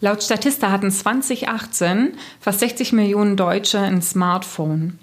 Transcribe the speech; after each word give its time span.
Laut 0.00 0.22
Statista 0.22 0.70
hatten 0.70 0.90
2018 0.90 2.12
fast 2.38 2.60
60 2.60 2.92
Millionen 2.92 3.36
Deutsche 3.36 3.78
ein 3.78 4.02
Smartphone. 4.02 4.98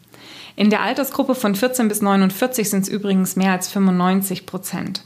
In 0.56 0.70
der 0.70 0.82
Altersgruppe 0.82 1.34
von 1.34 1.56
14 1.56 1.88
bis 1.88 2.02
49 2.02 2.70
sind 2.70 2.82
es 2.82 2.90
übrigens 2.90 3.36
mehr 3.36 3.54
als 3.54 3.70
95 3.70 4.46
Prozent. 4.46 5.04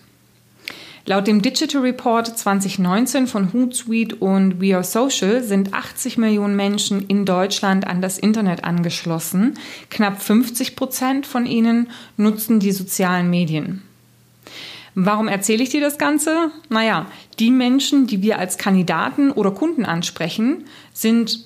Laut 1.06 1.26
dem 1.26 1.42
Digital 1.42 1.84
Report 1.84 2.28
2019 2.28 3.28
von 3.28 3.54
Hootsuite 3.54 4.18
und 4.18 4.60
We 4.60 4.76
Are 4.76 4.84
Social 4.84 5.42
sind 5.42 5.74
80 5.74 6.18
Millionen 6.18 6.58
Menschen 6.58 7.08
in 7.08 7.24
Deutschland 7.24 7.88
an 7.88 8.02
das 8.02 8.18
Internet 8.18 8.66
angeschlossen. 8.66 9.54
Knapp 9.90 10.22
50 10.22 10.76
Prozent 10.76 11.26
von 11.26 11.46
ihnen 11.46 11.90
nutzen 12.18 12.60
die 12.60 12.74
sozialen 12.74 13.30
Medien. 13.30 13.87
Warum 15.00 15.28
erzähle 15.28 15.62
ich 15.62 15.70
dir 15.70 15.80
das 15.80 16.00
Ganze? 16.00 16.50
Naja, 16.70 17.06
die 17.38 17.52
Menschen, 17.52 18.08
die 18.08 18.24
wir 18.24 18.40
als 18.40 18.58
Kandidaten 18.58 19.30
oder 19.32 19.52
Kunden 19.52 19.86
ansprechen, 19.86 20.66
sind 20.92 21.46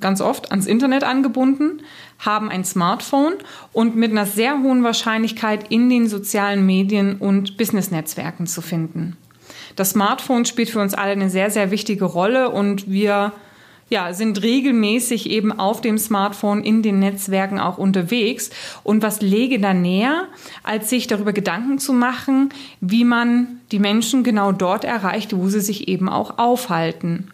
ganz 0.00 0.20
oft 0.20 0.50
ans 0.50 0.66
Internet 0.66 1.04
angebunden, 1.04 1.82
haben 2.18 2.50
ein 2.50 2.64
Smartphone 2.64 3.34
und 3.72 3.94
mit 3.94 4.10
einer 4.10 4.26
sehr 4.26 4.64
hohen 4.64 4.82
Wahrscheinlichkeit 4.82 5.70
in 5.70 5.88
den 5.90 6.08
sozialen 6.08 6.66
Medien 6.66 7.18
und 7.18 7.56
Business-Netzwerken 7.56 8.48
zu 8.48 8.60
finden. 8.62 9.16
Das 9.76 9.90
Smartphone 9.90 10.44
spielt 10.44 10.70
für 10.70 10.80
uns 10.80 10.94
alle 10.94 11.12
eine 11.12 11.30
sehr, 11.30 11.52
sehr 11.52 11.70
wichtige 11.70 12.06
Rolle 12.06 12.50
und 12.50 12.90
wir 12.90 13.32
ja, 13.92 14.14
sind 14.14 14.42
regelmäßig 14.42 15.28
eben 15.28 15.52
auf 15.52 15.82
dem 15.82 15.98
Smartphone 15.98 16.64
in 16.64 16.82
den 16.82 16.98
Netzwerken 16.98 17.60
auch 17.60 17.76
unterwegs. 17.76 18.48
Und 18.82 19.02
was 19.02 19.20
lege 19.20 19.60
da 19.60 19.74
näher, 19.74 20.28
als 20.62 20.88
sich 20.88 21.06
darüber 21.06 21.34
Gedanken 21.34 21.78
zu 21.78 21.92
machen, 21.92 22.48
wie 22.80 23.04
man 23.04 23.60
die 23.70 23.78
Menschen 23.78 24.24
genau 24.24 24.50
dort 24.50 24.84
erreicht, 24.84 25.36
wo 25.36 25.46
sie 25.48 25.60
sich 25.60 25.88
eben 25.88 26.08
auch 26.08 26.38
aufhalten. 26.38 27.28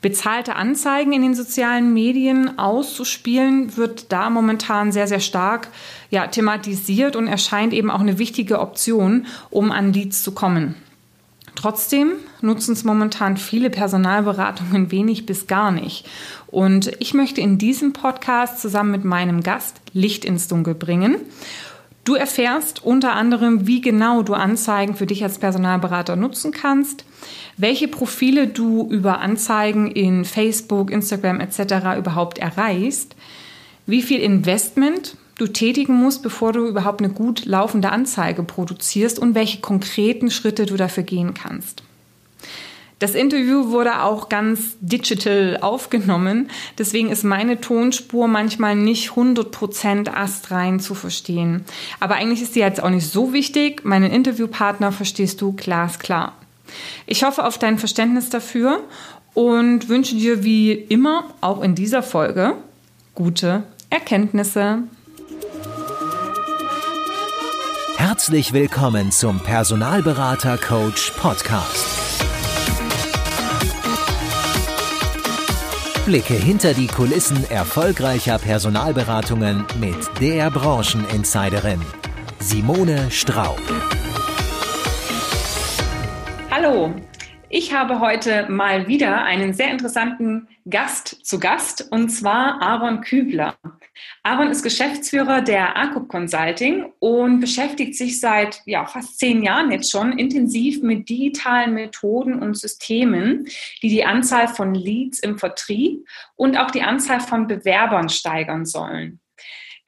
Bezahlte 0.00 0.54
Anzeigen 0.54 1.12
in 1.12 1.22
den 1.22 1.34
sozialen 1.34 1.92
Medien 1.92 2.60
auszuspielen, 2.60 3.76
wird 3.76 4.12
da 4.12 4.30
momentan 4.30 4.92
sehr, 4.92 5.08
sehr 5.08 5.20
stark 5.20 5.68
ja, 6.10 6.28
thematisiert 6.28 7.16
und 7.16 7.26
erscheint 7.26 7.72
eben 7.72 7.90
auch 7.90 8.00
eine 8.00 8.18
wichtige 8.18 8.60
Option, 8.60 9.26
um 9.50 9.72
an 9.72 9.92
Leads 9.92 10.22
zu 10.22 10.30
kommen. 10.30 10.76
Trotzdem 11.54 12.12
nutzen 12.40 12.72
es 12.72 12.84
momentan 12.84 13.36
viele 13.36 13.70
Personalberatungen 13.70 14.90
wenig 14.90 15.26
bis 15.26 15.46
gar 15.46 15.70
nicht. 15.70 16.08
Und 16.46 16.92
ich 16.98 17.14
möchte 17.14 17.40
in 17.40 17.58
diesem 17.58 17.92
Podcast 17.92 18.60
zusammen 18.60 18.90
mit 18.90 19.04
meinem 19.04 19.42
Gast 19.42 19.80
Licht 19.92 20.24
ins 20.24 20.48
Dunkel 20.48 20.74
bringen. 20.74 21.16
Du 22.04 22.14
erfährst 22.14 22.84
unter 22.84 23.12
anderem, 23.12 23.66
wie 23.66 23.80
genau 23.80 24.22
du 24.22 24.34
Anzeigen 24.34 24.96
für 24.96 25.06
dich 25.06 25.22
als 25.22 25.38
Personalberater 25.38 26.16
nutzen 26.16 26.50
kannst, 26.50 27.04
welche 27.56 27.86
Profile 27.86 28.48
du 28.48 28.88
über 28.90 29.20
Anzeigen 29.20 29.88
in 29.88 30.24
Facebook, 30.24 30.90
Instagram 30.90 31.38
etc. 31.38 31.98
überhaupt 31.98 32.38
erreichst, 32.38 33.14
wie 33.86 34.02
viel 34.02 34.20
Investment 34.20 35.16
du 35.42 35.52
tätigen 35.52 35.94
musst, 35.94 36.22
bevor 36.22 36.52
du 36.52 36.66
überhaupt 36.66 37.02
eine 37.02 37.12
gut 37.12 37.44
laufende 37.44 37.90
Anzeige 37.90 38.42
produzierst 38.42 39.18
und 39.18 39.34
welche 39.34 39.60
konkreten 39.60 40.30
Schritte 40.30 40.66
du 40.66 40.76
dafür 40.76 41.02
gehen 41.02 41.34
kannst. 41.34 41.82
Das 43.00 43.16
Interview 43.16 43.70
wurde 43.70 44.04
auch 44.04 44.28
ganz 44.28 44.76
digital 44.80 45.58
aufgenommen, 45.60 46.48
deswegen 46.78 47.10
ist 47.10 47.24
meine 47.24 47.60
Tonspur 47.60 48.28
manchmal 48.28 48.76
nicht 48.76 49.10
100% 49.10 50.08
astrein 50.14 50.78
zu 50.78 50.94
verstehen. 50.94 51.64
Aber 51.98 52.14
eigentlich 52.14 52.42
ist 52.42 52.54
die 52.54 52.60
jetzt 52.60 52.80
auch 52.80 52.90
nicht 52.90 53.10
so 53.10 53.32
wichtig. 53.32 53.84
Meinen 53.84 54.12
Interviewpartner 54.12 54.92
verstehst 54.92 55.40
du 55.40 55.52
glasklar. 55.52 56.34
Ich 57.06 57.24
hoffe 57.24 57.44
auf 57.44 57.58
dein 57.58 57.78
Verständnis 57.78 58.30
dafür 58.30 58.84
und 59.34 59.88
wünsche 59.88 60.14
dir 60.14 60.44
wie 60.44 60.70
immer 60.70 61.24
auch 61.40 61.60
in 61.60 61.74
dieser 61.74 62.04
Folge 62.04 62.54
gute 63.16 63.64
Erkenntnisse. 63.90 64.84
Herzlich 68.12 68.52
willkommen 68.52 69.10
zum 69.10 69.40
Personalberater 69.40 70.58
Coach 70.58 71.12
Podcast. 71.12 72.22
Blicke 76.04 76.34
hinter 76.34 76.74
die 76.74 76.88
Kulissen 76.88 77.50
erfolgreicher 77.50 78.38
Personalberatungen 78.38 79.64
mit 79.80 79.96
der 80.20 80.50
Brancheninsiderin 80.50 81.80
Simone 82.38 83.10
Straub. 83.10 83.62
Hallo, 86.50 86.92
ich 87.48 87.72
habe 87.72 87.98
heute 87.98 88.46
mal 88.50 88.88
wieder 88.88 89.24
einen 89.24 89.54
sehr 89.54 89.70
interessanten 89.70 90.48
Gast 90.68 91.24
zu 91.24 91.40
Gast 91.40 91.88
und 91.90 92.10
zwar 92.10 92.60
Aaron 92.60 93.00
Kübler. 93.00 93.54
Aaron 94.22 94.50
ist 94.50 94.62
Geschäftsführer 94.62 95.42
der 95.42 95.76
ACUP 95.76 96.08
Consulting 96.08 96.92
und 96.98 97.40
beschäftigt 97.40 97.96
sich 97.96 98.20
seit 98.20 98.62
ja, 98.66 98.86
fast 98.86 99.18
zehn 99.18 99.42
Jahren 99.42 99.70
jetzt 99.72 99.90
schon 99.90 100.18
intensiv 100.18 100.82
mit 100.82 101.08
digitalen 101.08 101.74
Methoden 101.74 102.40
und 102.40 102.56
Systemen, 102.56 103.46
die 103.82 103.88
die 103.88 104.04
Anzahl 104.04 104.48
von 104.48 104.74
Leads 104.74 105.18
im 105.20 105.38
Vertrieb 105.38 106.06
und 106.36 106.56
auch 106.56 106.70
die 106.70 106.82
Anzahl 106.82 107.20
von 107.20 107.46
Bewerbern 107.46 108.08
steigern 108.08 108.64
sollen. 108.64 109.21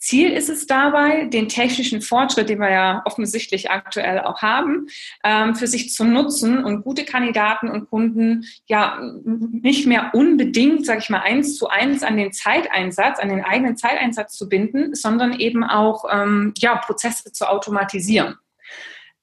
Ziel 0.05 0.33
ist 0.33 0.51
es 0.51 0.67
dabei, 0.67 1.25
den 1.25 1.49
technischen 1.49 2.03
Fortschritt, 2.03 2.51
den 2.51 2.59
wir 2.59 2.71
ja 2.71 3.03
offensichtlich 3.07 3.71
aktuell 3.71 4.21
auch 4.21 4.43
haben, 4.43 4.89
ähm, 5.25 5.55
für 5.55 5.67
sich 5.67 5.95
zu 5.95 6.05
nutzen 6.05 6.63
und 6.63 6.83
gute 6.83 7.07
Kandidaten 7.07 7.71
und 7.71 7.89
Kunden 7.89 8.45
ja 8.67 8.99
nicht 9.25 9.87
mehr 9.87 10.11
unbedingt, 10.13 10.85
sage 10.85 11.01
ich 11.01 11.09
mal, 11.09 11.23
eins 11.23 11.57
zu 11.57 11.69
eins 11.69 12.03
an 12.03 12.19
den 12.19 12.35
Zeiteinsatz, 12.35 13.19
an 13.19 13.31
den 13.31 13.43
eigenen 13.43 13.79
Zeiteinsatz 13.79 14.37
zu 14.37 14.47
binden, 14.47 14.95
sondern 14.95 15.41
eben 15.41 15.65
auch 15.65 16.05
ähm, 16.13 16.53
ja, 16.59 16.77
Prozesse 16.77 17.33
zu 17.33 17.49
automatisieren. 17.49 18.37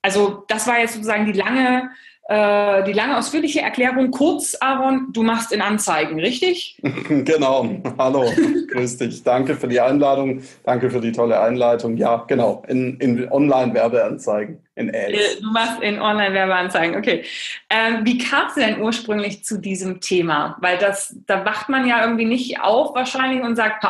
Also 0.02 0.46
das 0.48 0.66
war 0.66 0.80
jetzt 0.80 0.96
sozusagen 0.96 1.28
die 1.28 1.38
lange 1.38 1.92
äh, 2.32 2.84
die 2.86 2.94
lange 2.94 3.18
ausführliche 3.18 3.60
Erklärung. 3.60 4.10
Kurz, 4.10 4.56
Aaron, 4.62 5.08
du 5.12 5.22
machst 5.22 5.52
in 5.52 5.62
Anzeigen, 5.62 6.18
richtig? 6.18 6.80
genau. 7.10 7.82
Hallo, 7.98 8.32
grüß 8.72 8.98
dich. 9.00 9.22
Danke 9.24 9.56
für 9.56 9.68
die 9.68 9.82
Einladung. 9.82 10.42
Danke 10.64 10.90
für 10.90 11.02
die 11.02 11.12
tolle 11.12 11.42
Einleitung. 11.42 11.98
Ja, 11.98 12.24
genau. 12.28 12.64
In, 12.70 12.98
in 13.02 13.30
Online-Werbeanzeigen, 13.30 14.60
in 14.76 14.96
Ads. 14.96 15.12
Äh, 15.12 15.42
du 15.42 15.52
machst 15.52 15.82
in 15.82 16.00
Online-Werbeanzeigen, 16.00 16.96
okay. 16.96 17.26
Ähm, 17.70 18.06
wie 18.06 18.18
kam 18.18 18.48
es 18.48 18.54
denn 18.54 18.82
ursprünglich 18.82 19.44
zu 19.44 19.58
diesem 19.58 20.00
Thema? 20.00 20.56
Weil 20.62 20.78
das, 20.78 21.14
da 21.28 21.44
wacht 21.44 21.68
man 21.68 21.86
ja 21.86 22.02
irgendwie 22.02 22.26
nicht 22.26 22.62
auf 22.62 22.96
wahrscheinlich 22.96 23.44
und 23.44 23.58
sagt, 23.58 23.86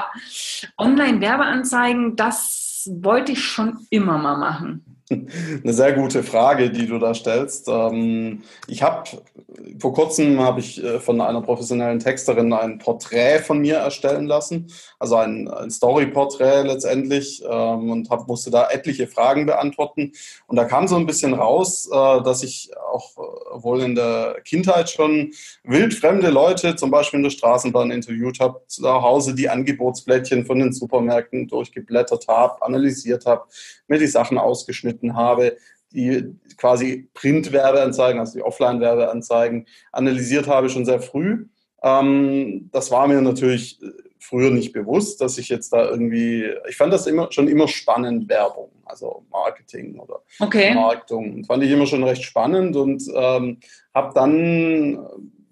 Online-Werbeanzeigen, 0.79 2.15
das 2.15 2.89
wollte 2.89 3.33
ich 3.33 3.43
schon 3.43 3.85
immer 3.91 4.17
mal 4.17 4.37
machen. 4.37 4.90
Eine 5.63 5.73
sehr 5.73 5.93
gute 5.93 6.23
Frage, 6.23 6.69
die 6.69 6.87
du 6.87 6.97
da 6.99 7.13
stellst. 7.13 7.67
Ähm, 7.67 8.43
ich 8.67 8.81
habe 8.81 9.09
vor 9.79 9.93
kurzem 9.93 10.39
habe 10.39 10.59
ich 10.59 10.83
äh, 10.83 10.99
von 10.99 11.19
einer 11.21 11.41
professionellen 11.41 11.99
Texterin 11.99 12.53
ein 12.53 12.77
Porträt 12.77 13.39
von 13.39 13.59
mir 13.59 13.75
erstellen 13.75 14.25
lassen, 14.25 14.67
also 15.01 15.15
ein, 15.15 15.47
ein 15.47 15.71
Story-Porträt 15.71 16.61
letztendlich 16.61 17.43
ähm, 17.43 17.89
und 17.89 18.09
hab, 18.11 18.27
musste 18.27 18.51
da 18.51 18.69
etliche 18.69 19.07
Fragen 19.07 19.47
beantworten. 19.47 20.11
Und 20.45 20.57
da 20.57 20.65
kam 20.65 20.87
so 20.87 20.95
ein 20.95 21.07
bisschen 21.07 21.33
raus, 21.33 21.89
äh, 21.91 22.21
dass 22.21 22.43
ich 22.43 22.69
auch 22.93 23.17
äh, 23.17 23.63
wohl 23.63 23.81
in 23.81 23.95
der 23.95 24.37
Kindheit 24.45 24.91
schon 24.91 25.31
wildfremde 25.63 26.29
Leute, 26.29 26.75
zum 26.75 26.91
Beispiel 26.91 27.17
in 27.17 27.23
der 27.23 27.31
Straßenbahn 27.31 27.89
interviewt 27.89 28.39
habe, 28.39 28.61
zu 28.67 28.87
Hause 28.87 29.33
die 29.33 29.49
Angebotsblättchen 29.49 30.45
von 30.45 30.59
den 30.59 30.71
Supermärkten 30.71 31.47
durchgeblättert 31.47 32.27
habe, 32.27 32.61
analysiert 32.61 33.25
habe, 33.25 33.45
mir 33.87 33.97
die 33.97 34.05
Sachen 34.05 34.37
ausgeschnitten 34.37 35.15
habe, 35.15 35.57
die 35.93 36.35
quasi 36.57 37.09
Print-Werbeanzeigen, 37.15 38.19
also 38.19 38.33
die 38.37 38.43
Offline-Werbeanzeigen 38.43 39.65
analysiert 39.91 40.47
habe 40.47 40.69
schon 40.69 40.85
sehr 40.85 41.01
früh. 41.01 41.47
Ähm, 41.81 42.69
das 42.71 42.91
war 42.91 43.07
mir 43.07 43.19
natürlich 43.21 43.79
früher 44.21 44.51
nicht 44.51 44.71
bewusst, 44.71 45.19
dass 45.19 45.37
ich 45.37 45.49
jetzt 45.49 45.73
da 45.73 45.89
irgendwie, 45.89 46.47
ich 46.69 46.77
fand 46.77 46.93
das 46.93 47.07
immer 47.07 47.31
schon 47.31 47.47
immer 47.47 47.67
spannend, 47.67 48.29
Werbung, 48.29 48.69
also 48.85 49.25
Marketing 49.31 49.99
oder 49.99 50.21
okay. 50.39 50.73
Marktung. 50.73 51.43
Fand 51.43 51.63
ich 51.63 51.71
immer 51.71 51.87
schon 51.87 52.03
recht 52.03 52.23
spannend 52.23 52.75
und 52.75 53.03
ähm, 53.13 53.57
habe 53.93 54.13
dann 54.13 55.05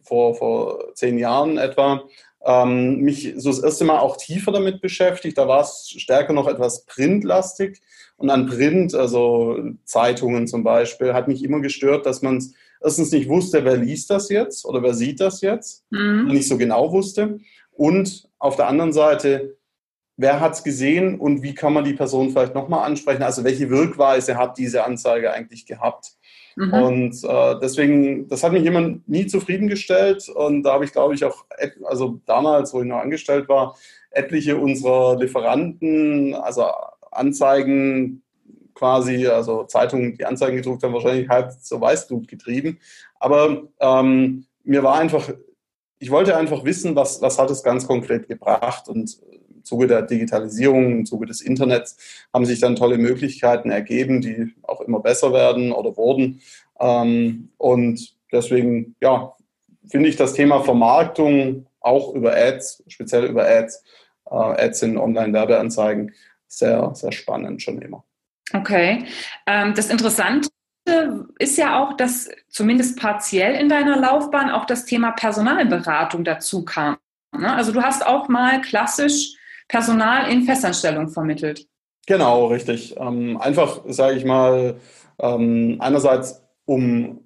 vor, 0.03 0.35
vor 0.35 0.93
zehn 0.93 1.17
Jahren 1.17 1.57
etwa 1.57 2.03
ähm, 2.45 3.01
mich 3.01 3.33
so 3.37 3.49
das 3.49 3.59
erste 3.59 3.85
Mal 3.85 3.99
auch 3.99 4.17
tiefer 4.17 4.51
damit 4.51 4.81
beschäftigt. 4.81 5.37
Da 5.37 5.47
war 5.47 5.61
es 5.61 5.89
stärker 5.97 6.33
noch 6.33 6.47
etwas 6.47 6.85
printlastig. 6.85 7.81
Und 8.17 8.29
an 8.29 8.47
Print, 8.47 8.93
also 8.93 9.57
Zeitungen 9.85 10.45
zum 10.45 10.63
Beispiel, 10.63 11.13
hat 11.13 11.27
mich 11.27 11.43
immer 11.43 11.59
gestört, 11.59 12.05
dass 12.05 12.21
man 12.21 12.37
es 12.37 12.53
erstens 12.83 13.11
nicht 13.11 13.29
wusste, 13.29 13.65
wer 13.65 13.77
liest 13.77 14.09
das 14.09 14.29
jetzt 14.29 14.65
oder 14.65 14.83
wer 14.83 14.93
sieht 14.93 15.19
das 15.19 15.41
jetzt, 15.41 15.83
mhm. 15.89 16.27
nicht 16.27 16.47
so 16.47 16.57
genau 16.57 16.91
wusste. 16.91 17.39
Und 17.79 18.27
auf 18.39 18.57
der 18.57 18.67
anderen 18.67 18.91
Seite, 18.91 19.55
wer 20.17 20.41
hat 20.41 20.51
es 20.51 20.65
gesehen 20.65 21.17
und 21.17 21.43
wie 21.43 21.55
kann 21.55 21.71
man 21.71 21.85
die 21.85 21.93
Person 21.93 22.29
vielleicht 22.29 22.53
nochmal 22.53 22.85
ansprechen? 22.85 23.23
Also 23.23 23.45
welche 23.45 23.69
Wirkweise 23.69 24.35
hat 24.35 24.57
diese 24.57 24.83
Anzeige 24.83 25.31
eigentlich 25.31 25.65
gehabt? 25.65 26.11
Mhm. 26.57 26.73
Und 26.73 27.23
äh, 27.23 27.55
deswegen, 27.61 28.27
das 28.27 28.43
hat 28.43 28.51
mich 28.51 28.65
immer 28.65 28.95
nie 29.07 29.27
zufriedengestellt. 29.27 30.27
Und 30.27 30.63
da 30.63 30.73
habe 30.73 30.83
ich, 30.83 30.91
glaube 30.91 31.15
ich, 31.15 31.23
auch, 31.23 31.45
also 31.85 32.19
damals, 32.25 32.73
wo 32.73 32.81
ich 32.81 32.87
noch 32.87 32.99
angestellt 32.99 33.47
war, 33.47 33.77
etliche 34.11 34.57
unserer 34.57 35.17
Lieferanten, 35.17 36.33
also 36.33 36.65
Anzeigen 37.11 38.23
quasi, 38.73 39.25
also 39.25 39.63
Zeitungen, 39.63 40.17
die 40.17 40.25
Anzeigen 40.25 40.57
gedruckt 40.57 40.83
haben, 40.83 40.93
wahrscheinlich 40.93 41.29
halb 41.29 41.53
zur 41.61 41.79
Weißglut 41.79 42.27
getrieben. 42.27 42.77
Aber 43.21 43.69
ähm, 43.79 44.43
mir 44.65 44.83
war 44.83 44.95
einfach, 44.95 45.29
ich 45.99 46.11
wollte 46.11 46.35
einfach 46.35 46.63
wissen, 46.63 46.95
was, 46.95 47.21
was 47.21 47.37
hat 47.37 47.51
es 47.51 47.61
ganz 47.61 47.85
konkret 47.85 48.27
gebracht. 48.27 48.87
Und 48.87 49.19
im 49.55 49.63
Zuge 49.63 49.87
der 49.87 50.01
Digitalisierung, 50.01 50.91
im 50.91 51.05
Zuge 51.05 51.25
des 51.25 51.41
Internets 51.41 51.97
haben 52.33 52.45
sich 52.45 52.59
dann 52.59 52.77
tolle 52.77 52.97
Möglichkeiten 52.97 53.69
ergeben, 53.69 54.21
die 54.21 54.53
auch 54.63 54.81
immer 54.81 55.01
besser 55.01 55.33
werden 55.33 55.71
oder 55.71 55.95
wurden. 55.97 56.41
Ähm, 56.79 57.49
und 57.57 58.15
deswegen, 58.31 58.95
ja, 59.01 59.33
finde 59.89 60.09
ich 60.09 60.15
das 60.15 60.33
Thema 60.33 60.63
Vermarktung 60.63 61.67
auch 61.81 62.13
über 62.13 62.35
Ads, 62.35 62.83
speziell 62.87 63.25
über 63.25 63.47
Ads, 63.47 63.83
äh, 64.29 64.35
Ads 64.35 64.83
in 64.83 64.97
Online-Werbeanzeigen, 64.97 66.13
sehr, 66.47 66.91
sehr 66.95 67.11
spannend 67.11 67.61
schon 67.61 67.81
immer. 67.81 68.03
Okay. 68.53 69.05
Ähm, 69.45 69.73
das 69.75 69.89
Interessante 69.89 70.49
ist 71.39 71.57
ja 71.57 71.81
auch, 71.81 71.93
dass 71.93 72.29
zumindest 72.49 72.99
partiell 72.99 73.55
in 73.55 73.69
deiner 73.69 73.97
Laufbahn 73.97 74.49
auch 74.49 74.65
das 74.65 74.85
Thema 74.85 75.11
Personalberatung 75.11 76.23
dazu 76.23 76.65
kam. 76.65 76.97
Ne? 77.37 77.53
Also 77.53 77.71
du 77.71 77.81
hast 77.81 78.05
auch 78.05 78.27
mal 78.27 78.61
klassisch 78.61 79.35
Personal 79.67 80.31
in 80.31 80.43
Festanstellung 80.43 81.09
vermittelt. 81.09 81.67
Genau, 82.07 82.47
richtig. 82.47 82.95
Ähm, 82.97 83.37
einfach, 83.37 83.81
sage 83.87 84.17
ich 84.17 84.25
mal, 84.25 84.79
ähm, 85.19 85.77
einerseits 85.79 86.43
um 86.65 87.19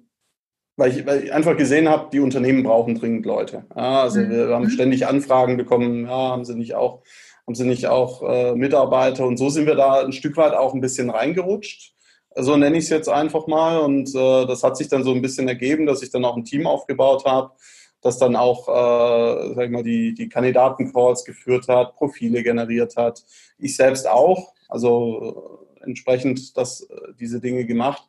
weil 0.76 0.90
ich, 0.90 1.06
weil 1.06 1.24
ich 1.24 1.32
einfach 1.32 1.56
gesehen 1.56 1.88
habe, 1.88 2.08
die 2.12 2.20
Unternehmen 2.20 2.62
brauchen 2.64 2.96
dringend 2.96 3.26
Leute. 3.26 3.64
Ja, 3.76 4.02
also 4.02 4.20
mhm. 4.20 4.30
wir 4.30 4.48
haben 4.48 4.64
mhm. 4.64 4.70
ständig 4.70 5.06
Anfragen 5.06 5.56
bekommen, 5.56 6.04
ja, 6.04 6.10
haben 6.10 6.44
sie 6.44 6.54
nicht 6.54 6.74
auch, 6.74 7.02
haben 7.46 7.54
sie 7.54 7.64
nicht 7.64 7.86
auch 7.86 8.22
äh, 8.22 8.54
Mitarbeiter 8.54 9.26
und 9.26 9.36
so 9.36 9.50
sind 9.50 9.66
wir 9.66 9.76
da 9.76 10.00
ein 10.04 10.12
Stück 10.12 10.36
weit 10.36 10.54
auch 10.54 10.74
ein 10.74 10.80
bisschen 10.80 11.10
reingerutscht. 11.10 11.93
So 12.36 12.56
nenne 12.56 12.78
ich 12.78 12.84
es 12.84 12.90
jetzt 12.90 13.08
einfach 13.08 13.46
mal. 13.46 13.78
Und 13.78 14.14
äh, 14.14 14.46
das 14.46 14.62
hat 14.62 14.76
sich 14.76 14.88
dann 14.88 15.04
so 15.04 15.12
ein 15.12 15.22
bisschen 15.22 15.48
ergeben, 15.48 15.86
dass 15.86 16.02
ich 16.02 16.10
dann 16.10 16.24
auch 16.24 16.36
ein 16.36 16.44
Team 16.44 16.66
aufgebaut 16.66 17.24
habe, 17.24 17.52
das 18.00 18.18
dann 18.18 18.36
auch, 18.36 18.68
äh, 18.68 19.54
sag 19.54 19.64
ich 19.64 19.70
mal, 19.70 19.82
die, 19.82 20.14
die 20.14 20.28
Kandidatencalls 20.28 21.24
geführt 21.24 21.68
hat, 21.68 21.96
Profile 21.96 22.42
generiert 22.42 22.96
hat. 22.96 23.24
Ich 23.58 23.76
selbst 23.76 24.08
auch, 24.08 24.52
also 24.68 25.60
äh, 25.80 25.84
entsprechend 25.84 26.56
das, 26.56 26.82
äh, 26.82 27.12
diese 27.18 27.40
Dinge 27.40 27.64
gemacht 27.64 28.02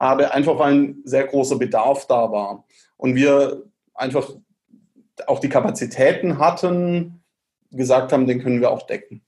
habe, 0.00 0.32
einfach 0.32 0.58
weil 0.58 0.74
ein 0.74 1.02
sehr 1.04 1.26
großer 1.26 1.56
Bedarf 1.56 2.06
da 2.06 2.30
war. 2.30 2.64
Und 2.96 3.14
wir 3.14 3.64
einfach 3.94 4.30
auch 5.26 5.40
die 5.40 5.48
Kapazitäten 5.48 6.38
hatten, 6.38 7.22
gesagt 7.70 8.12
haben, 8.12 8.26
den 8.26 8.40
können 8.40 8.60
wir 8.60 8.70
auch 8.70 8.86
decken. 8.86 9.22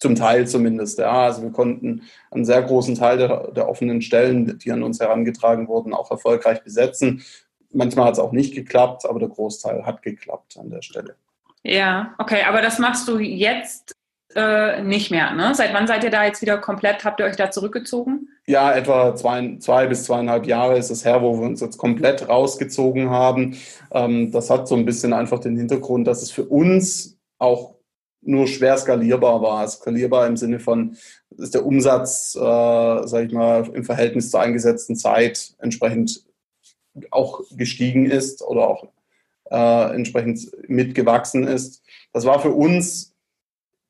Zum 0.00 0.14
Teil 0.14 0.48
zumindest, 0.48 0.98
ja. 0.98 1.26
Also 1.26 1.42
wir 1.42 1.50
konnten 1.50 2.02
einen 2.30 2.44
sehr 2.44 2.62
großen 2.62 2.94
Teil 2.94 3.18
der, 3.18 3.52
der 3.52 3.68
offenen 3.68 4.00
Stellen, 4.00 4.58
die 4.58 4.72
an 4.72 4.82
uns 4.82 4.98
herangetragen 4.98 5.68
wurden, 5.68 5.92
auch 5.92 6.10
erfolgreich 6.10 6.64
besetzen. 6.64 7.22
Manchmal 7.72 8.06
hat 8.06 8.14
es 8.14 8.18
auch 8.18 8.32
nicht 8.32 8.54
geklappt, 8.54 9.04
aber 9.06 9.20
der 9.20 9.28
Großteil 9.28 9.84
hat 9.84 10.02
geklappt 10.02 10.56
an 10.58 10.70
der 10.70 10.82
Stelle. 10.82 11.16
Ja, 11.62 12.14
okay, 12.18 12.42
aber 12.48 12.62
das 12.62 12.78
machst 12.78 13.06
du 13.08 13.18
jetzt 13.18 13.94
äh, 14.34 14.82
nicht 14.82 15.10
mehr, 15.10 15.32
ne? 15.32 15.54
Seit 15.54 15.74
wann 15.74 15.86
seid 15.86 16.04
ihr 16.04 16.10
da 16.10 16.24
jetzt 16.24 16.40
wieder 16.40 16.58
komplett, 16.58 17.04
habt 17.04 17.20
ihr 17.20 17.26
euch 17.26 17.36
da 17.36 17.50
zurückgezogen? 17.50 18.28
Ja, 18.46 18.72
etwa 18.72 19.14
zwei, 19.16 19.56
zwei 19.58 19.86
bis 19.86 20.04
zweieinhalb 20.04 20.46
Jahre 20.46 20.78
ist 20.78 20.90
es 20.90 21.04
her, 21.04 21.20
wo 21.20 21.38
wir 21.38 21.46
uns 21.46 21.60
jetzt 21.60 21.78
komplett 21.78 22.28
rausgezogen 22.28 23.10
haben. 23.10 23.56
Ähm, 23.90 24.30
das 24.32 24.48
hat 24.48 24.68
so 24.68 24.76
ein 24.76 24.84
bisschen 24.84 25.12
einfach 25.12 25.40
den 25.40 25.56
Hintergrund, 25.56 26.06
dass 26.06 26.22
es 26.22 26.30
für 26.30 26.44
uns 26.44 27.18
auch 27.38 27.74
nur 28.22 28.46
schwer 28.46 28.76
skalierbar 28.76 29.42
war. 29.42 29.66
Skalierbar 29.68 30.26
im 30.26 30.36
Sinne 30.36 30.60
von, 30.60 30.96
dass 31.30 31.50
der 31.50 31.64
Umsatz, 31.64 32.34
äh, 32.36 32.38
sage 32.38 33.26
ich 33.26 33.32
mal, 33.32 33.68
im 33.72 33.84
Verhältnis 33.84 34.30
zur 34.30 34.40
eingesetzten 34.40 34.96
Zeit 34.96 35.54
entsprechend 35.58 36.24
auch 37.10 37.40
gestiegen 37.52 38.10
ist 38.10 38.42
oder 38.42 38.68
auch 38.68 38.88
äh, 39.50 39.94
entsprechend 39.94 40.50
mitgewachsen 40.68 41.44
ist. 41.46 41.82
Das 42.12 42.24
war 42.24 42.40
für 42.40 42.52
uns 42.52 43.10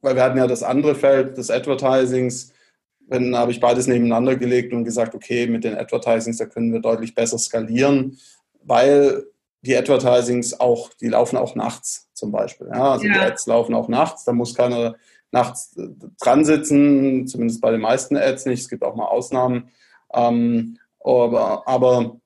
weil 0.03 0.17
wir 0.17 0.23
hatten 0.23 0.39
ja 0.39 0.47
das 0.47 0.63
andere 0.63 0.95
Feld 0.95 1.37
des 1.37 1.51
Advertisings. 1.51 2.53
Dann 3.09 3.37
habe 3.37 3.51
ich 3.51 3.61
beides 3.61 3.87
nebeneinander 3.87 4.37
gelegt 4.37 4.73
und 4.73 4.85
gesagt, 4.85 5.15
okay, 5.15 5.47
mit 5.47 5.65
den 5.65 5.77
Advertisings, 5.77 6.39
da 6.39 6.47
können 6.47 6.73
wir 6.73 6.81
deutlich 6.81 7.15
besser 7.15 7.39
skalieren, 7.39 8.19
weil 8.63 9.25
die 9.63 9.77
Advertisings 9.77 10.59
auch, 10.59 10.91
die 10.95 11.09
laufen 11.09 11.37
auch 11.37 11.55
nachts 11.55 12.09
zum 12.15 12.33
Beispiel. 12.33 12.69
Ja, 12.73 12.93
also 12.93 13.07
ja. 13.07 13.13
die 13.13 13.19
Ads 13.21 13.47
laufen 13.47 13.75
auch 13.75 13.89
nachts, 13.89 14.25
da 14.25 14.33
muss 14.33 14.55
keiner 14.55 14.97
nachts 15.33 15.77
dran 16.21 16.45
sitzen, 16.45 17.27
zumindest 17.27 17.61
bei 17.61 17.71
den 17.71 17.81
meisten 17.81 18.17
Ads 18.17 18.47
nicht. 18.47 18.61
Es 18.61 18.69
gibt 18.69 18.83
auch 18.83 18.97
mal 18.97 19.07
Ausnahmen. 19.07 19.71
Ähm, 20.13 20.79
aber, 21.03 21.67
aber 21.67 22.21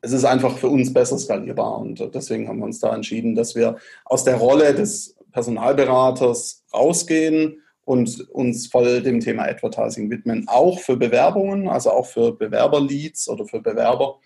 es 0.00 0.12
ist 0.12 0.24
einfach 0.24 0.58
für 0.58 0.68
uns 0.68 0.92
besser 0.92 1.16
skalierbar 1.16 1.78
und 1.78 2.14
deswegen 2.14 2.48
haben 2.48 2.58
wir 2.58 2.64
uns 2.64 2.80
da 2.80 2.94
entschieden, 2.94 3.34
dass 3.34 3.54
wir 3.54 3.76
aus 4.04 4.24
der 4.24 4.36
Rolle 4.36 4.74
des 4.74 5.16
Personalberaters 5.30 6.64
rausgehen 6.74 7.62
und 7.84 8.28
uns 8.30 8.66
voll 8.66 9.02
dem 9.02 9.20
Thema 9.20 9.44
Advertising 9.44 10.10
widmen. 10.10 10.46
Auch 10.48 10.80
für 10.80 10.96
Bewerbungen, 10.96 11.68
also 11.68 11.90
auch 11.90 12.06
für 12.06 12.32
Bewerberleads 12.32 13.28
oder 13.28 13.46
für 13.46 13.60
Bewerber. 13.60 14.18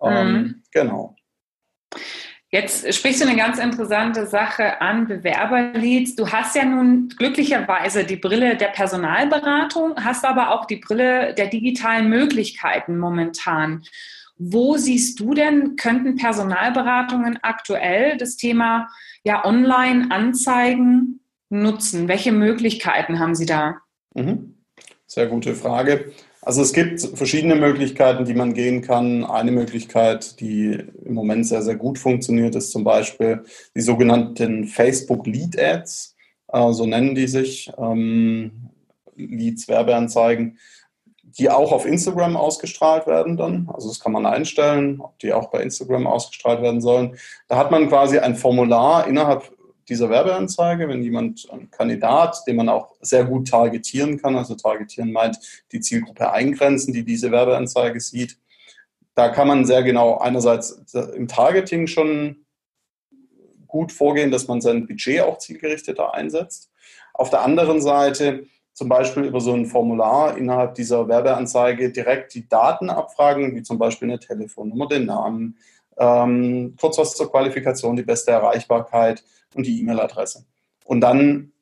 Ähm, 0.00 0.32
mhm. 0.32 0.62
Genau. 0.70 1.16
Jetzt 2.54 2.92
sprichst 2.94 3.22
du 3.22 3.26
eine 3.26 3.36
ganz 3.36 3.58
interessante 3.58 4.26
Sache 4.26 4.82
an, 4.82 5.06
Bewerberleads. 5.08 6.16
Du 6.16 6.30
hast 6.30 6.54
ja 6.54 6.66
nun 6.66 7.08
glücklicherweise 7.08 8.04
die 8.04 8.16
Brille 8.16 8.58
der 8.58 8.68
Personalberatung, 8.68 9.94
hast 10.04 10.26
aber 10.26 10.50
auch 10.50 10.66
die 10.66 10.76
Brille 10.76 11.32
der 11.32 11.46
digitalen 11.46 12.10
Möglichkeiten 12.10 12.98
momentan. 12.98 13.84
Wo 14.36 14.76
siehst 14.76 15.18
du 15.18 15.32
denn, 15.32 15.76
könnten 15.76 16.16
Personalberatungen 16.16 17.38
aktuell 17.42 18.18
das 18.18 18.36
Thema 18.36 18.88
ja, 19.24 19.46
Online-Anzeigen 19.46 21.20
nutzen? 21.48 22.06
Welche 22.06 22.32
Möglichkeiten 22.32 23.18
haben 23.18 23.34
Sie 23.34 23.46
da? 23.46 23.76
Mhm. 24.14 24.58
Sehr 25.06 25.26
gute 25.26 25.54
Frage. 25.54 26.12
Also 26.44 26.60
es 26.60 26.72
gibt 26.72 27.00
verschiedene 27.00 27.54
Möglichkeiten, 27.54 28.24
die 28.24 28.34
man 28.34 28.52
gehen 28.52 28.82
kann. 28.82 29.24
Eine 29.24 29.52
Möglichkeit, 29.52 30.40
die 30.40 30.76
im 31.04 31.14
Moment 31.14 31.46
sehr, 31.46 31.62
sehr 31.62 31.76
gut 31.76 31.98
funktioniert, 31.98 32.56
ist 32.56 32.72
zum 32.72 32.82
Beispiel 32.82 33.44
die 33.76 33.80
sogenannten 33.80 34.66
Facebook 34.66 35.26
Lead 35.26 35.58
Ads. 35.58 36.16
Äh, 36.48 36.72
so 36.72 36.84
nennen 36.84 37.14
die 37.14 37.28
sich. 37.28 37.72
Ähm, 37.78 38.70
Leads, 39.14 39.68
Werbeanzeigen 39.68 40.58
die 41.38 41.48
auch 41.48 41.72
auf 41.72 41.86
Instagram 41.86 42.36
ausgestrahlt 42.36 43.06
werden 43.06 43.36
dann. 43.36 43.68
Also 43.72 43.88
das 43.88 44.00
kann 44.00 44.12
man 44.12 44.26
einstellen, 44.26 45.00
ob 45.00 45.18
die 45.18 45.32
auch 45.32 45.50
bei 45.50 45.62
Instagram 45.62 46.06
ausgestrahlt 46.06 46.62
werden 46.62 46.80
sollen. 46.80 47.16
Da 47.48 47.56
hat 47.56 47.70
man 47.70 47.88
quasi 47.88 48.18
ein 48.18 48.36
Formular 48.36 49.06
innerhalb 49.06 49.50
dieser 49.88 50.10
Werbeanzeige, 50.10 50.88
wenn 50.88 51.02
jemand, 51.02 51.48
ein 51.50 51.70
Kandidat, 51.70 52.42
den 52.46 52.56
man 52.56 52.68
auch 52.68 52.94
sehr 53.00 53.24
gut 53.24 53.48
targetieren 53.48 54.20
kann, 54.20 54.36
also 54.36 54.54
targetieren 54.54 55.12
meint 55.12 55.38
die 55.72 55.80
Zielgruppe 55.80 56.30
eingrenzen, 56.32 56.92
die 56.92 57.04
diese 57.04 57.30
Werbeanzeige 57.30 58.00
sieht. 58.00 58.38
Da 59.14 59.28
kann 59.28 59.48
man 59.48 59.64
sehr 59.64 59.82
genau 59.82 60.18
einerseits 60.18 60.94
im 61.14 61.28
Targeting 61.28 61.86
schon 61.86 62.46
gut 63.66 63.92
vorgehen, 63.92 64.30
dass 64.30 64.48
man 64.48 64.60
sein 64.60 64.86
Budget 64.86 65.20
auch 65.22 65.38
zielgerichteter 65.38 66.14
einsetzt. 66.14 66.70
Auf 67.14 67.30
der 67.30 67.42
anderen 67.42 67.80
Seite 67.80 68.46
zum 68.74 68.88
Beispiel 68.88 69.24
über 69.24 69.40
so 69.40 69.52
ein 69.52 69.66
Formular 69.66 70.36
innerhalb 70.36 70.74
dieser 70.74 71.08
Werbeanzeige 71.08 71.90
direkt 71.90 72.34
die 72.34 72.48
Daten 72.48 72.88
abfragen, 72.88 73.54
wie 73.54 73.62
zum 73.62 73.78
Beispiel 73.78 74.08
eine 74.08 74.18
Telefonnummer, 74.18 74.88
den 74.88 75.06
Namen, 75.06 75.58
ähm, 75.98 76.74
kurz 76.80 76.96
was 76.98 77.14
zur 77.14 77.30
Qualifikation, 77.30 77.96
die 77.96 78.02
beste 78.02 78.30
Erreichbarkeit 78.30 79.22
und 79.54 79.66
die 79.66 79.80
E-Mail-Adresse. 79.80 80.44
Und 80.84 81.00
dann 81.00 81.52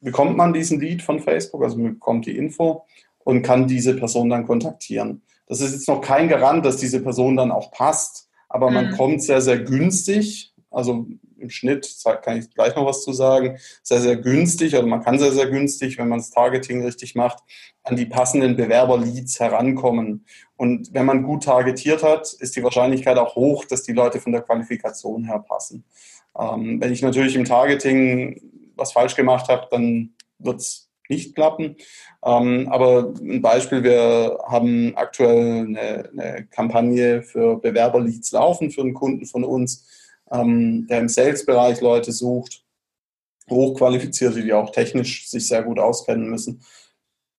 bekommt 0.00 0.36
man 0.36 0.52
diesen 0.52 0.80
Lead 0.80 1.02
von 1.02 1.20
Facebook, 1.20 1.62
also 1.62 1.76
man 1.76 1.94
bekommt 1.94 2.26
die 2.26 2.36
Info 2.36 2.84
und 3.18 3.42
kann 3.42 3.66
diese 3.66 3.94
Person 3.94 4.30
dann 4.30 4.46
kontaktieren. 4.46 5.22
Das 5.46 5.60
ist 5.60 5.72
jetzt 5.72 5.88
noch 5.88 6.00
kein 6.00 6.28
Garant, 6.28 6.64
dass 6.64 6.76
diese 6.76 7.00
Person 7.00 7.36
dann 7.36 7.50
auch 7.50 7.70
passt, 7.70 8.28
aber 8.48 8.70
man 8.70 8.90
mhm. 8.90 8.96
kommt 8.96 9.22
sehr, 9.22 9.40
sehr 9.40 9.58
günstig, 9.58 10.54
also 10.70 11.06
im 11.40 11.50
Schnitt, 11.50 11.96
kann 12.22 12.38
ich 12.38 12.52
gleich 12.54 12.76
noch 12.76 12.86
was 12.86 13.02
zu 13.02 13.12
sagen, 13.12 13.58
sehr, 13.82 14.00
sehr 14.00 14.16
günstig 14.16 14.76
oder 14.76 14.86
man 14.86 15.02
kann 15.02 15.18
sehr, 15.18 15.32
sehr 15.32 15.48
günstig, 15.48 15.98
wenn 15.98 16.08
man 16.08 16.18
das 16.18 16.30
Targeting 16.30 16.84
richtig 16.84 17.14
macht, 17.14 17.42
an 17.82 17.96
die 17.96 18.06
passenden 18.06 18.56
Bewerberleads 18.56 19.40
herankommen. 19.40 20.26
Und 20.56 20.92
wenn 20.92 21.06
man 21.06 21.22
gut 21.22 21.44
targetiert 21.44 22.02
hat, 22.02 22.32
ist 22.34 22.56
die 22.56 22.62
Wahrscheinlichkeit 22.62 23.16
auch 23.16 23.34
hoch, 23.36 23.64
dass 23.64 23.82
die 23.82 23.92
Leute 23.92 24.20
von 24.20 24.32
der 24.32 24.42
Qualifikation 24.42 25.24
her 25.24 25.42
passen. 25.46 25.84
Ähm, 26.38 26.80
wenn 26.80 26.92
ich 26.92 27.02
natürlich 27.02 27.36
im 27.36 27.44
Targeting 27.44 28.40
was 28.76 28.92
falsch 28.92 29.16
gemacht 29.16 29.48
habe, 29.48 29.66
dann 29.70 30.14
wird 30.38 30.60
es 30.60 30.90
nicht 31.08 31.34
klappen. 31.34 31.76
Ähm, 32.24 32.68
aber 32.70 33.12
ein 33.20 33.42
Beispiel, 33.42 33.82
wir 33.82 34.38
haben 34.46 34.96
aktuell 34.96 35.66
eine, 35.66 36.10
eine 36.10 36.46
Kampagne 36.46 37.22
für 37.22 37.56
Bewerberleads 37.56 38.32
laufen 38.32 38.70
für 38.70 38.82
einen 38.82 38.94
Kunden 38.94 39.26
von 39.26 39.44
uns, 39.44 39.86
ähm, 40.30 40.86
der 40.88 41.00
im 41.00 41.08
Sales-Bereich 41.08 41.80
Leute 41.80 42.12
sucht, 42.12 42.64
hochqualifizierte, 43.50 44.42
die 44.42 44.52
auch 44.52 44.70
technisch 44.70 45.28
sich 45.28 45.48
sehr 45.48 45.62
gut 45.62 45.78
auskennen 45.78 46.30
müssen. 46.30 46.62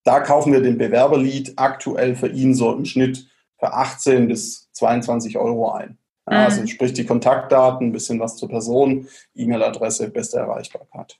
Da 0.04 0.20
kaufen 0.20 0.52
wir 0.52 0.60
den 0.60 0.78
Bewerberlead 0.78 1.54
aktuell 1.56 2.14
für 2.14 2.28
ihn 2.28 2.54
so 2.54 2.72
im 2.72 2.84
Schnitt 2.84 3.26
für 3.58 3.72
18 3.72 4.28
bis 4.28 4.70
22 4.72 5.38
Euro 5.38 5.70
ein. 5.70 5.96
Ja, 6.30 6.38
mhm. 6.38 6.44
Also 6.44 6.66
sprich 6.66 6.92
die 6.92 7.04
Kontaktdaten, 7.04 7.88
ein 7.88 7.92
bisschen 7.92 8.20
was 8.20 8.36
zur 8.36 8.48
Person, 8.48 9.08
E-Mail-Adresse, 9.34 10.10
beste 10.10 10.38
Erreichbarkeit. 10.38 11.18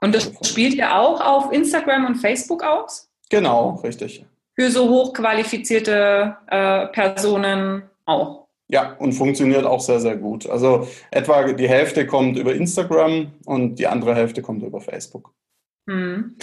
Und 0.00 0.14
das 0.14 0.32
spielt 0.42 0.74
ihr 0.74 0.96
auch 0.96 1.20
auf 1.20 1.52
Instagram 1.52 2.06
und 2.06 2.16
Facebook 2.16 2.62
aus? 2.62 3.10
Genau, 3.28 3.80
richtig. 3.84 4.24
Für 4.54 4.70
so 4.70 4.88
hochqualifizierte 4.88 6.36
äh, 6.48 6.86
Personen 6.88 7.82
auch. 8.06 8.46
Ja, 8.68 8.94
und 8.98 9.12
funktioniert 9.12 9.64
auch 9.64 9.80
sehr, 9.80 10.00
sehr 10.00 10.16
gut. 10.16 10.48
Also 10.48 10.86
etwa 11.10 11.52
die 11.52 11.68
Hälfte 11.68 12.06
kommt 12.06 12.38
über 12.38 12.54
Instagram 12.54 13.32
und 13.44 13.76
die 13.76 13.86
andere 13.86 14.14
Hälfte 14.14 14.42
kommt 14.42 14.62
über 14.62 14.80
Facebook. 14.80 15.32
Hm. 15.86 16.36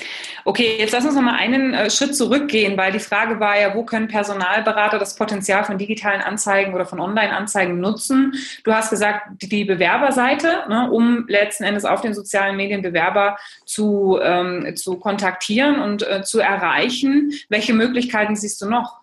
Okay, 0.46 0.78
jetzt 0.80 0.92
lass 0.94 1.06
uns 1.06 1.16
noch 1.16 1.22
mal 1.22 1.36
einen 1.36 1.74
äh, 1.74 1.90
Schritt 1.90 2.16
zurückgehen, 2.16 2.76
weil 2.76 2.92
die 2.92 3.00
Frage 3.00 3.40
war 3.40 3.58
ja, 3.60 3.76
wo 3.76 3.84
können 3.84 4.08
Personalberater 4.08 4.98
das 4.98 5.16
Potenzial 5.16 5.64
von 5.64 5.78
digitalen 5.78 6.22
Anzeigen 6.22 6.74
oder 6.74 6.86
von 6.86 7.00
Online-Anzeigen 7.00 7.80
nutzen? 7.80 8.34
Du 8.64 8.74
hast 8.74 8.90
gesagt, 8.90 9.28
die 9.42 9.64
Bewerberseite, 9.64 10.64
ne, 10.68 10.90
um 10.92 11.26
letzten 11.28 11.64
Endes 11.64 11.86
auf 11.86 12.02
den 12.02 12.14
sozialen 12.14 12.58
Medien 12.58 12.82
Bewerber 12.82 13.38
zu, 13.66 14.20
ähm, 14.22 14.76
zu 14.76 14.98
kontaktieren 14.98 15.80
und 15.80 16.08
äh, 16.08 16.24
zu 16.24 16.40
erreichen. 16.40 17.32
Welche 17.50 17.74
Möglichkeiten 17.74 18.36
siehst 18.36 18.62
du 18.62 18.70
noch? 18.70 19.02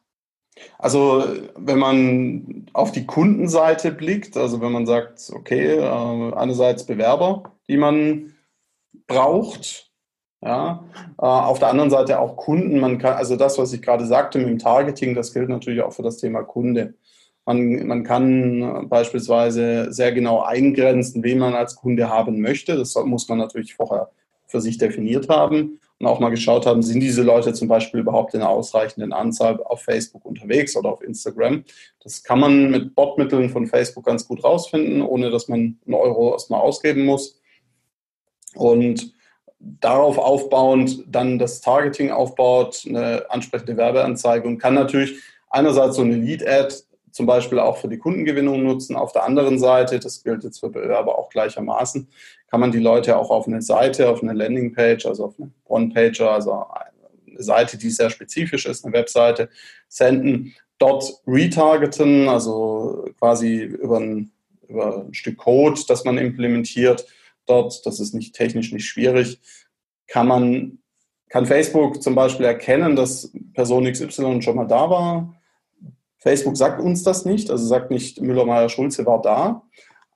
Also 0.78 1.26
wenn 1.56 1.78
man 1.78 2.66
auf 2.72 2.92
die 2.92 3.06
Kundenseite 3.06 3.92
blickt, 3.92 4.36
also 4.36 4.60
wenn 4.60 4.72
man 4.72 4.86
sagt, 4.86 5.30
okay, 5.32 5.76
äh, 5.76 6.34
einerseits 6.34 6.84
Bewerber, 6.84 7.52
die 7.68 7.76
man 7.76 8.34
braucht, 9.06 9.93
ja, 10.44 10.84
äh, 11.18 11.24
auf 11.24 11.58
der 11.58 11.68
anderen 11.68 11.90
Seite 11.90 12.20
auch 12.20 12.36
Kunden. 12.36 12.78
Man 12.78 12.98
kann, 12.98 13.14
also 13.14 13.36
das, 13.36 13.58
was 13.58 13.72
ich 13.72 13.80
gerade 13.80 14.06
sagte 14.06 14.38
mit 14.38 14.48
dem 14.48 14.58
Targeting, 14.58 15.14
das 15.14 15.32
gilt 15.32 15.48
natürlich 15.48 15.82
auch 15.82 15.92
für 15.92 16.02
das 16.02 16.18
Thema 16.18 16.42
Kunde. 16.42 16.94
Man, 17.46 17.86
man 17.86 18.04
kann 18.04 18.88
beispielsweise 18.88 19.92
sehr 19.92 20.12
genau 20.12 20.42
eingrenzen, 20.42 21.22
wen 21.22 21.38
man 21.38 21.54
als 21.54 21.76
Kunde 21.76 22.08
haben 22.08 22.40
möchte. 22.40 22.76
Das 22.76 22.94
muss 23.04 23.28
man 23.28 23.38
natürlich 23.38 23.74
vorher 23.74 24.10
für 24.46 24.60
sich 24.60 24.78
definiert 24.78 25.28
haben 25.28 25.80
und 25.98 26.06
auch 26.06 26.20
mal 26.20 26.30
geschaut 26.30 26.66
haben, 26.66 26.82
sind 26.82 27.00
diese 27.00 27.22
Leute 27.22 27.54
zum 27.54 27.68
Beispiel 27.68 28.00
überhaupt 28.00 28.34
in 28.34 28.40
einer 28.40 28.50
ausreichenden 28.50 29.12
Anzahl 29.12 29.62
auf 29.62 29.82
Facebook 29.82 30.24
unterwegs 30.24 30.76
oder 30.76 30.90
auf 30.90 31.02
Instagram. 31.02 31.64
Das 32.02 32.22
kann 32.22 32.40
man 32.40 32.70
mit 32.70 32.94
Botmitteln 32.94 33.48
von 33.48 33.66
Facebook 33.66 34.04
ganz 34.04 34.26
gut 34.26 34.44
rausfinden, 34.44 35.02
ohne 35.02 35.30
dass 35.30 35.48
man 35.48 35.78
einen 35.86 35.94
Euro 35.94 36.32
erstmal 36.32 36.60
ausgeben 36.60 37.04
muss. 37.04 37.40
Und 38.54 39.14
darauf 39.80 40.18
aufbauend 40.18 41.04
dann 41.06 41.38
das 41.38 41.60
Targeting 41.60 42.10
aufbaut, 42.10 42.84
eine 42.86 43.24
ansprechende 43.30 43.76
Werbeanzeige 43.76 44.46
und 44.46 44.58
kann 44.58 44.74
natürlich 44.74 45.20
einerseits 45.48 45.96
so 45.96 46.02
eine 46.02 46.16
Lead-Ad 46.16 46.74
zum 47.10 47.26
Beispiel 47.26 47.60
auch 47.60 47.76
für 47.76 47.88
die 47.88 47.98
Kundengewinnung 47.98 48.64
nutzen. 48.64 48.96
Auf 48.96 49.12
der 49.12 49.24
anderen 49.24 49.58
Seite, 49.58 50.00
das 50.00 50.24
gilt 50.24 50.42
jetzt 50.42 50.58
für 50.58 50.68
Bewerber 50.68 51.16
auch 51.16 51.30
gleichermaßen, 51.30 52.08
kann 52.48 52.60
man 52.60 52.72
die 52.72 52.80
Leute 52.80 53.16
auch 53.16 53.30
auf 53.30 53.46
eine 53.46 53.62
Seite, 53.62 54.08
auf 54.10 54.22
eine 54.22 54.32
Landingpage, 54.32 55.06
also 55.06 55.26
auf 55.26 55.34
eine 55.38 55.50
One-Pager, 55.64 56.32
also 56.32 56.52
eine 56.52 57.42
Seite, 57.42 57.78
die 57.78 57.90
sehr 57.90 58.10
spezifisch 58.10 58.66
ist, 58.66 58.84
eine 58.84 58.94
Webseite, 58.94 59.48
senden, 59.88 60.54
dort 60.78 61.04
retargeten, 61.26 62.28
also 62.28 63.04
quasi 63.18 63.58
über 63.62 64.00
ein, 64.00 64.32
über 64.68 65.04
ein 65.04 65.14
Stück 65.14 65.38
Code, 65.38 65.80
das 65.86 66.04
man 66.04 66.18
implementiert, 66.18 67.06
dort, 67.46 67.84
das 67.86 68.00
ist 68.00 68.14
nicht 68.14 68.34
technisch 68.34 68.72
nicht 68.72 68.86
schwierig, 68.86 69.40
kann 70.06 70.26
man, 70.26 70.78
kann 71.28 71.46
Facebook 71.46 72.02
zum 72.02 72.14
Beispiel 72.14 72.46
erkennen, 72.46 72.96
dass 72.96 73.32
Person 73.54 73.90
XY 73.90 74.42
schon 74.42 74.56
mal 74.56 74.66
da 74.66 74.90
war, 74.90 75.34
Facebook 76.24 76.56
sagt 76.56 76.80
uns 76.80 77.02
das 77.02 77.26
nicht, 77.26 77.50
also 77.50 77.66
sagt 77.66 77.90
nicht, 77.90 78.18
Müller-Meyer-Schulze 78.20 79.04
war 79.04 79.20
da. 79.20 79.62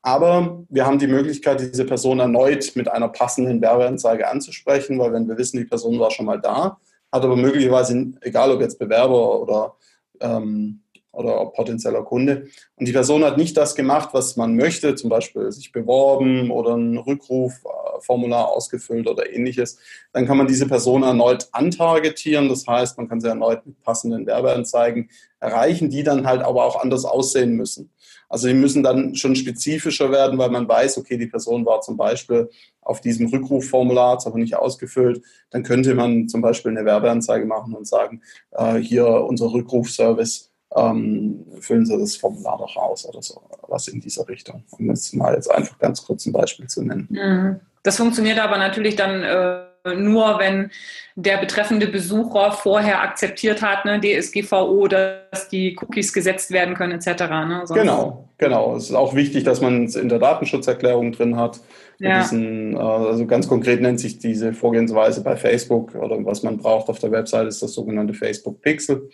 Aber 0.00 0.64
wir 0.70 0.86
haben 0.86 0.98
die 0.98 1.06
Möglichkeit, 1.06 1.60
diese 1.60 1.84
Person 1.84 2.18
erneut 2.18 2.72
mit 2.76 2.88
einer 2.88 3.08
passenden 3.08 3.60
Werbeanzeige 3.60 4.26
anzusprechen, 4.26 4.98
weil 4.98 5.12
wenn 5.12 5.28
wir 5.28 5.36
wissen, 5.36 5.58
die 5.58 5.66
Person 5.66 6.00
war 6.00 6.10
schon 6.10 6.24
mal 6.24 6.40
da, 6.40 6.78
hat 7.12 7.24
aber 7.24 7.36
möglicherweise, 7.36 8.12
egal 8.22 8.50
ob 8.50 8.62
jetzt 8.62 8.78
Bewerber 8.78 9.38
oder 9.42 9.76
ähm, 10.20 10.82
oder 11.18 11.44
potenzieller 11.46 12.04
Kunde. 12.04 12.46
Und 12.76 12.86
die 12.86 12.92
Person 12.92 13.24
hat 13.24 13.36
nicht 13.36 13.56
das 13.56 13.74
gemacht, 13.74 14.10
was 14.12 14.36
man 14.36 14.54
möchte, 14.54 14.94
zum 14.94 15.10
Beispiel 15.10 15.50
sich 15.50 15.72
beworben 15.72 16.50
oder 16.50 16.76
ein 16.76 16.96
Rückrufformular 16.96 18.48
ausgefüllt 18.48 19.08
oder 19.08 19.32
ähnliches. 19.32 19.78
Dann 20.12 20.26
kann 20.26 20.36
man 20.38 20.46
diese 20.46 20.68
Person 20.68 21.02
erneut 21.02 21.48
antargetieren. 21.50 22.48
Das 22.48 22.66
heißt, 22.66 22.96
man 22.98 23.08
kann 23.08 23.20
sie 23.20 23.28
erneut 23.28 23.66
mit 23.66 23.82
passenden 23.82 24.26
Werbeanzeigen 24.26 25.10
erreichen, 25.40 25.90
die 25.90 26.04
dann 26.04 26.26
halt 26.26 26.42
aber 26.42 26.64
auch 26.64 26.80
anders 26.80 27.04
aussehen 27.04 27.52
müssen. 27.52 27.90
Also 28.28 28.46
die 28.46 28.54
müssen 28.54 28.82
dann 28.82 29.14
schon 29.14 29.34
spezifischer 29.34 30.10
werden, 30.10 30.38
weil 30.38 30.50
man 30.50 30.68
weiß, 30.68 30.98
okay, 30.98 31.16
die 31.16 31.26
Person 31.26 31.64
war 31.64 31.80
zum 31.80 31.96
Beispiel 31.96 32.50
auf 32.82 33.00
diesem 33.00 33.26
Rückrufformular, 33.28 34.12
hat 34.12 34.20
es 34.20 34.26
aber 34.26 34.38
nicht 34.38 34.56
ausgefüllt. 34.56 35.22
Dann 35.50 35.62
könnte 35.62 35.94
man 35.94 36.28
zum 36.28 36.42
Beispiel 36.42 36.70
eine 36.70 36.84
Werbeanzeige 36.84 37.46
machen 37.46 37.74
und 37.74 37.86
sagen, 37.86 38.22
äh, 38.52 38.76
hier 38.76 39.06
unser 39.06 39.52
Rückrufservice 39.52 40.50
ähm, 40.78 41.44
füllen 41.60 41.86
Sie 41.86 41.98
das 41.98 42.16
Formular 42.16 42.58
doch 42.58 42.76
aus 42.76 43.06
oder 43.06 43.22
so, 43.22 43.40
was 43.68 43.88
in 43.88 44.00
dieser 44.00 44.28
Richtung. 44.28 44.64
Um 44.70 44.88
jetzt 44.88 45.14
mal 45.14 45.34
jetzt 45.34 45.50
einfach 45.50 45.78
ganz 45.78 46.04
kurz 46.04 46.26
ein 46.26 46.32
Beispiel 46.32 46.66
zu 46.66 46.82
nennen. 46.82 47.08
Mhm. 47.10 47.60
Das 47.82 47.96
funktioniert 47.96 48.38
aber 48.38 48.58
natürlich 48.58 48.96
dann 48.96 49.22
äh, 49.22 49.94
nur, 49.94 50.38
wenn 50.38 50.70
der 51.16 51.38
betreffende 51.38 51.86
Besucher 51.86 52.52
vorher 52.52 53.02
akzeptiert 53.02 53.62
hat, 53.62 53.84
ne, 53.84 54.00
DSGVO, 54.00 54.86
dass 54.88 55.48
die 55.48 55.76
Cookies 55.80 56.12
gesetzt 56.12 56.50
werden 56.50 56.74
können, 56.74 56.92
etc. 56.92 57.22
Ne? 57.28 57.64
genau, 57.74 58.28
genau. 58.38 58.76
Es 58.76 58.84
ist 58.84 58.94
auch 58.94 59.14
wichtig, 59.14 59.44
dass 59.44 59.60
man 59.60 59.84
es 59.84 59.96
in 59.96 60.08
der 60.08 60.18
Datenschutzerklärung 60.18 61.12
drin 61.12 61.36
hat. 61.36 61.60
Ja. 61.98 62.20
Diesen, 62.20 62.74
äh, 62.74 62.78
also 62.78 63.26
ganz 63.26 63.48
konkret 63.48 63.80
nennt 63.80 64.00
sich 64.00 64.18
diese 64.18 64.52
Vorgehensweise 64.52 65.22
bei 65.22 65.36
Facebook 65.36 65.94
oder 65.94 66.24
was 66.24 66.42
man 66.42 66.58
braucht 66.58 66.88
auf 66.88 67.00
der 67.00 67.10
Website 67.10 67.48
ist 67.48 67.62
das 67.62 67.72
sogenannte 67.72 68.14
Facebook 68.14 68.60
Pixel 68.62 69.10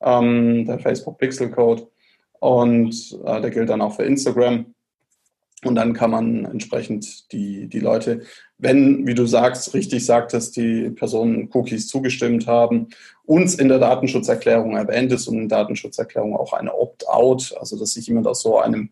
ähm, 0.00 0.64
der 0.66 0.78
Facebook 0.78 1.18
Pixel 1.18 1.50
Code. 1.50 1.88
Und 2.40 3.18
äh, 3.24 3.40
der 3.40 3.50
gilt 3.50 3.70
dann 3.70 3.80
auch 3.80 3.96
für 3.96 4.04
Instagram. 4.04 4.74
Und 5.64 5.76
dann 5.76 5.94
kann 5.94 6.10
man 6.10 6.44
entsprechend 6.44 7.32
die, 7.32 7.68
die 7.68 7.80
Leute, 7.80 8.22
wenn, 8.58 9.06
wie 9.06 9.14
du 9.14 9.26
sagst, 9.26 9.72
richtig 9.72 10.04
sagtest, 10.04 10.56
die 10.56 10.90
Personen 10.90 11.48
Cookies 11.52 11.88
zugestimmt 11.88 12.46
haben, 12.46 12.88
uns 13.24 13.54
in 13.54 13.68
der 13.68 13.78
Datenschutzerklärung 13.78 14.76
erwähnt 14.76 15.10
ist 15.12 15.26
und 15.26 15.38
in 15.38 15.48
der 15.48 15.60
Datenschutzerklärung 15.60 16.36
auch 16.36 16.52
eine 16.52 16.74
Opt-out, 16.74 17.54
also 17.58 17.78
dass 17.78 17.92
sich 17.92 18.06
jemand 18.06 18.26
aus 18.26 18.42
so 18.42 18.58
einem 18.58 18.90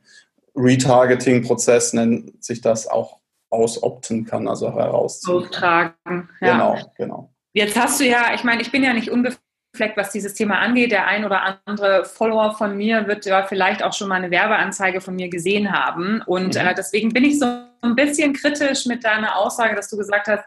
Retargeting-Prozess 0.54 1.92
nennt 1.92 2.42
sich 2.42 2.60
das 2.60 2.86
auch 2.86 3.18
ausopten 3.50 4.24
kann, 4.24 4.48
also 4.48 4.72
herausziehen. 4.72 5.36
Austragen, 5.36 6.28
ja. 6.40 6.52
Genau, 6.52 6.92
genau. 6.96 7.30
Jetzt 7.52 7.78
hast 7.78 8.00
du 8.00 8.04
ja, 8.04 8.32
ich 8.34 8.44
meine, 8.44 8.62
ich 8.62 8.72
bin 8.72 8.82
ja 8.82 8.94
nicht 8.94 9.10
unbefreit 9.10 9.41
Fleck, 9.74 9.96
was 9.96 10.10
dieses 10.10 10.34
Thema 10.34 10.58
angeht. 10.58 10.92
Der 10.92 11.06
ein 11.06 11.24
oder 11.24 11.58
andere 11.64 12.04
Follower 12.04 12.54
von 12.56 12.76
mir 12.76 13.06
wird 13.06 13.24
ja 13.24 13.42
vielleicht 13.44 13.82
auch 13.82 13.92
schon 13.92 14.08
mal 14.08 14.16
eine 14.16 14.30
Werbeanzeige 14.30 15.00
von 15.00 15.14
mir 15.14 15.28
gesehen 15.28 15.72
haben. 15.72 16.22
Und 16.26 16.54
mhm. 16.54 16.60
äh, 16.60 16.74
deswegen 16.74 17.12
bin 17.12 17.24
ich 17.24 17.38
so 17.38 17.46
ein 17.82 17.96
bisschen 17.96 18.32
kritisch 18.32 18.86
mit 18.86 19.04
deiner 19.04 19.36
Aussage, 19.36 19.74
dass 19.74 19.90
du 19.90 19.96
gesagt 19.96 20.28
hast, 20.28 20.44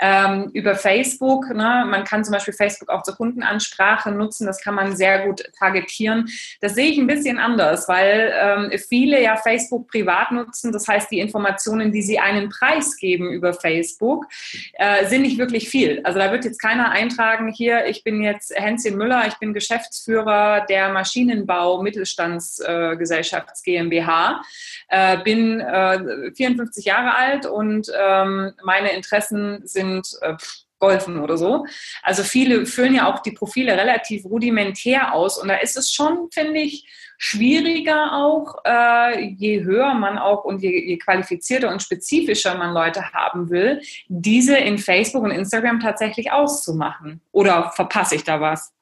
ähm, 0.00 0.50
über 0.52 0.74
Facebook, 0.74 1.48
ne, 1.48 1.86
man 1.88 2.04
kann 2.04 2.24
zum 2.24 2.32
Beispiel 2.32 2.54
Facebook 2.54 2.88
auch 2.88 3.02
zur 3.02 3.16
Kundenansprache 3.16 4.10
nutzen, 4.10 4.46
das 4.46 4.60
kann 4.60 4.74
man 4.74 4.96
sehr 4.96 5.26
gut 5.26 5.44
targetieren. 5.58 6.28
Das 6.60 6.74
sehe 6.74 6.90
ich 6.90 6.98
ein 6.98 7.06
bisschen 7.06 7.38
anders, 7.38 7.88
weil 7.88 8.32
ähm, 8.34 8.78
viele 8.88 9.22
ja 9.22 9.36
Facebook 9.36 9.88
privat 9.88 10.32
nutzen, 10.32 10.72
das 10.72 10.88
heißt, 10.88 11.10
die 11.10 11.20
Informationen, 11.20 11.92
die 11.92 12.02
sie 12.02 12.18
einen 12.18 12.48
Preis 12.48 12.96
geben 12.96 13.30
über 13.30 13.54
Facebook, 13.54 14.26
äh, 14.74 15.06
sind 15.06 15.22
nicht 15.22 15.38
wirklich 15.38 15.68
viel. 15.68 16.00
Also 16.02 16.18
da 16.18 16.32
wird 16.32 16.44
jetzt 16.44 16.60
keiner 16.60 16.90
eintragen, 16.90 17.48
hier, 17.48 17.86
ich 17.86 18.02
bin 18.02 18.22
jetzt 18.22 18.52
Hänschen 18.54 18.96
Müller, 18.96 19.26
ich 19.28 19.34
bin 19.34 19.54
Geschäftsführer 19.54 20.66
der 20.68 20.88
Maschinenbau 20.88 21.80
Mittelstandsgesellschafts 21.82 23.62
äh, 23.64 23.70
GmbH, 23.70 24.42
äh, 24.88 25.18
bin 25.22 25.60
äh, 25.60 26.32
54 26.34 26.71
50 26.72 26.84
Jahre 26.84 27.14
alt 27.14 27.46
und 27.46 27.90
ähm, 27.98 28.52
meine 28.64 28.92
Interessen 28.92 29.66
sind 29.66 30.08
äh, 30.22 30.36
golfen 30.78 31.20
oder 31.20 31.36
so. 31.36 31.64
Also 32.02 32.22
viele 32.24 32.66
füllen 32.66 32.94
ja 32.94 33.12
auch 33.12 33.20
die 33.20 33.32
Profile 33.32 33.76
relativ 33.76 34.24
rudimentär 34.24 35.14
aus 35.14 35.38
und 35.38 35.48
da 35.48 35.56
ist 35.56 35.76
es 35.76 35.92
schon, 35.92 36.28
finde 36.32 36.60
ich, 36.60 36.86
schwieriger 37.18 38.14
auch, 38.14 38.56
äh, 38.64 39.26
je 39.26 39.62
höher 39.62 39.94
man 39.94 40.18
auch 40.18 40.44
und 40.44 40.60
je, 40.60 40.70
je 40.70 40.98
qualifizierter 40.98 41.70
und 41.70 41.80
spezifischer 41.80 42.56
man 42.56 42.74
Leute 42.74 43.12
haben 43.12 43.48
will, 43.48 43.80
diese 44.08 44.56
in 44.56 44.78
Facebook 44.78 45.22
und 45.22 45.30
Instagram 45.30 45.78
tatsächlich 45.78 46.32
auszumachen. 46.32 47.20
Oder 47.30 47.70
verpasse 47.76 48.16
ich 48.16 48.24
da 48.24 48.40
was? 48.40 48.72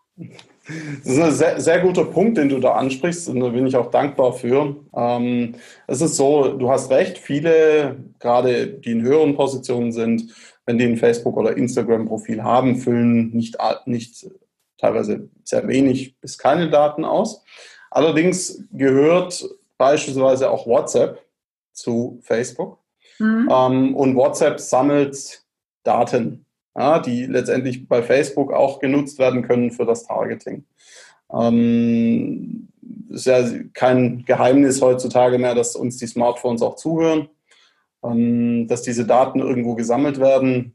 Das 1.05 1.13
ist 1.13 1.21
ein 1.21 1.33
sehr, 1.33 1.61
sehr, 1.61 1.81
guter 1.81 2.05
Punkt, 2.05 2.39
den 2.39 2.49
du 2.49 2.59
da 2.59 2.73
ansprichst 2.73 3.29
und 3.29 3.41
da 3.41 3.49
bin 3.49 3.67
ich 3.67 3.77
auch 3.77 3.91
dankbar 3.91 4.33
für. 4.33 4.77
Ähm, 4.95 5.55
es 5.87 6.01
ist 6.01 6.17
so, 6.17 6.57
du 6.57 6.71
hast 6.71 6.91
recht, 6.91 7.19
viele, 7.19 7.97
gerade 8.19 8.69
die 8.69 8.93
in 8.93 9.03
höheren 9.03 9.35
Positionen 9.35 9.93
sind, 9.93 10.33
wenn 10.67 10.79
die 10.79 10.85
ein 10.85 10.97
Facebook- 10.97 11.37
oder 11.37 11.57
Instagram-Profil 11.57 12.43
haben, 12.43 12.77
füllen 12.77 13.31
nicht, 13.31 13.57
nicht 13.87 14.31
teilweise 14.79 15.29
sehr 15.45 15.67
wenig 15.67 16.19
bis 16.21 16.39
keine 16.39 16.71
Daten 16.71 17.05
aus. 17.05 17.45
Allerdings 17.91 18.65
gehört 18.73 19.45
beispielsweise 19.79 20.51
auch 20.51 20.67
WhatsApp 20.67 21.25
zu 21.73 22.19
Facebook. 22.23 22.79
Mhm. 23.19 23.49
Ähm, 23.51 23.97
und 23.97 24.17
WhatsApp 24.17 24.61
sammelt 24.61 25.43
Daten 25.83 26.45
ja, 26.77 26.99
die 26.99 27.27
letztendlich 27.27 27.89
bei 27.89 28.03
Facebook 28.03 28.53
auch 28.53 28.79
genutzt 28.79 29.19
werden 29.19 29.43
können 29.43 29.71
für 29.71 29.85
das 29.85 30.05
Targeting. 30.05 30.65
Ähm, 31.33 32.69
ist 33.11 33.27
ja 33.27 33.43
kein 33.73 34.25
Geheimnis 34.25 34.81
heutzutage 34.81 35.39
mehr, 35.39 35.55
dass 35.55 35.77
uns 35.77 35.97
die 35.97 36.07
Smartphones 36.07 36.63
auch 36.63 36.77
zuhören, 36.77 37.29
ähm, 38.05 38.67
dass 38.69 38.83
diese 38.83 39.07
Daten 39.07 39.41
irgendwo 39.41 39.75
gesammelt 39.75 40.21
werden. 40.21 40.75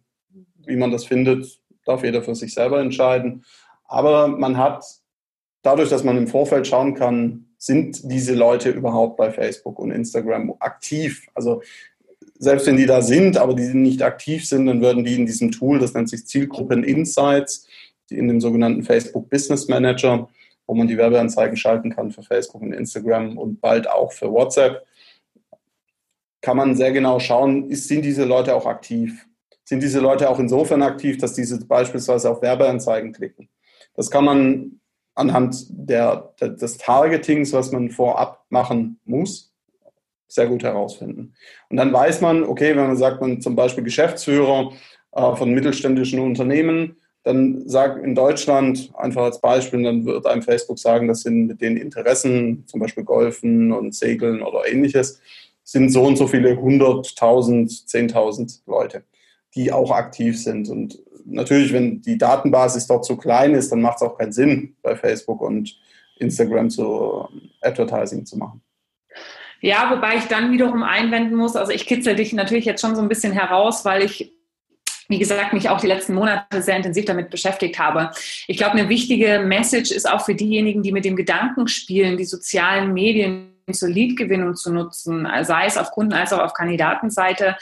Wie 0.66 0.76
man 0.76 0.92
das 0.92 1.06
findet, 1.06 1.62
darf 1.86 2.04
jeder 2.04 2.24
für 2.24 2.36
sich 2.36 2.54
selber 2.54 2.80
entscheiden. 2.80 3.46
Aber 3.88 4.28
man 4.28 4.58
hat 4.58 4.84
dadurch, 5.62 5.90
dass 5.90 6.04
man 6.04 6.18
im 6.18 6.28
Vorfeld 6.28 6.68
schauen 6.68 6.96
kann, 6.96 7.46
sind 7.58 8.12
diese 8.12 8.36
Leute 8.36 8.70
überhaupt 8.70 9.18
bei 9.18 9.32
Facebook 9.32 9.80
und 9.80 9.92
Instagram 9.92 10.54
aktiv? 10.60 11.28
Also 11.34 11.62
selbst 12.38 12.68
wenn 12.68 12.78
die 12.78 12.86
da 12.86 13.02
sind, 13.02 13.38
aber 13.38 13.54
die 13.54 13.74
nicht 13.74 14.02
aktiv 14.02 14.48
sind, 14.48 14.66
dann 14.66 14.82
würden 14.82 15.04
die 15.04 15.16
in 15.16 15.26
diesem 15.26 15.52
Tool, 15.52 15.80
das 15.80 15.94
nennt 15.94 16.10
sich 16.10 16.26
Zielgruppen 16.28 16.84
Insights, 16.84 17.68
in 18.10 18.28
dem 18.28 18.42
sogenannten 18.42 18.84
Facebook 18.84 19.30
Business 19.30 19.68
Manager, 19.68 20.30
wo 20.68 20.76
man 20.76 20.88
die 20.88 20.98
Werbeanzeigen 20.98 21.58
schalten 21.58 21.96
kann 21.96 22.12
für 22.12 22.24
Facebook 22.24 22.62
und 22.62 22.74
Instagram 22.74 23.38
und 23.38 23.62
bald 23.62 23.90
auch 23.90 24.12
für 24.12 24.32
WhatsApp, 24.32 24.86
kann 26.42 26.58
man 26.58 26.76
sehr 26.76 26.92
genau 26.92 27.20
schauen, 27.20 27.74
sind 27.74 28.04
diese 28.04 28.26
Leute 28.26 28.54
auch 28.54 28.68
aktiv? 28.68 29.26
Sind 29.64 29.82
diese 29.82 30.00
Leute 30.00 30.30
auch 30.30 30.38
insofern 30.38 30.84
aktiv, 30.84 31.18
dass 31.18 31.34
diese 31.34 31.66
beispielsweise 31.66 32.30
auf 32.30 32.44
Werbeanzeigen 32.44 33.14
klicken? 33.14 33.50
Das 33.96 34.12
kann 34.12 34.26
man 34.26 34.80
anhand 35.16 35.66
der, 35.70 36.34
des 36.40 36.78
Targetings, 36.78 37.52
was 37.54 37.72
man 37.72 37.90
vorab 37.90 38.46
machen 38.50 39.00
muss, 39.06 39.55
sehr 40.28 40.48
gut 40.48 40.64
herausfinden. 40.64 41.34
Und 41.70 41.78
dann 41.78 41.94
weiß 41.94 42.22
man, 42.22 42.44
okay, 42.44 42.76
wenn 42.76 42.88
man 42.88 42.98
sagt, 42.98 43.22
man 43.22 43.42
zum 43.42 43.56
Beispiel 43.56 43.84
Geschäftsführer 43.84 44.72
äh, 45.12 45.36
von 45.36 45.52
mittelständischen 45.54 46.20
Unternehmen, 46.20 46.98
dann 47.24 47.68
sagt 47.68 48.04
in 48.04 48.14
Deutschland, 48.14 48.92
einfach 48.96 49.24
als 49.24 49.42
Beispiel, 49.42 49.82
dann 49.82 50.06
wird 50.06 50.28
einem 50.28 50.44
Facebook 50.44 50.78
sagen, 50.78 51.08
das 51.08 51.22
sind 51.22 51.48
mit 51.48 51.60
den 51.60 51.76
Interessen, 51.76 52.66
zum 52.68 52.80
Beispiel 52.80 53.04
Golfen 53.04 53.72
und 53.72 53.96
Segeln 53.96 54.44
oder 54.44 54.68
ähnliches, 54.72 55.20
sind 55.64 55.90
so 55.90 56.04
und 56.04 56.18
so 56.18 56.28
viele 56.28 56.52
100.000, 56.52 57.88
10.000 57.90 58.60
Leute, 58.68 59.04
die 59.56 59.72
auch 59.72 59.90
aktiv 59.90 60.40
sind. 60.40 60.70
Und 60.70 61.00
natürlich, 61.26 61.74
wenn 61.74 62.04
die 62.04 62.20
Datenbasis 62.20 62.86
dort 62.86 63.06
zu 63.06 63.18
klein 63.18 63.56
ist, 63.56 63.72
dann 63.72 63.82
macht 63.82 63.98
es 63.98 64.04
auch 64.04 64.18
keinen 64.18 64.32
Sinn, 64.32 64.76
bei 64.84 64.96
Facebook 64.96 65.42
und 65.42 65.76
Instagram 66.18 66.70
zu 66.70 67.28
Advertising 67.62 68.24
zu 68.28 68.38
machen. 68.38 68.62
Ja, 69.66 69.90
wobei 69.90 70.18
ich 70.18 70.26
dann 70.26 70.52
wiederum 70.52 70.84
einwenden 70.84 71.34
muss, 71.34 71.56
also 71.56 71.72
ich 71.72 71.88
kitzel 71.88 72.16
dich 72.16 72.34
natürlich 72.34 72.66
jetzt 72.66 72.82
schon 72.82 72.96
so 72.96 73.02
ein 73.02 73.10
bisschen 73.10 73.34
heraus, 73.34 73.84
weil 73.84 74.04
ich 74.04 74.32
wie 75.08 75.20
gesagt, 75.20 75.54
mich 75.54 75.70
auch 75.70 75.80
die 75.80 75.88
letzten 75.88 76.16
Monate 76.16 76.64
sehr 76.64 76.78
intensiv 76.78 77.06
damit 77.06 77.30
beschäftigt 77.30 77.78
habe. 77.78 78.10
Ich 78.48 78.58
glaube, 78.58 78.74
eine 78.74 78.90
wichtige 78.90 79.40
Message 79.40 79.92
ist 79.92 80.10
auch 80.10 80.26
für 80.26 80.34
diejenigen, 80.34 80.82
die 80.82 80.92
mit 80.92 81.06
dem 81.06 81.16
Gedanken 81.16 81.68
spielen, 81.68 82.18
die 82.18 82.26
sozialen 82.26 82.92
Medien 82.92 83.54
zur 83.72 83.90
Leadgewinnung 83.90 84.56
zu 84.56 84.74
nutzen, 84.74 85.28
sei 85.44 85.66
es 85.66 85.78
auf 85.78 85.92
Kunden- 85.92 86.14
als 86.14 86.34
auch 86.34 86.40
auf 86.40 86.54
Kandidatenseite, 86.54 87.56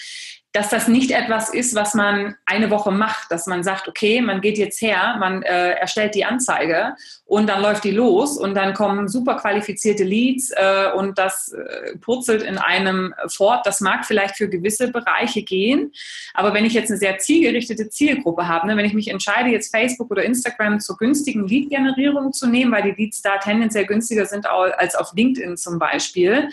dass 0.53 0.69
das 0.69 0.87
nicht 0.87 1.11
etwas 1.11 1.49
ist, 1.49 1.73
was 1.73 1.95
man 1.95 2.35
eine 2.45 2.69
Woche 2.69 2.91
macht, 2.91 3.31
dass 3.31 3.47
man 3.47 3.63
sagt, 3.63 3.87
okay, 3.87 4.21
man 4.21 4.39
geht 4.39 4.57
jetzt 4.57 4.81
her, 4.81 5.15
man 5.19 5.41
äh, 5.41 5.71
erstellt 5.71 6.15
die 6.15 6.25
Anzeige 6.25 6.95
und 7.33 7.47
dann 7.47 7.63
läuft 7.63 7.83
die 7.83 7.89
los 7.89 8.37
und 8.37 8.53
dann 8.53 8.75
kommen 8.75 9.07
super 9.07 9.37
qualifizierte 9.37 10.03
Leads 10.03 10.51
äh, 10.51 10.91
und 10.95 11.17
das 11.17 11.51
äh, 11.51 11.97
purzelt 11.97 12.43
in 12.43 12.59
einem 12.59 13.15
fort. 13.27 13.65
Das 13.65 13.81
mag 13.81 14.05
vielleicht 14.05 14.35
für 14.35 14.47
gewisse 14.47 14.91
Bereiche 14.91 15.41
gehen, 15.41 15.91
aber 16.35 16.53
wenn 16.53 16.63
ich 16.63 16.73
jetzt 16.73 16.91
eine 16.91 16.99
sehr 16.99 17.17
zielgerichtete 17.17 17.89
Zielgruppe 17.89 18.47
habe, 18.47 18.67
ne, 18.67 18.77
wenn 18.77 18.85
ich 18.85 18.93
mich 18.93 19.07
entscheide, 19.07 19.49
jetzt 19.49 19.75
Facebook 19.75 20.11
oder 20.11 20.23
Instagram 20.23 20.79
zur 20.79 20.95
günstigen 20.97 21.47
Lead-Generierung 21.47 22.33
zu 22.33 22.45
nehmen, 22.45 22.71
weil 22.71 22.83
die 22.83 23.01
Leads 23.01 23.23
da 23.23 23.39
tendenziell 23.39 23.87
günstiger 23.87 24.27
sind 24.27 24.45
als 24.45 24.93
auf 24.93 25.13
LinkedIn 25.15 25.57
zum 25.57 25.79
Beispiel, 25.79 26.49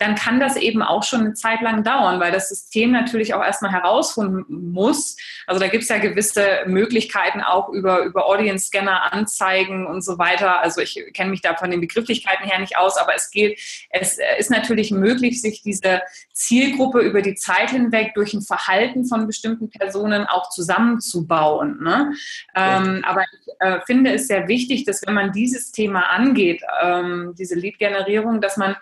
dann 0.00 0.14
kann 0.14 0.40
das 0.40 0.56
eben 0.56 0.82
auch 0.82 1.02
schon 1.02 1.20
eine 1.20 1.34
Zeit 1.34 1.60
lang 1.60 1.84
dauern, 1.84 2.20
weil 2.20 2.32
das 2.32 2.48
System 2.48 2.90
natürlich 2.90 3.34
auch 3.34 3.44
erstmal 3.44 3.70
herausfinden 3.70 4.72
muss. 4.72 5.16
Also 5.46 5.60
da 5.60 5.68
gibt 5.68 5.82
es 5.82 5.90
ja 5.90 5.98
gewisse 5.98 6.60
Möglichkeiten 6.66 7.42
auch 7.42 7.68
über, 7.68 8.00
über 8.04 8.26
Audience-Scanner, 8.26 9.12
Anzeigen 9.12 9.86
und 9.86 10.02
so 10.02 10.16
weiter. 10.20 10.60
Also 10.60 10.80
ich 10.80 11.02
kenne 11.12 11.30
mich 11.30 11.40
da 11.40 11.56
von 11.56 11.72
den 11.72 11.80
Begrifflichkeiten 11.80 12.46
her 12.46 12.60
nicht 12.60 12.76
aus, 12.76 12.96
aber 12.96 13.16
es 13.16 13.32
geht, 13.32 13.58
es 13.90 14.20
ist 14.38 14.50
natürlich 14.50 14.92
möglich, 14.92 15.40
sich 15.40 15.62
diese 15.62 16.02
Zielgruppe 16.32 17.00
über 17.00 17.22
die 17.22 17.34
Zeit 17.34 17.70
hinweg 17.70 18.14
durch 18.14 18.32
ein 18.32 18.42
Verhalten 18.42 19.04
von 19.04 19.26
bestimmten 19.26 19.68
Personen 19.68 20.26
auch 20.26 20.50
zusammenzubauen. 20.50 21.82
Ne? 21.82 22.12
Ähm, 22.54 23.04
aber 23.04 23.22
ich 23.22 23.52
äh, 23.58 23.80
finde 23.84 24.14
es 24.14 24.28
sehr 24.28 24.46
wichtig, 24.46 24.84
dass 24.84 25.04
wenn 25.04 25.14
man 25.14 25.32
dieses 25.32 25.72
Thema 25.72 26.10
angeht, 26.10 26.62
ähm, 26.80 27.34
diese 27.36 27.56
Lead-Generierung, 27.56 28.40
dass 28.40 28.56
man 28.56 28.76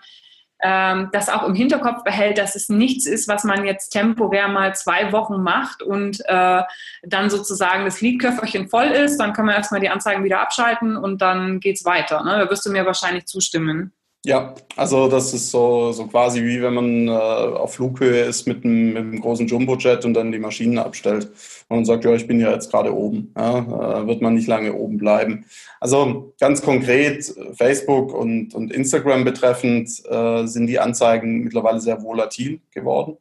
ähm, 0.61 1.09
das 1.11 1.29
auch 1.29 1.43
im 1.43 1.55
Hinterkopf 1.55 2.03
behält, 2.03 2.37
dass 2.37 2.55
es 2.55 2.69
nichts 2.69 3.05
ist, 3.05 3.27
was 3.27 3.43
man 3.43 3.65
jetzt 3.65 3.89
temporär 3.89 4.47
mal 4.47 4.75
zwei 4.75 5.11
Wochen 5.11 5.41
macht 5.41 5.81
und 5.81 6.19
äh, 6.25 6.63
dann 7.03 7.29
sozusagen 7.29 7.85
das 7.85 8.01
Liedköfferchen 8.01 8.69
voll 8.69 8.87
ist, 8.87 9.17
dann 9.17 9.33
kann 9.33 9.45
man 9.45 9.55
erstmal 9.55 9.81
die 9.81 9.89
Anzeigen 9.89 10.23
wieder 10.23 10.41
abschalten 10.41 10.97
und 10.97 11.21
dann 11.21 11.59
geht's 11.59 11.85
weiter. 11.85 12.23
Ne? 12.23 12.37
Da 12.39 12.49
wirst 12.49 12.65
du 12.65 12.71
mir 12.71 12.85
wahrscheinlich 12.85 13.25
zustimmen. 13.25 13.93
Ja, 14.25 14.53
also 14.75 15.07
das 15.07 15.33
ist 15.33 15.49
so, 15.49 15.93
so 15.93 16.05
quasi 16.07 16.43
wie 16.43 16.61
wenn 16.61 16.73
man 16.73 17.07
äh, 17.07 17.11
auf 17.11 17.75
Flughöhe 17.75 18.23
ist 18.23 18.47
mit 18.47 18.65
einem, 18.65 18.87
mit 18.87 18.97
einem 18.97 19.21
großen 19.21 19.47
Jumbojet 19.47 20.03
und 20.03 20.13
dann 20.13 20.33
die 20.33 20.39
Maschinen 20.39 20.77
abstellt 20.77 21.31
und 21.69 21.85
sagt, 21.85 22.03
ja, 22.03 22.13
ich 22.13 22.27
bin 22.27 22.37
ja 22.37 22.51
jetzt 22.51 22.69
gerade 22.69 22.93
oben. 22.93 23.33
Ja, 23.37 23.59
äh, 24.01 24.07
wird 24.07 24.21
man 24.21 24.35
nicht 24.35 24.47
lange 24.47 24.73
oben 24.73 24.97
bleiben. 24.97 25.45
Also 25.79 26.33
ganz 26.37 26.61
konkret 26.61 27.33
Facebook 27.53 28.13
und, 28.13 28.53
und 28.53 28.73
Instagram 28.73 29.23
betreffend 29.23 29.89
äh, 30.09 30.45
sind 30.47 30.67
die 30.67 30.79
Anzeigen 30.79 31.39
mittlerweile 31.45 31.79
sehr 31.79 32.03
volatil 32.03 32.59
geworden. 32.71 33.17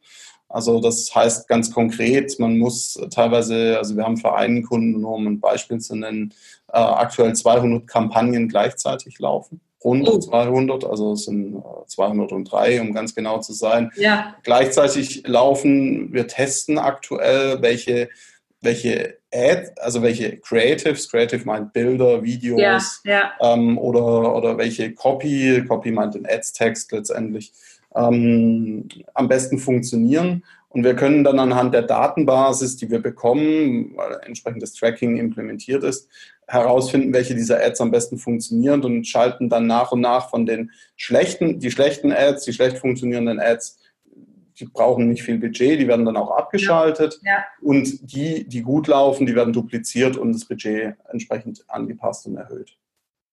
Also 0.48 0.80
das 0.80 1.14
heißt 1.14 1.46
ganz 1.46 1.70
konkret, 1.72 2.40
man 2.40 2.58
muss 2.58 3.00
teilweise, 3.12 3.78
also 3.78 3.96
wir 3.96 4.02
haben 4.02 4.16
für 4.16 4.34
einen 4.34 4.64
Kunden, 4.64 5.04
um 5.04 5.28
ein 5.28 5.38
Beispiel 5.38 5.78
zu 5.78 5.94
nennen, 5.94 6.34
äh, 6.72 6.78
aktuell 6.78 7.36
200 7.36 7.86
Kampagnen 7.86 8.48
gleichzeitig 8.48 9.20
laufen 9.20 9.60
rund 9.84 10.08
oh. 10.08 10.18
200, 10.18 10.84
also 10.84 11.12
es 11.12 11.24
sind 11.24 11.62
203, 11.86 12.74
äh, 12.74 12.80
um 12.80 12.92
ganz 12.92 13.14
genau 13.14 13.38
zu 13.38 13.52
sein. 13.52 13.90
Ja. 13.96 14.36
Gleichzeitig 14.42 15.26
laufen, 15.26 16.12
wir 16.12 16.26
testen 16.26 16.78
aktuell, 16.78 17.62
welche, 17.62 18.08
welche 18.60 19.18
Ad, 19.32 19.70
also 19.76 20.02
welche 20.02 20.38
Creatives, 20.38 21.10
Creative 21.10 21.44
meint 21.44 21.72
Bilder, 21.72 22.22
Videos 22.22 23.02
ja, 23.04 23.32
ja. 23.40 23.54
Ähm, 23.54 23.76
oder, 23.78 24.34
oder 24.34 24.56
welche 24.56 24.94
Copy, 24.94 25.62
Copy 25.68 25.90
meint 25.90 26.14
den 26.14 26.26
Ads-Text 26.26 26.90
letztendlich, 26.92 27.52
ähm, 27.94 28.88
am 29.14 29.28
besten 29.28 29.58
funktionieren. 29.58 30.44
Und 30.70 30.84
wir 30.84 30.94
können 30.94 31.24
dann 31.24 31.38
anhand 31.38 31.72
der 31.72 31.82
Datenbasis, 31.82 32.76
die 32.76 32.90
wir 32.90 33.00
bekommen, 33.00 33.96
weil 33.96 34.18
entsprechendes 34.26 34.74
Tracking 34.74 35.16
implementiert 35.16 35.82
ist, 35.82 36.08
herausfinden, 36.46 37.12
welche 37.12 37.34
dieser 37.34 37.62
Ads 37.62 37.80
am 37.80 37.90
besten 37.90 38.18
funktionieren 38.18 38.82
und 38.84 39.06
schalten 39.06 39.48
dann 39.48 39.66
nach 39.66 39.92
und 39.92 40.00
nach 40.00 40.28
von 40.30 40.44
den 40.44 40.70
schlechten, 40.96 41.58
die 41.58 41.70
schlechten 41.70 42.12
Ads, 42.12 42.44
die 42.44 42.52
schlecht 42.52 42.78
funktionierenden 42.78 43.40
Ads, 43.40 43.78
die 44.58 44.66
brauchen 44.66 45.08
nicht 45.08 45.22
viel 45.22 45.38
Budget, 45.38 45.80
die 45.80 45.88
werden 45.88 46.04
dann 46.04 46.16
auch 46.16 46.36
abgeschaltet 46.36 47.20
ja. 47.22 47.32
Ja. 47.32 47.44
und 47.62 48.12
die, 48.12 48.46
die 48.46 48.62
gut 48.62 48.88
laufen, 48.88 49.26
die 49.26 49.34
werden 49.34 49.52
dupliziert 49.52 50.16
und 50.16 50.32
das 50.32 50.44
Budget 50.44 50.96
entsprechend 51.10 51.64
angepasst 51.68 52.26
und 52.26 52.36
erhöht. 52.36 52.76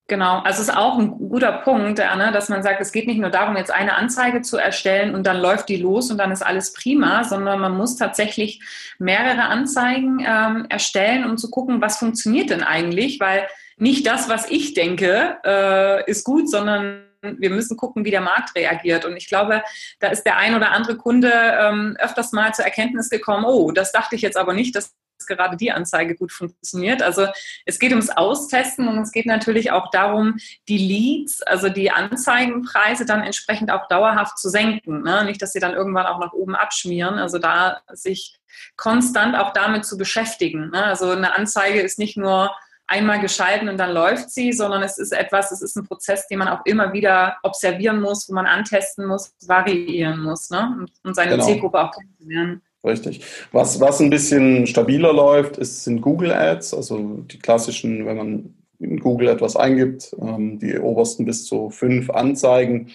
Genau, 0.07 0.37
also 0.41 0.61
es 0.61 0.67
ist 0.67 0.77
auch 0.77 0.99
ein 0.99 1.17
guter 1.17 1.51
Punkt, 1.51 1.97
ne, 1.97 2.29
dass 2.31 2.47
man 2.47 2.61
sagt, 2.61 2.79
es 2.79 2.91
geht 2.91 3.07
nicht 3.07 3.19
nur 3.19 3.31
darum, 3.31 3.57
jetzt 3.57 3.71
eine 3.71 3.95
Anzeige 3.95 4.43
zu 4.43 4.57
erstellen 4.57 5.15
und 5.15 5.25
dann 5.25 5.37
läuft 5.37 5.67
die 5.67 5.77
los 5.77 6.11
und 6.11 6.19
dann 6.19 6.31
ist 6.31 6.45
alles 6.45 6.73
prima, 6.73 7.23
sondern 7.23 7.59
man 7.59 7.75
muss 7.75 7.95
tatsächlich 7.95 8.61
mehrere 8.99 9.45
Anzeigen 9.45 10.23
ähm, 10.23 10.67
erstellen, 10.69 11.27
um 11.27 11.37
zu 11.37 11.49
gucken, 11.49 11.81
was 11.81 11.97
funktioniert 11.97 12.51
denn 12.51 12.61
eigentlich, 12.61 13.19
weil 13.19 13.47
nicht 13.77 14.05
das, 14.05 14.29
was 14.29 14.49
ich 14.51 14.75
denke, 14.75 15.37
äh, 15.43 16.09
ist 16.09 16.23
gut, 16.23 16.51
sondern 16.51 17.01
wir 17.21 17.49
müssen 17.49 17.75
gucken, 17.75 18.05
wie 18.05 18.11
der 18.11 18.21
Markt 18.21 18.55
reagiert. 18.55 19.05
Und 19.05 19.17
ich 19.17 19.27
glaube, 19.27 19.63
da 19.99 20.09
ist 20.09 20.23
der 20.23 20.37
ein 20.37 20.53
oder 20.53 20.71
andere 20.71 20.97
Kunde 20.97 21.31
ähm, 21.33 21.97
öfters 21.99 22.31
mal 22.31 22.53
zur 22.53 22.65
Erkenntnis 22.65 23.09
gekommen, 23.09 23.45
oh, 23.45 23.71
das 23.71 23.91
dachte 23.91 24.15
ich 24.15 24.21
jetzt 24.21 24.37
aber 24.37 24.53
nicht, 24.53 24.75
dass 24.75 24.93
gerade 25.27 25.57
die 25.57 25.71
Anzeige 25.71 26.15
gut 26.15 26.31
funktioniert. 26.31 27.01
Also 27.01 27.27
es 27.65 27.79
geht 27.79 27.91
ums 27.91 28.09
Austesten 28.09 28.87
und 28.87 28.99
es 28.99 29.11
geht 29.11 29.25
natürlich 29.25 29.71
auch 29.71 29.89
darum, 29.89 30.37
die 30.67 30.77
Leads, 30.77 31.41
also 31.43 31.69
die 31.69 31.91
Anzeigenpreise 31.91 33.05
dann 33.05 33.23
entsprechend 33.23 33.71
auch 33.71 33.87
dauerhaft 33.87 34.37
zu 34.37 34.49
senken. 34.49 35.03
Ne? 35.03 35.25
Nicht, 35.25 35.41
dass 35.41 35.53
sie 35.53 35.59
dann 35.59 35.73
irgendwann 35.73 36.05
auch 36.05 36.19
nach 36.19 36.33
oben 36.33 36.55
abschmieren. 36.55 37.15
Also 37.15 37.39
da 37.39 37.81
sich 37.93 38.37
konstant 38.77 39.35
auch 39.35 39.53
damit 39.53 39.85
zu 39.85 39.97
beschäftigen. 39.97 40.69
Ne? 40.71 40.83
Also 40.83 41.09
eine 41.09 41.35
Anzeige 41.35 41.81
ist 41.81 41.99
nicht 41.99 42.17
nur 42.17 42.51
einmal 42.87 43.19
geschalten 43.19 43.69
und 43.69 43.77
dann 43.77 43.91
läuft 43.91 44.29
sie, 44.29 44.53
sondern 44.53 44.83
es 44.83 44.97
ist 44.97 45.11
etwas, 45.11 45.51
es 45.51 45.61
ist 45.61 45.75
ein 45.75 45.85
Prozess, 45.85 46.27
den 46.27 46.39
man 46.39 46.47
auch 46.47 46.65
immer 46.65 46.93
wieder 46.93 47.37
observieren 47.43 47.99
muss, 47.99 48.29
wo 48.29 48.33
man 48.33 48.45
antesten 48.45 49.07
muss, 49.07 49.33
variieren 49.47 50.19
muss 50.19 50.49
ne? 50.49 50.85
und 51.03 51.15
seine 51.15 51.31
genau. 51.31 51.45
Zielgruppe 51.45 51.79
auch 51.79 51.91
kennenzulernen. 51.91 52.61
Richtig. 52.85 53.21
Was, 53.51 53.79
was 53.81 53.99
ein 53.99 54.11
bisschen 54.11 54.67
stabiler 54.67 55.11
läuft, 55.11 55.57
ist, 55.57 55.83
sind 55.83 56.01
Google 56.01 56.31
Ads, 56.31 56.73
also 56.75 57.23
die 57.31 57.39
klassischen, 57.39 58.05
wenn 58.05 58.17
man 58.17 58.55
in 58.79 58.99
Google 58.99 59.27
etwas 59.29 59.55
eingibt, 59.55 60.15
ähm, 60.21 60.59
die 60.59 60.77
obersten 60.77 61.25
bis 61.25 61.45
zu 61.45 61.71
fünf 61.71 62.11
Anzeigen, 62.11 62.91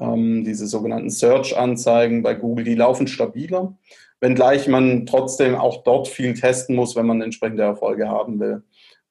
ähm, 0.00 0.44
diese 0.44 0.66
sogenannten 0.66 1.10
Search-Anzeigen 1.10 2.22
bei 2.22 2.34
Google, 2.34 2.64
die 2.64 2.74
laufen 2.74 3.06
stabiler, 3.06 3.76
wenngleich 4.20 4.66
man 4.66 5.06
trotzdem 5.06 5.54
auch 5.54 5.84
dort 5.84 6.08
viel 6.08 6.34
testen 6.34 6.74
muss, 6.74 6.96
wenn 6.96 7.06
man 7.06 7.22
entsprechende 7.22 7.62
Erfolge 7.62 8.08
haben 8.08 8.40
will. 8.40 8.62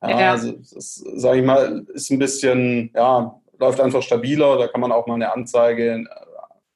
Ja, 0.02 0.10
ja. 0.10 0.32
Also, 0.32 0.56
sage 0.60 1.40
ich 1.40 1.46
mal, 1.46 1.86
ist 1.94 2.12
ein 2.12 2.20
bisschen, 2.20 2.92
ja, 2.94 3.40
läuft 3.60 3.80
einfach 3.80 4.02
stabiler, 4.02 4.58
da 4.58 4.68
kann 4.68 4.82
man 4.82 4.92
auch 4.92 5.08
mal 5.08 5.16
eine 5.16 5.32
Anzeige, 5.32 5.92
äh, 5.92 6.06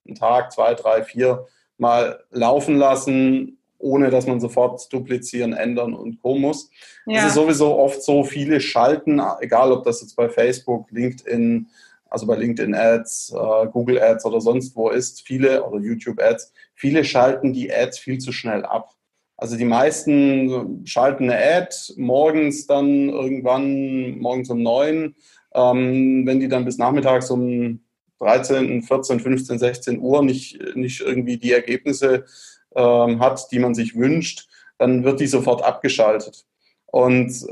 einen 0.07 0.15
Tag, 0.15 0.53
zwei, 0.53 0.73
drei, 0.73 1.03
vier 1.03 1.45
mal 1.81 2.23
laufen 2.29 2.77
lassen, 2.77 3.57
ohne 3.79 4.11
dass 4.11 4.27
man 4.27 4.39
sofort 4.39 4.93
duplizieren, 4.93 5.53
ändern 5.53 5.95
und 5.95 6.21
Co. 6.21 6.35
muss. 6.35 6.69
Ja. 7.07 7.19
Es 7.19 7.29
ist 7.29 7.33
sowieso 7.33 7.75
oft 7.77 8.03
so, 8.03 8.23
viele 8.23 8.61
schalten, 8.61 9.19
egal 9.39 9.71
ob 9.71 9.83
das 9.83 10.01
jetzt 10.01 10.15
bei 10.15 10.29
Facebook, 10.29 10.91
LinkedIn, 10.91 11.67
also 12.07 12.27
bei 12.27 12.35
LinkedIn 12.35 12.75
Ads, 12.75 13.33
äh, 13.35 13.67
Google 13.67 13.99
Ads 13.99 14.25
oder 14.25 14.39
sonst 14.39 14.75
wo 14.75 14.89
ist, 14.89 15.25
viele 15.25 15.63
oder 15.63 15.79
YouTube 15.79 16.21
Ads, 16.21 16.53
viele 16.75 17.03
schalten 17.03 17.51
die 17.51 17.73
Ads 17.73 17.97
viel 17.97 18.19
zu 18.19 18.31
schnell 18.31 18.63
ab. 18.63 18.91
Also 19.35 19.57
die 19.57 19.65
meisten 19.65 20.85
schalten 20.85 21.31
eine 21.31 21.43
Ad 21.43 21.75
morgens 21.97 22.67
dann 22.67 23.09
irgendwann, 23.09 24.19
morgens 24.19 24.51
um 24.51 24.61
neun, 24.61 25.15
ähm, 25.55 26.27
wenn 26.27 26.39
die 26.39 26.47
dann 26.47 26.63
bis 26.63 26.77
nachmittags 26.77 27.31
um 27.31 27.79
13, 28.21 28.83
14, 28.83 29.19
15, 29.19 29.59
16 29.59 29.99
Uhr 29.99 30.23
nicht, 30.23 30.59
nicht 30.75 31.01
irgendwie 31.01 31.37
die 31.37 31.51
Ergebnisse 31.51 32.25
ähm, 32.75 33.19
hat, 33.19 33.51
die 33.51 33.59
man 33.59 33.73
sich 33.73 33.95
wünscht, 33.95 34.47
dann 34.77 35.03
wird 35.03 35.19
die 35.19 35.27
sofort 35.27 35.63
abgeschaltet. 35.63 36.45
Und 36.85 37.47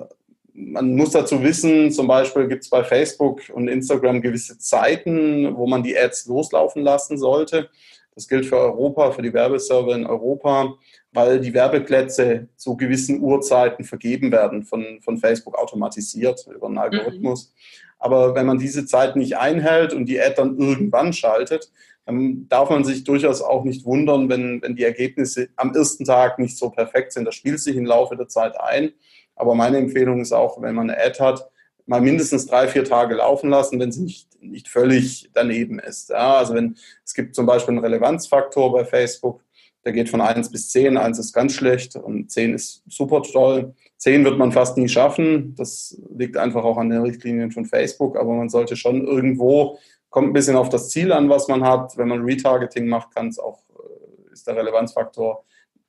man 0.53 0.95
muss 0.95 1.11
dazu 1.11 1.41
wissen, 1.43 1.91
zum 1.91 2.07
Beispiel 2.07 2.47
gibt 2.47 2.63
es 2.63 2.69
bei 2.69 2.83
Facebook 2.83 3.41
und 3.53 3.67
Instagram 3.67 4.21
gewisse 4.21 4.57
Zeiten, 4.57 5.55
wo 5.55 5.65
man 5.67 5.83
die 5.83 5.97
Ads 5.97 6.27
loslaufen 6.27 6.83
lassen 6.83 7.17
sollte. 7.17 7.69
Das 8.13 8.27
gilt 8.27 8.45
für 8.45 8.57
Europa, 8.57 9.11
für 9.11 9.21
die 9.21 9.33
Werbeserver 9.33 9.95
in 9.95 10.05
Europa, 10.05 10.75
weil 11.13 11.39
die 11.39 11.53
Werbeplätze 11.53 12.49
zu 12.57 12.75
gewissen 12.75 13.21
Uhrzeiten 13.21 13.85
vergeben 13.85 14.31
werden 14.31 14.63
von, 14.63 14.99
von 15.01 15.17
Facebook 15.17 15.57
automatisiert 15.57 16.45
über 16.53 16.67
einen 16.67 16.77
Algorithmus. 16.77 17.53
Mhm. 17.53 17.88
Aber 17.99 18.33
wenn 18.33 18.45
man 18.45 18.57
diese 18.57 18.85
Zeit 18.85 19.15
nicht 19.15 19.37
einhält 19.37 19.93
und 19.93 20.05
die 20.05 20.19
Ad 20.19 20.35
dann 20.37 20.57
irgendwann 20.57 21.13
schaltet, 21.13 21.71
dann 22.05 22.47
darf 22.47 22.69
man 22.69 22.83
sich 22.83 23.03
durchaus 23.03 23.41
auch 23.41 23.63
nicht 23.63 23.85
wundern, 23.85 24.29
wenn, 24.29 24.61
wenn 24.61 24.75
die 24.75 24.83
Ergebnisse 24.83 25.49
am 25.55 25.75
ersten 25.75 26.05
Tag 26.05 26.39
nicht 26.39 26.57
so 26.57 26.69
perfekt 26.69 27.11
sind. 27.11 27.25
Das 27.25 27.35
spielt 27.35 27.59
sich 27.59 27.75
im 27.75 27.85
Laufe 27.85 28.15
der 28.15 28.27
Zeit 28.27 28.59
ein. 28.59 28.93
Aber 29.35 29.53
meine 29.53 29.77
Empfehlung 29.77 30.21
ist 30.21 30.31
auch, 30.31 30.61
wenn 30.61 30.75
man 30.75 30.89
eine 30.89 30.99
Ad 30.99 31.19
hat, 31.19 31.49
mal 31.85 32.01
mindestens 32.01 32.45
drei, 32.45 32.67
vier 32.67 32.83
Tage 32.83 33.15
laufen 33.15 33.49
lassen, 33.49 33.79
wenn 33.79 33.91
sie 33.91 34.03
nicht, 34.03 34.27
nicht 34.41 34.67
völlig 34.67 35.29
daneben 35.33 35.79
ist. 35.79 36.09
Ja, 36.09 36.37
also 36.37 36.53
wenn 36.53 36.77
es 37.03 37.13
gibt 37.13 37.35
zum 37.35 37.45
Beispiel 37.45 37.73
einen 37.73 37.83
Relevanzfaktor 37.83 38.71
bei 38.71 38.85
Facebook, 38.85 39.43
der 39.85 39.93
geht 39.93 40.09
von 40.09 40.21
1 40.21 40.51
bis 40.51 40.69
10. 40.71 40.97
1 40.97 41.19
ist 41.19 41.33
ganz 41.33 41.53
schlecht 41.53 41.95
und 41.95 42.29
10 42.29 42.53
ist 42.53 42.83
super 42.87 43.21
toll. 43.21 43.73
10 43.97 44.25
wird 44.25 44.37
man 44.37 44.51
fast 44.51 44.77
nie 44.77 44.89
schaffen. 44.89 45.55
Das 45.55 45.99
liegt 46.15 46.37
einfach 46.37 46.63
auch 46.63 46.77
an 46.77 46.89
den 46.89 47.01
Richtlinien 47.01 47.51
von 47.51 47.65
Facebook, 47.65 48.17
aber 48.17 48.33
man 48.33 48.49
sollte 48.49 48.75
schon 48.75 49.05
irgendwo, 49.07 49.79
kommt 50.09 50.29
ein 50.29 50.33
bisschen 50.33 50.57
auf 50.57 50.69
das 50.69 50.89
Ziel 50.89 51.11
an, 51.11 51.29
was 51.29 51.47
man 51.47 51.63
hat. 51.63 51.97
Wenn 51.97 52.09
man 52.09 52.23
Retargeting 52.23 52.87
macht, 52.87 53.15
kann 53.15 53.27
es 53.29 53.39
auch, 53.39 53.61
äh, 53.69 54.33
ist 54.33 54.47
der 54.47 54.57
Relevanzfaktor 54.57 55.45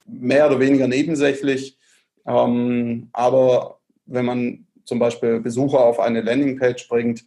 mehr 0.06 0.46
oder 0.46 0.60
weniger 0.60 0.86
nebensächlich. 0.86 1.76
Ähm, 2.26 3.08
aber 3.12 3.80
wenn 4.06 4.24
man 4.24 4.66
zum 4.84 4.98
Beispiel 4.98 5.40
Besucher 5.40 5.80
auf 5.80 5.98
eine 5.98 6.20
Landingpage 6.20 6.88
bringt, 6.88 7.24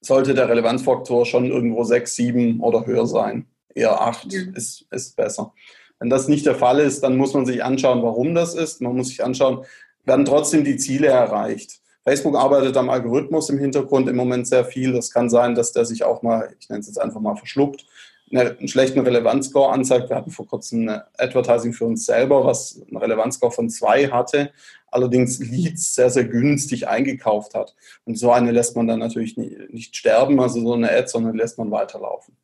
sollte 0.00 0.34
der 0.34 0.48
Relevanzfaktor 0.48 1.24
schon 1.24 1.46
irgendwo 1.46 1.84
6, 1.84 2.14
7 2.16 2.60
oder 2.60 2.86
höher 2.86 3.06
sein 3.06 3.46
eher 3.74 4.00
acht 4.00 4.32
ja. 4.32 4.42
ist, 4.54 4.86
ist 4.90 5.16
besser. 5.16 5.52
Wenn 5.98 6.10
das 6.10 6.28
nicht 6.28 6.46
der 6.46 6.56
Fall 6.56 6.80
ist, 6.80 7.02
dann 7.02 7.16
muss 7.16 7.32
man 7.32 7.46
sich 7.46 7.62
anschauen, 7.62 8.02
warum 8.02 8.34
das 8.34 8.54
ist. 8.54 8.80
Man 8.80 8.96
muss 8.96 9.08
sich 9.08 9.24
anschauen, 9.24 9.64
werden 10.04 10.24
trotzdem 10.24 10.64
die 10.64 10.76
Ziele 10.76 11.06
erreicht. 11.06 11.80
Facebook 12.04 12.36
arbeitet 12.36 12.76
am 12.76 12.90
Algorithmus 12.90 13.48
im 13.50 13.58
Hintergrund 13.58 14.08
im 14.08 14.16
Moment 14.16 14.48
sehr 14.48 14.64
viel. 14.64 14.92
Das 14.92 15.12
kann 15.12 15.30
sein, 15.30 15.54
dass 15.54 15.72
der 15.72 15.84
sich 15.84 16.02
auch 16.02 16.22
mal, 16.22 16.54
ich 16.58 16.68
nenne 16.68 16.80
es 16.80 16.88
jetzt 16.88 17.00
einfach 17.00 17.20
mal 17.20 17.36
verschluckt, 17.36 17.86
einen 18.34 18.66
schlechten 18.66 19.00
Relevanzscore 19.00 19.72
anzeigt. 19.72 20.08
Wir 20.08 20.16
hatten 20.16 20.30
vor 20.30 20.46
kurzem 20.46 20.88
ein 20.88 21.02
Advertising 21.18 21.72
für 21.72 21.84
uns 21.84 22.06
selber, 22.06 22.44
was 22.44 22.82
einen 22.88 22.96
Relevanzscore 22.96 23.52
von 23.52 23.70
zwei 23.70 24.08
hatte, 24.08 24.50
allerdings 24.90 25.38
Leads 25.38 25.94
sehr, 25.94 26.10
sehr 26.10 26.24
günstig 26.24 26.88
eingekauft 26.88 27.54
hat. 27.54 27.76
Und 28.04 28.18
so 28.18 28.32
eine 28.32 28.50
lässt 28.50 28.74
man 28.74 28.86
dann 28.88 28.98
natürlich 28.98 29.36
nicht 29.36 29.94
sterben, 29.94 30.40
also 30.40 30.60
so 30.60 30.72
eine 30.72 30.90
Ad, 30.90 31.06
sondern 31.08 31.36
lässt 31.36 31.58
man 31.58 31.70
weiterlaufen. 31.70 32.36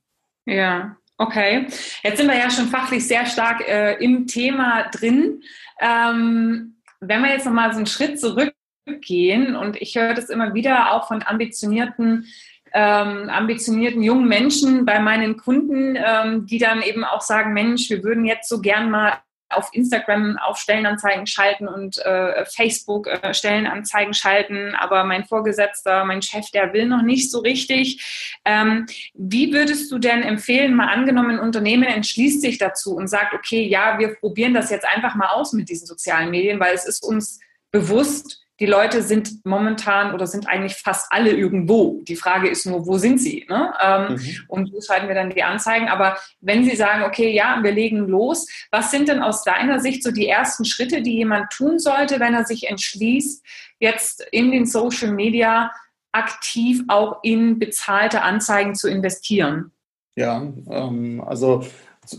Ja, 0.47 0.97
Okay, 1.21 1.67
jetzt 2.05 2.19
sind 2.19 2.29
wir 2.29 2.39
ja 2.39 2.49
schon 2.49 2.69
fachlich 2.69 3.07
sehr 3.07 3.27
stark 3.27 3.67
äh, 3.69 3.95
im 3.95 4.29
Thema 4.29 4.85
drin. 4.85 5.43
Ähm, 5.81 6.77
wenn 7.01 7.23
wir 7.23 7.33
jetzt 7.33 7.45
nochmal 7.45 7.73
so 7.73 7.79
einen 7.79 7.87
Schritt 7.87 8.21
zurückgehen 8.21 9.57
und 9.57 9.77
ich 9.83 9.97
höre 9.97 10.15
das 10.15 10.31
immer 10.31 10.55
wieder 10.55 10.93
auch 10.93 11.09
von 11.09 11.25
ambitionierten 11.25 12.27
ähm, 12.73 13.31
ambitionierten 13.31 14.03
jungen 14.03 14.29
Menschen 14.29 14.85
bei 14.85 15.01
meinen 15.01 15.37
Kunden, 15.37 15.97
ähm, 15.97 16.47
die 16.47 16.59
dann 16.59 16.83
eben 16.83 17.03
auch 17.03 17.23
sagen, 17.23 17.53
Mensch, 17.53 17.89
wir 17.91 18.05
würden 18.05 18.25
jetzt 18.25 18.49
so 18.49 18.61
gern 18.61 18.91
mal 18.91 19.15
auf 19.51 19.71
Instagram 19.73 20.37
auf 20.39 20.59
Stellenanzeigen 20.59 21.27
schalten 21.27 21.69
und 21.69 21.99
äh, 21.99 22.45
Facebook 22.45 23.07
äh, 23.07 23.33
Stellenanzeigen 23.33 24.15
schalten, 24.15 24.75
aber 24.75 25.05
mein 25.05 25.25
Vorgesetzter, 25.25 26.05
mein 26.05 26.23
Chef, 26.23 26.51
der 26.51 26.73
will 26.73 26.87
noch 26.87 27.03
nicht 27.03 27.31
so 27.31 27.41
richtig. 27.41 28.41
Ähm, 28.45 28.87
wie 29.15 29.53
würdest 29.53 29.91
du 29.91 29.99
denn 29.99 30.23
empfehlen, 30.23 30.75
mal 30.75 30.89
angenommen, 30.89 31.39
ein 31.39 31.41
Unternehmen 31.41 31.85
entschließt 31.85 32.41
sich 32.41 32.59
dazu 32.59 32.95
und 32.95 33.09
sagt, 33.09 33.35
okay, 33.35 33.63
ja, 33.67 33.99
wir 33.99 34.15
probieren 34.15 34.55
das 34.55 34.71
jetzt 34.71 34.87
einfach 34.87 35.15
mal 35.15 35.29
aus 35.29 35.53
mit 35.53 35.69
diesen 35.69 35.87
sozialen 35.87 36.31
Medien, 36.31 36.61
weil 36.61 36.75
es 36.75 36.85
ist 36.85 37.03
uns 37.03 37.41
bewusst, 37.71 38.48
die 38.61 38.67
Leute 38.67 39.03
sind 39.03 39.45
momentan 39.45 40.13
oder 40.13 40.27
sind 40.27 40.49
eigentlich 40.49 40.75
fast 40.75 41.13
alle 41.13 41.31
irgendwo. 41.31 42.01
Die 42.03 42.17
Frage 42.17 42.49
ist 42.49 42.67
nur, 42.67 42.87
wo 42.87 42.99
sind 42.99 43.21
sie? 43.21 43.47
Ne? 43.49 43.73
Ähm, 43.81 44.15
mhm. 44.15 44.45
Und 44.49 44.73
wo 44.73 44.81
schalten 44.81 45.07
wir 45.07 45.15
dann 45.15 45.31
die 45.31 45.45
Anzeigen? 45.45 45.89
Aber 45.89 46.17
wenn 46.41 46.65
Sie 46.65 46.75
sagen, 46.75 47.05
okay, 47.05 47.31
ja, 47.31 47.61
wir 47.63 47.71
legen 47.71 48.09
los, 48.09 48.49
was 48.71 48.91
sind 48.91 49.09
denn 49.09 49.23
aus 49.23 49.45
deiner 49.45 49.79
Sicht 49.79 50.03
so 50.03 50.11
die 50.11 50.27
ersten 50.27 50.65
Schritte, 50.65 51.03
die 51.03 51.15
jemand 51.15 51.51
tun 51.51 51.79
sollte, 51.79 52.19
wenn 52.19 52.35
er 52.35 52.45
sich 52.45 52.69
entschließt, 52.69 53.45
jetzt 53.79 54.27
in 54.33 54.51
den 54.51 54.67
Social 54.67 55.13
Media 55.13 55.71
aktiv 56.11 56.83
auch 56.89 57.21
in 57.23 57.61
bezahlte 57.61 58.23
Anzeigen 58.23 58.75
zu 58.75 58.89
investieren? 58.89 59.71
Ja, 60.17 60.43
ähm, 60.69 61.23
also 61.25 61.65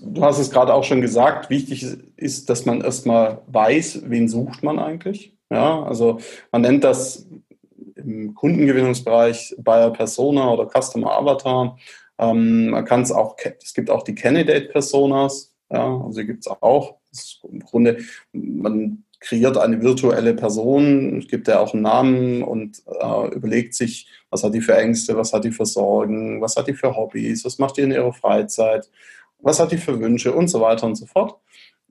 du 0.01 0.23
hast 0.23 0.39
es 0.39 0.51
gerade 0.51 0.73
auch 0.73 0.85
schon 0.85 1.01
gesagt, 1.01 1.49
wichtig 1.49 1.85
ist, 2.15 2.49
dass 2.49 2.65
man 2.65 2.79
erstmal 2.79 3.41
weiß, 3.47 4.03
wen 4.05 4.29
sucht 4.29 4.63
man 4.63 4.79
eigentlich. 4.79 5.35
Ja, 5.49 5.83
also 5.83 6.19
man 6.51 6.61
nennt 6.61 6.83
das 6.83 7.27
im 7.95 8.33
Kundengewinnungsbereich 8.35 9.55
Buyer 9.57 9.91
Persona 9.91 10.51
oder 10.51 10.69
Customer 10.69 11.11
Avatar. 11.11 11.77
Ähm, 12.17 12.69
man 12.69 12.85
kann 12.85 13.01
es 13.01 13.11
auch, 13.11 13.35
es 13.61 13.73
gibt 13.73 13.89
auch 13.89 14.03
die 14.03 14.15
Candidate 14.15 14.67
Personas, 14.67 15.53
ja, 15.71 16.01
also 16.03 16.21
gibt 16.23 16.45
es 16.45 16.47
auch. 16.61 16.95
im 17.49 17.59
Grunde, 17.59 17.97
man 18.31 19.03
kreiert 19.19 19.57
eine 19.57 19.81
virtuelle 19.81 20.33
Person, 20.33 21.19
gibt 21.21 21.47
ja 21.47 21.59
auch 21.59 21.73
einen 21.73 21.83
Namen 21.83 22.43
und 22.43 22.81
äh, 22.87 23.35
überlegt 23.35 23.73
sich, 23.73 24.07
was 24.29 24.43
hat 24.43 24.53
die 24.53 24.61
für 24.61 24.77
Ängste, 24.77 25.17
was 25.17 25.33
hat 25.33 25.43
die 25.43 25.51
für 25.51 25.65
Sorgen, 25.65 26.41
was 26.41 26.55
hat 26.55 26.67
die 26.67 26.73
für 26.73 26.95
Hobbys, 26.95 27.43
was 27.43 27.59
macht 27.59 27.77
die 27.77 27.81
in 27.81 27.91
ihrer 27.91 28.13
Freizeit, 28.13 28.89
was 29.41 29.59
hat 29.59 29.71
die 29.71 29.77
für 29.77 29.99
Wünsche 29.99 30.33
und 30.33 30.47
so 30.47 30.61
weiter 30.61 30.85
und 30.85 30.95
so 30.95 31.05
fort. 31.05 31.35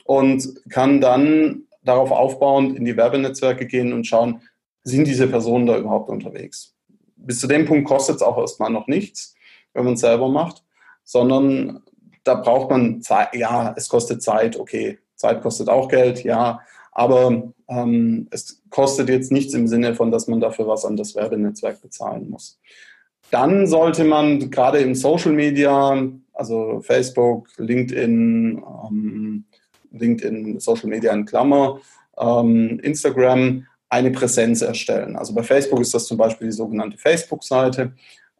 Und 0.04 0.54
kann 0.70 1.02
dann 1.02 1.67
darauf 1.88 2.10
aufbauend 2.10 2.76
in 2.76 2.84
die 2.84 2.96
Werbenetzwerke 2.96 3.66
gehen 3.66 3.92
und 3.92 4.06
schauen, 4.06 4.42
sind 4.84 5.06
diese 5.06 5.28
Personen 5.28 5.66
da 5.66 5.76
überhaupt 5.76 6.08
unterwegs. 6.08 6.74
Bis 7.16 7.40
zu 7.40 7.46
dem 7.46 7.66
Punkt 7.66 7.88
kostet 7.88 8.16
es 8.16 8.22
auch 8.22 8.38
erstmal 8.38 8.70
noch 8.70 8.86
nichts, 8.86 9.34
wenn 9.74 9.84
man 9.84 9.94
es 9.94 10.00
selber 10.00 10.28
macht, 10.28 10.64
sondern 11.04 11.82
da 12.24 12.34
braucht 12.34 12.70
man 12.70 13.02
Zeit, 13.02 13.34
ja, 13.34 13.74
es 13.76 13.88
kostet 13.88 14.22
Zeit, 14.22 14.58
okay, 14.58 14.98
Zeit 15.16 15.42
kostet 15.42 15.68
auch 15.68 15.88
Geld, 15.88 16.24
ja, 16.24 16.60
aber 16.92 17.52
ähm, 17.68 18.28
es 18.30 18.62
kostet 18.70 19.08
jetzt 19.08 19.32
nichts 19.32 19.54
im 19.54 19.66
Sinne 19.66 19.94
von, 19.94 20.10
dass 20.10 20.28
man 20.28 20.40
dafür 20.40 20.66
was 20.66 20.84
an 20.84 20.96
das 20.96 21.14
Werbenetzwerk 21.14 21.80
bezahlen 21.80 22.28
muss. 22.28 22.60
Dann 23.30 23.66
sollte 23.66 24.04
man 24.04 24.50
gerade 24.50 24.78
im 24.78 24.94
Social 24.94 25.32
Media, 25.32 26.02
also 26.32 26.80
Facebook, 26.82 27.48
LinkedIn, 27.58 28.62
ähm, 28.88 29.44
LinkedIn, 29.92 30.60
Social 30.60 30.88
Media 30.88 31.12
in 31.12 31.24
Klammer, 31.24 31.80
ähm, 32.18 32.80
Instagram, 32.80 33.66
eine 33.88 34.10
Präsenz 34.10 34.62
erstellen. 34.62 35.16
Also 35.16 35.34
bei 35.34 35.42
Facebook 35.42 35.80
ist 35.80 35.94
das 35.94 36.06
zum 36.06 36.18
Beispiel 36.18 36.48
die 36.48 36.52
sogenannte 36.52 36.98
Facebook-Seite. 36.98 37.92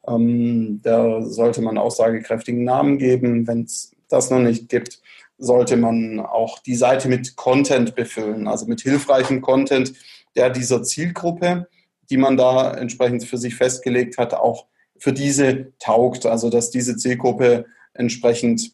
Ähm, 0.06 0.80
da 0.82 1.22
sollte 1.22 1.62
man 1.62 1.78
aussagekräftigen 1.78 2.64
Namen 2.64 2.98
geben. 2.98 3.46
Wenn 3.46 3.62
es 3.62 3.92
das 4.08 4.30
noch 4.30 4.40
nicht 4.40 4.68
gibt, 4.68 5.00
sollte 5.38 5.76
man 5.76 6.20
auch 6.20 6.58
die 6.58 6.74
Seite 6.74 7.08
mit 7.08 7.36
Content 7.36 7.94
befüllen, 7.94 8.48
also 8.48 8.66
mit 8.66 8.80
hilfreichem 8.80 9.40
Content, 9.40 9.92
der 10.34 10.50
dieser 10.50 10.82
Zielgruppe, 10.82 11.68
die 12.10 12.16
man 12.16 12.36
da 12.36 12.74
entsprechend 12.74 13.24
für 13.24 13.38
sich 13.38 13.54
festgelegt 13.54 14.18
hat, 14.18 14.34
auch 14.34 14.66
für 14.98 15.12
diese 15.12 15.72
taugt, 15.78 16.26
also 16.26 16.50
dass 16.50 16.70
diese 16.70 16.96
Zielgruppe 16.96 17.66
entsprechend 17.94 18.72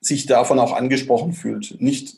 sich 0.00 0.26
davon 0.26 0.58
auch 0.58 0.72
angesprochen 0.72 1.32
fühlt. 1.32 1.80
Nicht, 1.80 2.16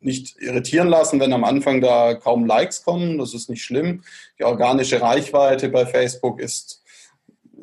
nicht 0.00 0.36
irritieren 0.40 0.88
lassen, 0.88 1.20
wenn 1.20 1.32
am 1.32 1.44
Anfang 1.44 1.80
da 1.80 2.14
kaum 2.14 2.46
Likes 2.46 2.82
kommen, 2.82 3.18
das 3.18 3.34
ist 3.34 3.50
nicht 3.50 3.64
schlimm. 3.64 4.02
Die 4.38 4.44
organische 4.44 5.00
Reichweite 5.00 5.68
bei 5.68 5.86
Facebook 5.86 6.40
ist 6.40 6.82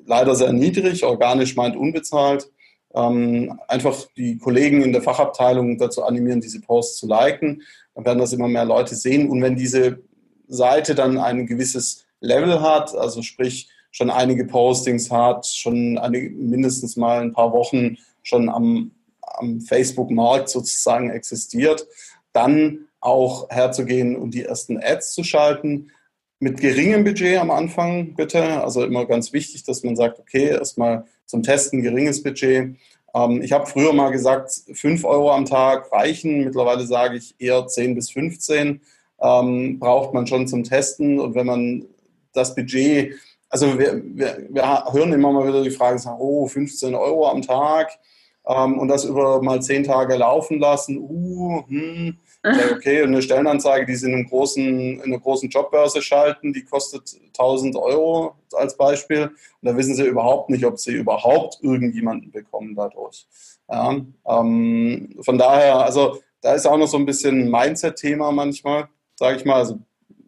leider 0.06 0.36
sehr 0.36 0.52
niedrig, 0.52 1.04
organisch 1.04 1.56
meint 1.56 1.76
unbezahlt 1.76 2.50
ähm, 2.94 3.60
einfach 3.68 4.06
die 4.16 4.38
Kollegen 4.38 4.84
in 4.84 4.94
der 4.94 5.02
Fachabteilung 5.02 5.78
dazu 5.78 6.04
animieren, 6.04 6.42
diese 6.42 6.62
Posts 6.62 7.00
zu 7.00 7.08
liken. 7.08 7.64
Dann 7.96 8.06
werden 8.06 8.20
das 8.20 8.34
immer 8.34 8.48
mehr 8.48 8.66
Leute 8.66 8.96
sehen. 8.96 9.30
Und 9.30 9.42
wenn 9.42 9.56
diese 9.56 10.00
Seite 10.48 10.96
dann 10.96 11.18
ein 11.18 11.48
gewisses 11.48 12.06
Level 12.20 12.62
hat, 12.62 12.96
also 12.96 13.22
sprich 13.22 13.70
schon 13.92 14.10
einige 14.10 14.46
Postings 14.46 15.12
hat, 15.12 15.46
schon 15.46 15.98
eine, 15.98 16.20
mindestens 16.20 16.96
mal 16.96 17.22
ein 17.22 17.34
paar 17.34 17.52
Wochen 17.52 17.98
schon 18.22 18.50
am, 18.50 18.92
am 19.34 19.62
Facebook-Markt 19.62 20.50
sozusagen 20.50 21.10
existiert, 21.10 21.88
dann 22.32 22.88
auch 23.00 23.50
herzugehen 23.50 24.16
und 24.16 24.34
die 24.34 24.44
ersten 24.44 24.78
Ads 24.82 25.14
zu 25.14 25.24
schalten. 25.24 25.92
Mit 26.40 26.60
geringem 26.60 27.04
Budget 27.04 27.38
am 27.38 27.52
Anfang 27.52 28.16
bitte. 28.16 28.64
Also 28.64 28.84
immer 28.84 29.06
ganz 29.06 29.34
wichtig, 29.34 29.64
dass 29.64 29.84
man 29.84 29.96
sagt, 29.96 30.20
okay, 30.20 30.50
erstmal 30.50 31.06
zum 31.26 31.44
Testen 31.44 31.82
geringes 31.82 32.24
Budget. 32.24 32.76
Ähm, 33.14 33.42
ich 33.42 33.52
habe 33.52 33.66
früher 33.66 33.94
mal 33.94 34.12
gesagt, 34.12 34.52
5 34.74 35.04
Euro 35.06 35.32
am 35.32 35.46
Tag 35.46 35.92
reichen. 35.92 36.44
Mittlerweile 36.44 36.86
sage 36.86 37.18
ich 37.18 37.36
eher 37.40 37.68
10 37.68 37.96
bis 37.96 38.12
15 38.12 38.82
ähm, 39.22 39.80
braucht 39.80 40.14
man 40.14 40.28
schon 40.28 40.48
zum 40.48 40.64
Testen. 40.64 41.20
Und 41.20 41.36
wenn 41.36 41.46
man 41.46 41.86
das 42.34 42.56
Budget, 42.56 43.14
also 43.50 43.80
wir, 43.80 44.02
wir, 44.04 44.48
wir 44.50 44.86
hören 44.92 45.14
immer 45.14 45.32
mal 45.32 45.48
wieder 45.48 45.64
die 45.64 45.72
Frage, 45.72 46.02
oh, 46.20 46.48
15 46.48 46.94
Euro 46.94 47.30
am 47.30 47.42
Tag 47.42 47.98
ähm, 48.48 48.80
und 48.80 48.88
das 48.88 49.06
über 49.06 49.42
mal 49.42 49.62
10 49.62 49.84
Tage 49.84 50.16
laufen 50.16 50.60
lassen. 50.60 50.98
Uh, 50.98 51.64
hm 51.68 52.18
okay, 52.74 53.04
eine 53.04 53.22
Stellenanzeige, 53.22 53.86
die 53.86 53.96
Sie 53.96 54.08
in, 54.08 54.16
einem 54.16 54.28
großen, 54.28 55.00
in 55.00 55.02
einer 55.02 55.20
großen 55.20 55.50
Jobbörse 55.50 56.02
schalten, 56.02 56.52
die 56.52 56.66
kostet 56.66 57.16
1000 57.28 57.78
Euro 57.78 58.36
als 58.54 58.76
Beispiel. 58.76 59.28
Und 59.28 59.34
da 59.62 59.78
wissen 59.78 59.96
Sie 59.96 60.06
überhaupt 60.06 60.50
nicht, 60.50 60.66
ob 60.66 60.78
Sie 60.78 60.92
überhaupt 60.92 61.60
irgendjemanden 61.62 62.32
bekommen 62.32 62.76
dadurch. 62.76 63.28
Ja, 63.70 63.96
ähm, 64.28 65.16
von 65.22 65.38
daher, 65.38 65.78
also 65.78 66.20
da 66.42 66.54
ist 66.54 66.68
auch 66.68 66.78
noch 66.78 66.88
so 66.88 66.98
ein 66.98 67.06
bisschen 67.06 67.50
Mindset-Thema 67.50 68.34
manchmal, 68.34 68.90
sage 69.16 69.38
ich 69.38 69.46
mal. 69.46 69.56
Also 69.56 69.80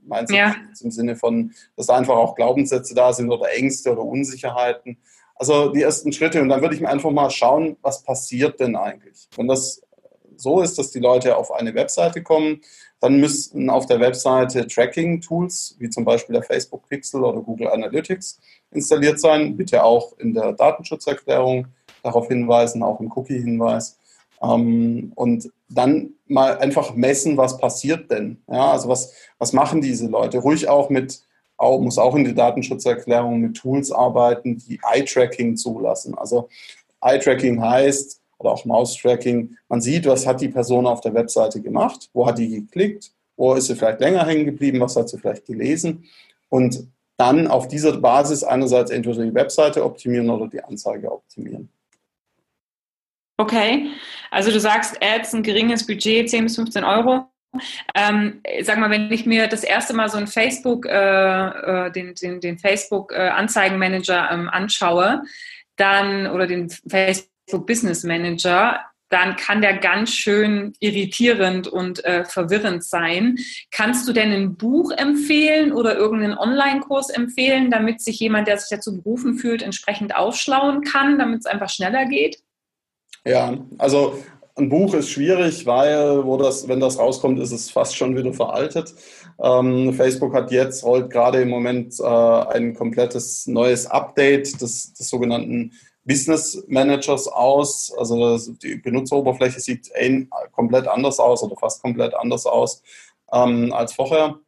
Mindset 0.04 0.38
ja. 0.38 0.56
im 0.82 0.92
Sinne 0.92 1.18
von, 1.18 1.52
dass 1.76 1.88
da 1.88 1.98
einfach 1.98 2.16
auch 2.16 2.36
Glaubenssätze 2.36 2.96
da 2.96 3.12
sind 3.12 3.30
oder 3.30 3.54
Ängste 3.54 3.92
oder 3.92 4.04
Unsicherheiten. 4.04 4.98
Also 5.36 5.70
die 5.70 5.82
ersten 5.82 6.12
Schritte 6.14 6.42
und 6.42 6.50
dann 6.50 6.62
würde 6.62 6.76
ich 6.76 6.82
mir 6.82 6.90
einfach 6.90 7.12
mal 7.12 7.30
schauen, 7.30 7.78
was 7.82 8.04
passiert 8.04 8.60
denn 8.60 8.76
eigentlich. 8.76 9.28
Wenn 9.36 9.48
das 9.48 9.82
so 10.38 10.62
ist, 10.62 10.78
dass 10.78 10.92
die 10.92 11.00
Leute 11.00 11.36
auf 11.38 11.52
eine 11.52 11.74
Webseite 11.74 12.24
kommen, 12.24 12.62
dann 13.00 13.20
müssten 13.20 13.70
auf 13.70 13.86
der 13.86 14.00
Webseite 14.00 14.66
Tracking-Tools, 14.68 15.76
wie 15.80 15.90
zum 15.90 16.06
Beispiel 16.06 16.34
der 16.34 16.44
Facebook 16.44 16.88
Pixel 16.88 17.24
oder 17.24 17.42
Google 17.42 17.68
Analytics, 17.68 18.40
installiert 18.72 19.20
sein. 19.20 19.58
Bitte 19.58 19.84
auch 19.84 20.18
in 20.18 20.34
der 20.34 20.54
Datenschutzerklärung 20.54 21.68
darauf 22.04 22.28
hinweisen, 22.28 22.84
auch 22.84 23.00
im 23.00 23.12
Cookie-Hinweis. 23.12 23.98
Ähm, 24.42 25.12
und 25.16 25.52
dann 25.70 26.14
mal 26.28 26.58
einfach 26.58 26.96
messen, 26.96 27.38
was 27.38 27.58
passiert 27.58 28.10
denn. 28.12 28.42
Ja, 28.48 28.72
also 28.72 28.90
was, 28.90 29.14
was 29.38 29.54
machen 29.54 29.82
diese 29.82 30.08
Leute? 30.08 30.40
Ruhig 30.40 30.70
auch 30.70 30.90
mit, 30.90 31.22
auch, 31.58 31.80
muss 31.80 31.98
auch 31.98 32.16
in 32.16 32.24
der 32.24 32.34
Datenschutzerklärung 32.34 33.40
mit 33.40 33.58
Tools 33.58 33.92
arbeiten, 33.92 34.58
die 34.58 34.80
Eye-Tracking 34.84 35.56
zulassen. 35.56 36.18
Also 36.18 36.50
Eye-Tracking 37.02 37.62
heißt, 37.62 38.22
oder 38.38 38.52
auch 38.52 38.66
Mouse-Tracking. 38.66 39.58
Man 39.70 39.82
sieht, 39.82 40.06
was 40.06 40.28
hat 40.28 40.42
die 40.42 40.50
Person 40.50 40.86
auf 40.86 41.02
der 41.02 41.14
Webseite 41.14 41.62
gemacht, 41.62 42.10
wo 42.14 42.28
hat 42.28 42.38
die 42.38 42.50
geklickt, 42.50 43.12
wo 43.38 43.54
ist 43.54 43.68
sie 43.68 43.76
vielleicht 43.76 44.00
länger 44.00 44.26
hängen 44.26 44.46
geblieben, 44.46 44.80
was 44.80 44.96
hat 44.96 45.10
sie 45.10 45.18
vielleicht 45.18 45.46
gelesen 45.46 46.06
und 46.50 46.88
dann 47.18 47.48
auf 47.48 47.68
dieser 47.68 47.98
Basis 47.98 48.44
einerseits 48.44 48.92
entweder 48.92 49.24
die 49.24 49.34
Webseite 49.34 49.86
optimieren 49.86 50.30
oder 50.30 50.48
die 50.48 50.62
Anzeige 50.62 51.12
optimieren. 51.12 51.70
Okay, 53.38 53.90
also 54.32 54.52
du 54.52 54.60
sagst 54.60 54.98
Ads, 55.02 55.34
ein 55.34 55.44
geringes 55.44 55.86
Budget, 55.86 56.30
10 56.30 56.46
bis 56.46 56.56
15 56.56 56.84
Euro. 56.84 57.26
Ähm, 57.94 58.42
sag 58.62 58.78
mal, 58.78 58.90
wenn 58.90 59.12
ich 59.12 59.26
mir 59.26 59.48
das 59.48 59.64
erste 59.64 59.94
Mal 59.94 60.10
so 60.10 60.18
ein 60.18 60.28
Facebook, 60.28 60.86
äh, 60.86 60.96
äh 60.96 61.92
den, 61.92 62.14
den, 62.16 62.40
den 62.40 62.58
Facebook-Anzeigenmanager 62.58 64.30
äh, 64.30 64.34
ähm, 64.34 64.50
anschaue, 64.50 65.24
dann 65.76 66.28
oder 66.28 66.48
den 66.48 66.70
Facebook 66.70 67.68
Business 67.68 68.04
Manager, 68.04 68.80
dann 69.10 69.36
kann 69.36 69.62
der 69.62 69.78
ganz 69.78 70.12
schön 70.12 70.74
irritierend 70.80 71.68
und 71.68 72.04
äh, 72.06 72.26
verwirrend 72.26 72.84
sein. 72.84 73.38
Kannst 73.72 74.08
du 74.08 74.14
denn 74.14 74.32
ein 74.32 74.56
Buch 74.56 74.92
empfehlen 74.92 75.72
oder 75.72 75.96
irgendeinen 75.96 76.38
Online-Kurs 76.38 77.10
empfehlen, 77.10 77.70
damit 77.70 78.02
sich 78.02 78.20
jemand, 78.20 78.48
der 78.48 78.58
sich 78.58 78.70
dazu 78.70 78.96
berufen 78.96 79.38
fühlt, 79.38 79.62
entsprechend 79.62 80.16
aufschlauen 80.16 80.82
kann, 80.82 81.20
damit 81.20 81.40
es 81.40 81.46
einfach 81.46 81.70
schneller 81.70 82.06
geht? 82.06 82.40
Ja, 83.26 83.58
also 83.78 84.24
ein 84.58 84.70
Buch 84.70 84.94
ist 84.94 85.10
schwierig, 85.10 85.66
weil 85.66 86.26
wo 86.26 86.38
das, 86.38 86.68
wenn 86.68 86.80
das 86.80 86.98
rauskommt, 86.98 87.40
ist 87.40 87.52
es 87.52 87.70
fast 87.70 87.96
schon 87.96 88.16
wieder 88.16 88.34
veraltet. 88.34 88.94
Ähm, 89.42 89.94
Facebook 89.94 90.34
hat 90.34 90.52
jetzt, 90.52 90.84
rollt 90.86 91.10
gerade 91.10 91.42
im 91.42 91.50
Moment 91.50 92.00
äh, 92.00 92.04
ein 92.06 92.74
komplettes 92.74 93.48
neues 93.48 93.86
Update 93.86 94.62
des, 94.62 94.94
des 94.94 95.10
sogenannten 95.10 95.74
Business 96.06 96.64
Managers 96.68 97.28
aus. 97.28 97.94
Also 97.98 98.38
die 98.64 98.76
Benutzeroberfläche 98.76 99.60
sieht 99.60 99.92
ein, 99.96 100.30
komplett 100.54 100.88
anders 100.88 101.20
aus 101.20 101.44
oder 101.44 101.58
fast 101.58 101.82
komplett 101.82 102.14
anders 102.14 102.46
aus 102.46 102.82
ähm, 103.34 103.74
als 103.74 103.94
vorher. 103.94 104.40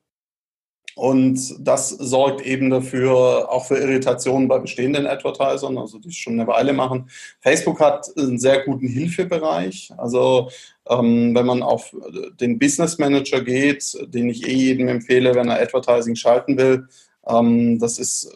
Und 0.98 1.56
das 1.60 1.90
sorgt 1.90 2.42
eben 2.42 2.72
dafür, 2.72 3.52
auch 3.52 3.66
für 3.66 3.78
Irritationen 3.78 4.48
bei 4.48 4.58
bestehenden 4.58 5.06
Advertisern, 5.06 5.78
also 5.78 6.00
die 6.00 6.08
es 6.08 6.16
schon 6.16 6.34
eine 6.34 6.48
Weile 6.48 6.74
machen. 6.74 7.12
Facebook 7.40 7.80
hat 7.80 8.08
einen 8.18 8.40
sehr 8.40 8.64
guten 8.64 8.88
Hilfebereich. 8.88 9.92
Also 9.96 10.50
ähm, 10.90 11.36
wenn 11.36 11.46
man 11.46 11.62
auf 11.62 11.96
den 12.40 12.58
Business 12.58 12.98
Manager 12.98 13.42
geht, 13.42 13.96
den 14.08 14.28
ich 14.28 14.48
eh 14.48 14.54
jedem 14.54 14.88
empfehle, 14.88 15.36
wenn 15.36 15.50
er 15.50 15.62
Advertising 15.62 16.16
schalten 16.16 16.58
will, 16.58 16.88
ähm, 17.28 17.78
das 17.78 18.00
ist 18.00 18.36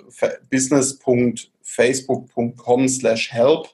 business.facebook.com 0.52 2.88
slash 2.90 3.32
help. 3.32 3.70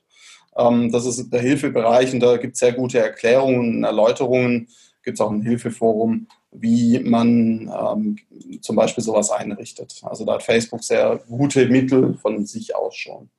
Ähm, 0.56 0.94
das 0.94 1.06
ist 1.06 1.30
der 1.30 1.42
Hilfebereich 1.42 2.14
und 2.14 2.22
da 2.22 2.38
gibt 2.38 2.54
es 2.54 2.62
sehr 2.62 2.72
gute 2.72 3.00
Erklärungen 3.00 3.80
und 3.80 3.84
Erläuterungen. 3.84 4.70
Gibt 5.04 5.20
es 5.20 5.22
auch 5.22 5.32
ein 5.32 5.42
Hilfeforum, 5.42 6.28
wie 6.52 7.00
man 7.00 7.72
ähm, 7.72 8.18
zum 8.62 8.76
Beispiel 8.76 9.04
sowas 9.04 9.32
einrichtet. 9.32 10.02
Also 10.04 10.26
da 10.26 10.34
hat 10.34 10.44
Facebook 10.44 10.84
sehr 10.84 11.20
gute 11.28 11.68
Mittel 11.68 12.16
von 12.16 12.46
sich 12.46 12.76
aus 12.76 12.96
schon. 12.96 13.30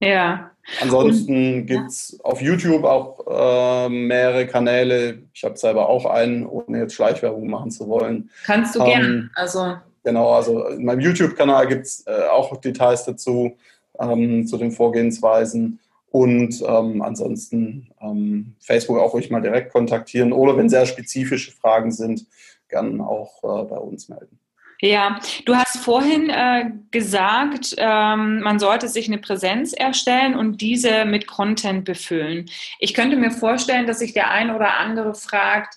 Ja. 0.00 0.50
Ansonsten 0.80 1.66
gibt 1.66 1.88
es 1.88 2.18
auf 2.22 2.40
YouTube 2.40 2.84
auch 2.84 3.26
äh, 3.28 3.88
mehrere 3.88 4.46
Kanäle. 4.46 5.22
Ich 5.34 5.44
habe 5.44 5.56
selber 5.56 5.88
auch 5.88 6.06
einen, 6.06 6.46
ohne 6.46 6.78
jetzt 6.78 6.94
Schleichwerbung 6.94 7.48
machen 7.50 7.70
zu 7.70 7.86
wollen. 7.88 8.30
Kannst 8.44 8.74
du 8.74 8.80
ähm, 8.80 8.86
gern. 8.86 9.30
Also. 9.34 9.76
Genau, 10.02 10.30
also 10.30 10.68
in 10.68 10.84
meinem 10.84 11.00
YouTube-Kanal 11.00 11.66
gibt 11.66 11.86
es 11.86 12.06
äh, 12.06 12.28
auch 12.30 12.56
Details 12.58 13.04
dazu, 13.04 13.56
ähm, 13.98 14.46
zu 14.46 14.56
den 14.56 14.72
Vorgehensweisen. 14.72 15.78
Und 16.10 16.60
ähm, 16.66 17.02
ansonsten 17.02 17.90
ähm, 18.00 18.56
Facebook 18.60 18.98
auch 18.98 19.14
ruhig 19.14 19.30
mal 19.30 19.40
direkt 19.40 19.72
kontaktieren 19.72 20.32
oder 20.32 20.56
wenn 20.56 20.68
sehr 20.68 20.86
spezifische 20.86 21.52
Fragen 21.52 21.92
sind, 21.92 22.26
gern 22.68 23.00
auch 23.00 23.42
äh, 23.44 23.64
bei 23.64 23.76
uns 23.76 24.08
melden. 24.08 24.38
Ja, 24.82 25.20
du 25.44 25.54
hast 25.54 25.76
vorhin 25.76 26.30
äh, 26.30 26.70
gesagt, 26.90 27.74
ähm, 27.76 28.40
man 28.40 28.58
sollte 28.58 28.88
sich 28.88 29.08
eine 29.08 29.18
Präsenz 29.18 29.74
erstellen 29.74 30.34
und 30.34 30.62
diese 30.62 31.04
mit 31.04 31.26
Content 31.26 31.84
befüllen. 31.84 32.48
Ich 32.78 32.94
könnte 32.94 33.16
mir 33.16 33.30
vorstellen, 33.30 33.86
dass 33.86 33.98
sich 33.98 34.14
der 34.14 34.30
ein 34.30 34.50
oder 34.50 34.78
andere 34.78 35.14
fragt, 35.14 35.74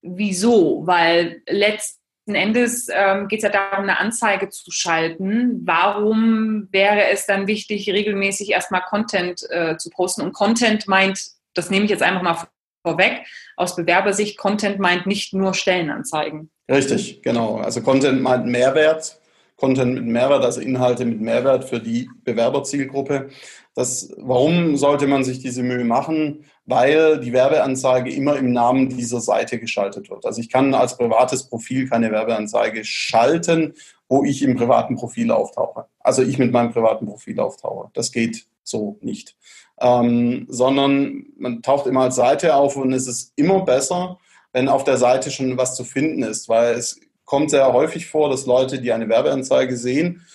wieso? 0.00 0.86
Weil 0.86 1.42
letzten 1.48 2.05
Endes 2.34 2.88
ähm, 2.92 3.28
geht 3.28 3.38
es 3.38 3.42
ja 3.44 3.50
darum, 3.50 3.84
eine 3.84 3.98
Anzeige 3.98 4.48
zu 4.48 4.70
schalten. 4.70 5.62
Warum 5.64 6.68
wäre 6.72 7.08
es 7.10 7.26
dann 7.26 7.46
wichtig, 7.46 7.88
regelmäßig 7.88 8.50
erstmal 8.50 8.82
Content 8.82 9.42
äh, 9.50 9.76
zu 9.76 9.90
posten? 9.90 10.22
Und 10.22 10.32
Content 10.32 10.88
meint, 10.88 11.20
das 11.54 11.70
nehme 11.70 11.84
ich 11.84 11.90
jetzt 11.90 12.02
einfach 12.02 12.22
mal 12.22 12.48
vorweg, 12.82 13.24
aus 13.56 13.76
Bewerbersicht, 13.76 14.38
Content 14.38 14.78
meint 14.78 15.06
nicht 15.06 15.34
nur 15.34 15.54
Stellenanzeigen. 15.54 16.50
Richtig, 16.70 17.22
genau. 17.22 17.58
Also 17.58 17.80
Content 17.80 18.20
meint 18.22 18.46
Mehrwert. 18.46 19.20
Content 19.56 19.94
mit 19.94 20.04
Mehrwert, 20.04 20.44
also 20.44 20.60
Inhalte 20.60 21.06
mit 21.06 21.20
Mehrwert 21.20 21.64
für 21.64 21.80
die 21.80 22.10
Bewerberzielgruppe. 22.24 23.30
Das, 23.74 24.12
warum 24.18 24.76
sollte 24.76 25.06
man 25.06 25.24
sich 25.24 25.38
diese 25.38 25.62
Mühe 25.62 25.84
machen? 25.84 26.44
Weil 26.66 27.20
die 27.20 27.32
Werbeanzeige 27.32 28.12
immer 28.12 28.36
im 28.36 28.52
Namen 28.52 28.88
dieser 28.88 29.20
Seite 29.20 29.60
geschaltet 29.60 30.10
wird. 30.10 30.26
Also 30.26 30.40
ich 30.40 30.50
kann 30.50 30.74
als 30.74 30.96
privates 30.96 31.48
Profil 31.48 31.88
keine 31.88 32.10
Werbeanzeige 32.10 32.84
schalten, 32.84 33.74
wo 34.08 34.24
ich 34.24 34.42
im 34.42 34.56
privaten 34.56 34.96
Profil 34.96 35.30
auftauche. 35.30 35.86
Also 36.00 36.22
ich 36.22 36.38
mit 36.38 36.52
meinem 36.52 36.72
privaten 36.72 37.06
Profil 37.06 37.38
auftauche. 37.40 37.90
Das 37.94 38.12
geht 38.12 38.46
so 38.62 38.98
nicht. 39.00 39.36
Ähm, 39.78 40.46
sondern 40.48 41.26
man 41.38 41.62
taucht 41.62 41.86
immer 41.86 42.02
als 42.02 42.16
Seite 42.16 42.54
auf 42.56 42.76
und 42.76 42.92
es 42.92 43.06
ist 43.06 43.32
immer 43.36 43.64
besser, 43.64 44.18
wenn 44.52 44.68
auf 44.68 44.84
der 44.84 44.96
Seite 44.96 45.30
schon 45.30 45.58
was 45.58 45.76
zu 45.76 45.84
finden 45.84 46.22
ist, 46.22 46.48
weil 46.48 46.74
es 46.74 46.98
kommt 47.24 47.50
sehr 47.50 47.72
häufig 47.72 48.06
vor, 48.06 48.30
dass 48.30 48.46
Leute, 48.46 48.80
die 48.80 48.92
eine 48.92 49.08
Werbeanzeige 49.08 49.76
sehen, 49.76 50.26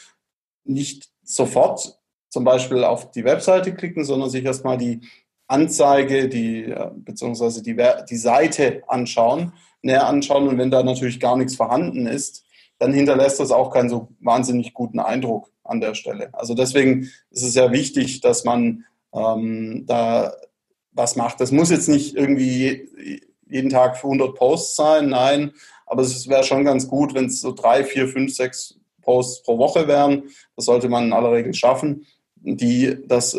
nicht 0.63 1.09
sofort 1.23 1.97
zum 2.29 2.43
Beispiel 2.43 2.83
auf 2.83 3.11
die 3.11 3.25
Webseite 3.25 3.73
klicken, 3.73 4.05
sondern 4.05 4.29
sich 4.29 4.45
erstmal 4.45 4.77
die 4.77 5.01
Anzeige, 5.51 6.29
die, 6.29 6.73
beziehungsweise 6.95 7.61
die, 7.61 7.77
die 8.09 8.15
Seite 8.15 8.83
anschauen, 8.87 9.53
näher 9.81 10.07
anschauen. 10.07 10.47
Und 10.47 10.57
wenn 10.57 10.71
da 10.71 10.83
natürlich 10.83 11.19
gar 11.19 11.37
nichts 11.37 11.55
vorhanden 11.55 12.07
ist, 12.07 12.45
dann 12.79 12.93
hinterlässt 12.93 13.39
das 13.39 13.51
auch 13.51 13.71
keinen 13.71 13.89
so 13.89 14.07
wahnsinnig 14.19 14.73
guten 14.73 14.99
Eindruck 14.99 15.51
an 15.63 15.81
der 15.81 15.93
Stelle. 15.93 16.33
Also 16.33 16.55
deswegen 16.55 17.03
ist 17.29 17.43
es 17.43 17.53
sehr 17.53 17.71
wichtig, 17.71 18.21
dass 18.21 18.43
man 18.43 18.85
ähm, 19.13 19.83
da 19.85 20.33
was 20.91 21.15
macht. 21.15 21.39
Das 21.39 21.51
muss 21.51 21.69
jetzt 21.69 21.89
nicht 21.89 22.15
irgendwie 22.15 23.21
jeden 23.47 23.69
Tag 23.69 23.97
für 23.97 24.07
100 24.07 24.35
Posts 24.35 24.75
sein, 24.75 25.09
nein, 25.09 25.51
aber 25.85 26.01
es 26.03 26.27
wäre 26.27 26.43
schon 26.43 26.63
ganz 26.63 26.87
gut, 26.87 27.13
wenn 27.13 27.25
es 27.25 27.41
so 27.41 27.51
drei, 27.51 27.83
vier, 27.83 28.07
fünf, 28.07 28.33
sechs 28.33 28.79
Posts 29.01 29.43
pro 29.43 29.57
Woche 29.57 29.87
wären. 29.87 30.23
Das 30.55 30.65
sollte 30.65 30.89
man 30.89 31.05
in 31.05 31.13
aller 31.13 31.33
Regel 31.33 31.53
schaffen, 31.53 32.05
die 32.35 32.97
das 33.07 33.37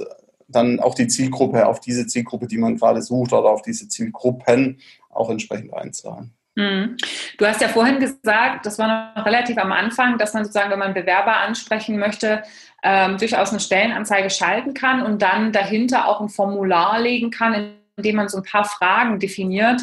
dann 0.52 0.80
auch 0.80 0.94
die 0.94 1.08
Zielgruppe, 1.08 1.66
auf 1.66 1.80
diese 1.80 2.06
Zielgruppe, 2.06 2.46
die 2.46 2.58
man 2.58 2.76
gerade 2.76 3.02
sucht 3.02 3.32
oder 3.32 3.50
auf 3.50 3.62
diese 3.62 3.88
Zielgruppen 3.88 4.80
auch 5.10 5.30
entsprechend 5.30 5.74
einzahlen. 5.74 6.32
Mhm. 6.54 6.96
Du 7.38 7.46
hast 7.46 7.60
ja 7.60 7.68
vorhin 7.68 7.98
gesagt, 7.98 8.66
das 8.66 8.78
war 8.78 9.14
noch 9.16 9.24
relativ 9.24 9.56
am 9.58 9.72
Anfang, 9.72 10.18
dass 10.18 10.34
man 10.34 10.44
sozusagen, 10.44 10.70
wenn 10.70 10.78
man 10.78 10.94
Bewerber 10.94 11.38
ansprechen 11.38 11.98
möchte, 11.98 12.42
ähm, 12.82 13.16
durchaus 13.16 13.50
eine 13.50 13.60
Stellenanzeige 13.60 14.28
schalten 14.28 14.74
kann 14.74 15.02
und 15.02 15.22
dann 15.22 15.52
dahinter 15.52 16.08
auch 16.08 16.20
ein 16.20 16.28
Formular 16.28 17.00
legen 17.00 17.30
kann, 17.30 17.54
in 17.54 18.02
dem 18.02 18.16
man 18.16 18.28
so 18.28 18.38
ein 18.38 18.44
paar 18.44 18.64
Fragen 18.64 19.18
definiert, 19.18 19.80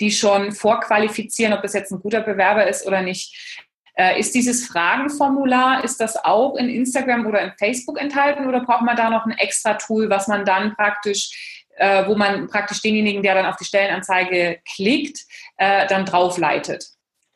die 0.00 0.12
schon 0.12 0.52
vorqualifizieren, 0.52 1.52
ob 1.52 1.62
das 1.62 1.72
jetzt 1.72 1.90
ein 1.90 2.00
guter 2.00 2.20
Bewerber 2.20 2.66
ist 2.68 2.86
oder 2.86 3.02
nicht. 3.02 3.65
Äh, 3.98 4.20
ist 4.20 4.34
dieses 4.34 4.66
Fragenformular, 4.66 5.82
ist 5.82 6.00
das 6.00 6.22
auch 6.22 6.56
in 6.56 6.68
Instagram 6.68 7.26
oder 7.26 7.40
in 7.40 7.52
Facebook 7.58 7.98
enthalten 7.98 8.46
oder 8.46 8.60
braucht 8.60 8.82
man 8.82 8.96
da 8.96 9.08
noch 9.08 9.24
ein 9.24 9.32
extra 9.32 9.74
Tool, 9.74 10.10
was 10.10 10.28
man 10.28 10.44
dann 10.44 10.74
praktisch, 10.74 11.64
äh, 11.76 12.06
wo 12.06 12.14
man 12.14 12.46
praktisch 12.48 12.82
denjenigen, 12.82 13.22
der 13.22 13.34
dann 13.34 13.46
auf 13.46 13.56
die 13.56 13.64
Stellenanzeige 13.64 14.58
klickt, 14.74 15.24
äh, 15.56 15.86
dann 15.86 16.04
draufleitet? 16.04 16.84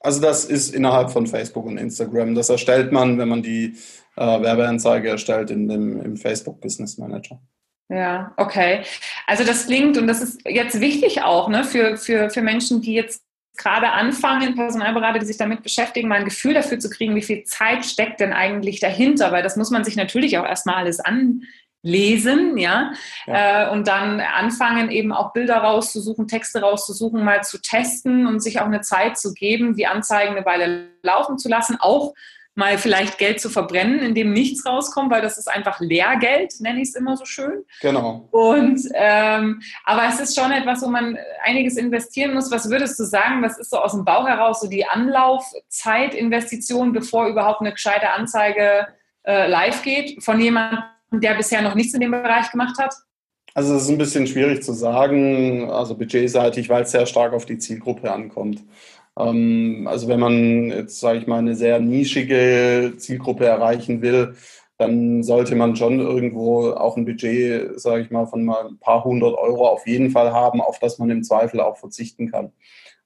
Also 0.01 0.21
das 0.21 0.45
ist 0.45 0.75
innerhalb 0.75 1.11
von 1.11 1.27
Facebook 1.27 1.65
und 1.65 1.79
Instagram. 1.79 2.35
Das 2.35 2.51
erstellt 2.51 2.93
man, 2.93 3.19
wenn 3.19 3.29
man 3.29 3.43
die 3.43 3.77
äh, 4.17 4.21
Werbeanzeige 4.21 5.09
erstellt 5.09 5.51
in 5.51 5.69
dem, 5.69 6.01
im 6.03 6.17
Facebook 6.17 6.61
Business 6.61 6.99
Manager. 6.99 7.41
Ja, 7.89 8.33
okay. 8.37 8.83
Also 9.27 9.45
das 9.45 9.67
klingt, 9.67 9.99
und 9.99 10.07
das 10.07 10.21
ist 10.21 10.41
jetzt 10.47 10.81
wichtig 10.81 11.23
auch 11.23 11.49
ne, 11.49 11.65
für, 11.65 11.97
für, 11.97 12.31
für 12.31 12.41
Menschen, 12.41 12.81
die 12.83 12.95
jetzt 12.95 13.23
gerade 13.61 13.93
anfangen, 13.93 14.55
Personalberater, 14.55 15.19
die 15.19 15.27
sich 15.27 15.37
damit 15.37 15.63
beschäftigen, 15.63 16.09
mal 16.09 16.19
ein 16.19 16.25
Gefühl 16.25 16.55
dafür 16.55 16.79
zu 16.79 16.91
kriegen, 16.91 17.15
wie 17.15 17.23
viel 17.23 17.45
Zeit 17.45 17.85
steckt 17.85 18.21
denn 18.21 18.33
eigentlich 18.33 18.81
dahinter, 18.81 19.33
weil 19.33 19.43
das 19.43 19.57
muss 19.57 19.71
man 19.71 19.85
sich 19.85 19.97
natürlich 19.97 20.39
auch 20.39 20.47
erstmal 20.47 20.77
alles 20.77 21.01
anlesen, 21.01 22.57
ja, 22.57 22.93
ja. 23.27 23.69
Äh, 23.69 23.71
und 23.71 23.87
dann 23.87 24.21
anfangen, 24.21 24.91
eben 24.91 25.13
auch 25.13 25.33
Bilder 25.33 25.59
rauszusuchen, 25.59 26.27
Texte 26.27 26.61
rauszusuchen, 26.61 27.23
mal 27.23 27.43
zu 27.43 27.61
testen 27.61 28.27
und 28.27 28.41
sich 28.41 28.61
auch 28.61 28.67
eine 28.67 28.81
Zeit 28.81 29.19
zu 29.19 29.35
geben, 29.35 29.77
die 29.77 29.87
Anzeigen 29.87 30.37
eine 30.37 30.47
Weile 30.47 30.89
laufen 31.03 31.39
zu 31.39 31.49
lassen, 31.49 31.77
auch 31.79 32.15
mal 32.55 32.79
vielleicht 32.79 33.19
Geld 33.19 33.41
zu 33.41 33.49
verbrennen, 33.49 34.01
in 34.01 34.15
dem 34.15 34.33
nichts 34.33 34.65
rauskommt, 34.67 35.11
weil 35.11 35.23
das 35.23 35.39
ist 35.39 35.49
einfach 35.49 35.81
Lehrgeld, 35.81 36.53
nenne 36.61 36.83
ich 36.83 36.89
es 36.89 36.95
immer 36.95 37.17
so 37.17 37.25
schön. 37.25 37.65
Genau. 37.81 38.29
Und 38.31 38.81
ähm, 38.95 39.63
aber 39.85 40.03
es 40.09 40.21
ist 40.21 40.39
schon 40.39 40.53
etwas, 40.53 40.83
wo 40.83 40.89
man 40.89 41.17
einiges 41.45 41.77
investieren 41.77 42.35
muss. 42.35 42.51
Was 42.51 42.69
würdest 42.69 42.99
du 42.99 43.05
sagen? 43.05 43.43
Was 43.43 43.59
ist 43.59 43.71
so 43.71 43.79
aus 43.79 43.93
dem 43.93 44.05
Bauch 44.05 44.27
heraus 44.27 44.61
so 44.61 44.69
die 44.69 44.87
Anlaufzeitinvestition, 44.87 46.93
bevor 46.93 47.29
überhaupt 47.29 47.61
eine 47.61 47.73
gescheite 47.73 48.11
Anzeige 48.11 48.89
äh, 49.25 49.49
live 49.49 49.83
geht, 49.83 50.23
von 50.23 50.39
jemandem, 50.41 50.83
der 51.13 51.35
bisher 51.35 51.63
noch 51.63 51.75
nichts 51.75 51.95
in 51.95 52.01
dem 52.01 52.11
Bereich 52.11 52.51
gemacht 52.51 52.79
hat? 52.79 52.95
Also 53.55 53.75
es 53.75 53.85
ist 53.85 53.89
ein 53.89 53.99
bisschen 53.99 54.27
schwierig 54.27 54.63
zu 54.63 54.73
sagen, 54.73 55.71
also 55.71 55.97
budgetseitig, 55.97 56.69
weil 56.69 56.83
es 56.83 56.91
sehr 56.93 57.07
stark 57.07 57.33
auf 57.33 57.47
die 57.47 57.59
Zielgruppe 57.59 58.13
ankommt. 58.13 58.63
Ähm, 59.29 59.87
also 59.89 60.09
wenn 60.09 60.21
man 60.21 60.71
jetzt, 60.71 61.01
sage 61.01 61.19
ich 61.19 61.27
mal, 61.27 61.39
eine 61.39 61.55
sehr 61.55 61.81
nischige 61.81 62.95
Zielgruppe 62.97 63.47
erreichen 63.47 64.03
will, 64.03 64.35
dann 64.79 65.23
sollte 65.23 65.57
man 65.57 65.77
schon 65.77 66.01
irgendwo 66.01 66.71
auch 66.71 66.97
ein 66.97 67.05
Budget, 67.05 67.79
sage 67.79 68.03
ich 68.03 68.11
mal, 68.11 68.27
von 68.27 68.45
mal 68.45 68.67
ein 68.67 68.79
paar 68.79 69.05
hundert 69.05 69.37
Euro 69.37 69.69
auf 69.69 69.87
jeden 69.87 70.11
Fall 70.11 70.33
haben, 70.33 70.61
auf 70.63 70.79
das 70.79 70.99
man 70.99 71.11
im 71.11 71.23
Zweifel 71.23 71.61
auch 71.61 71.77
verzichten 71.77 72.31
kann. 72.31 72.53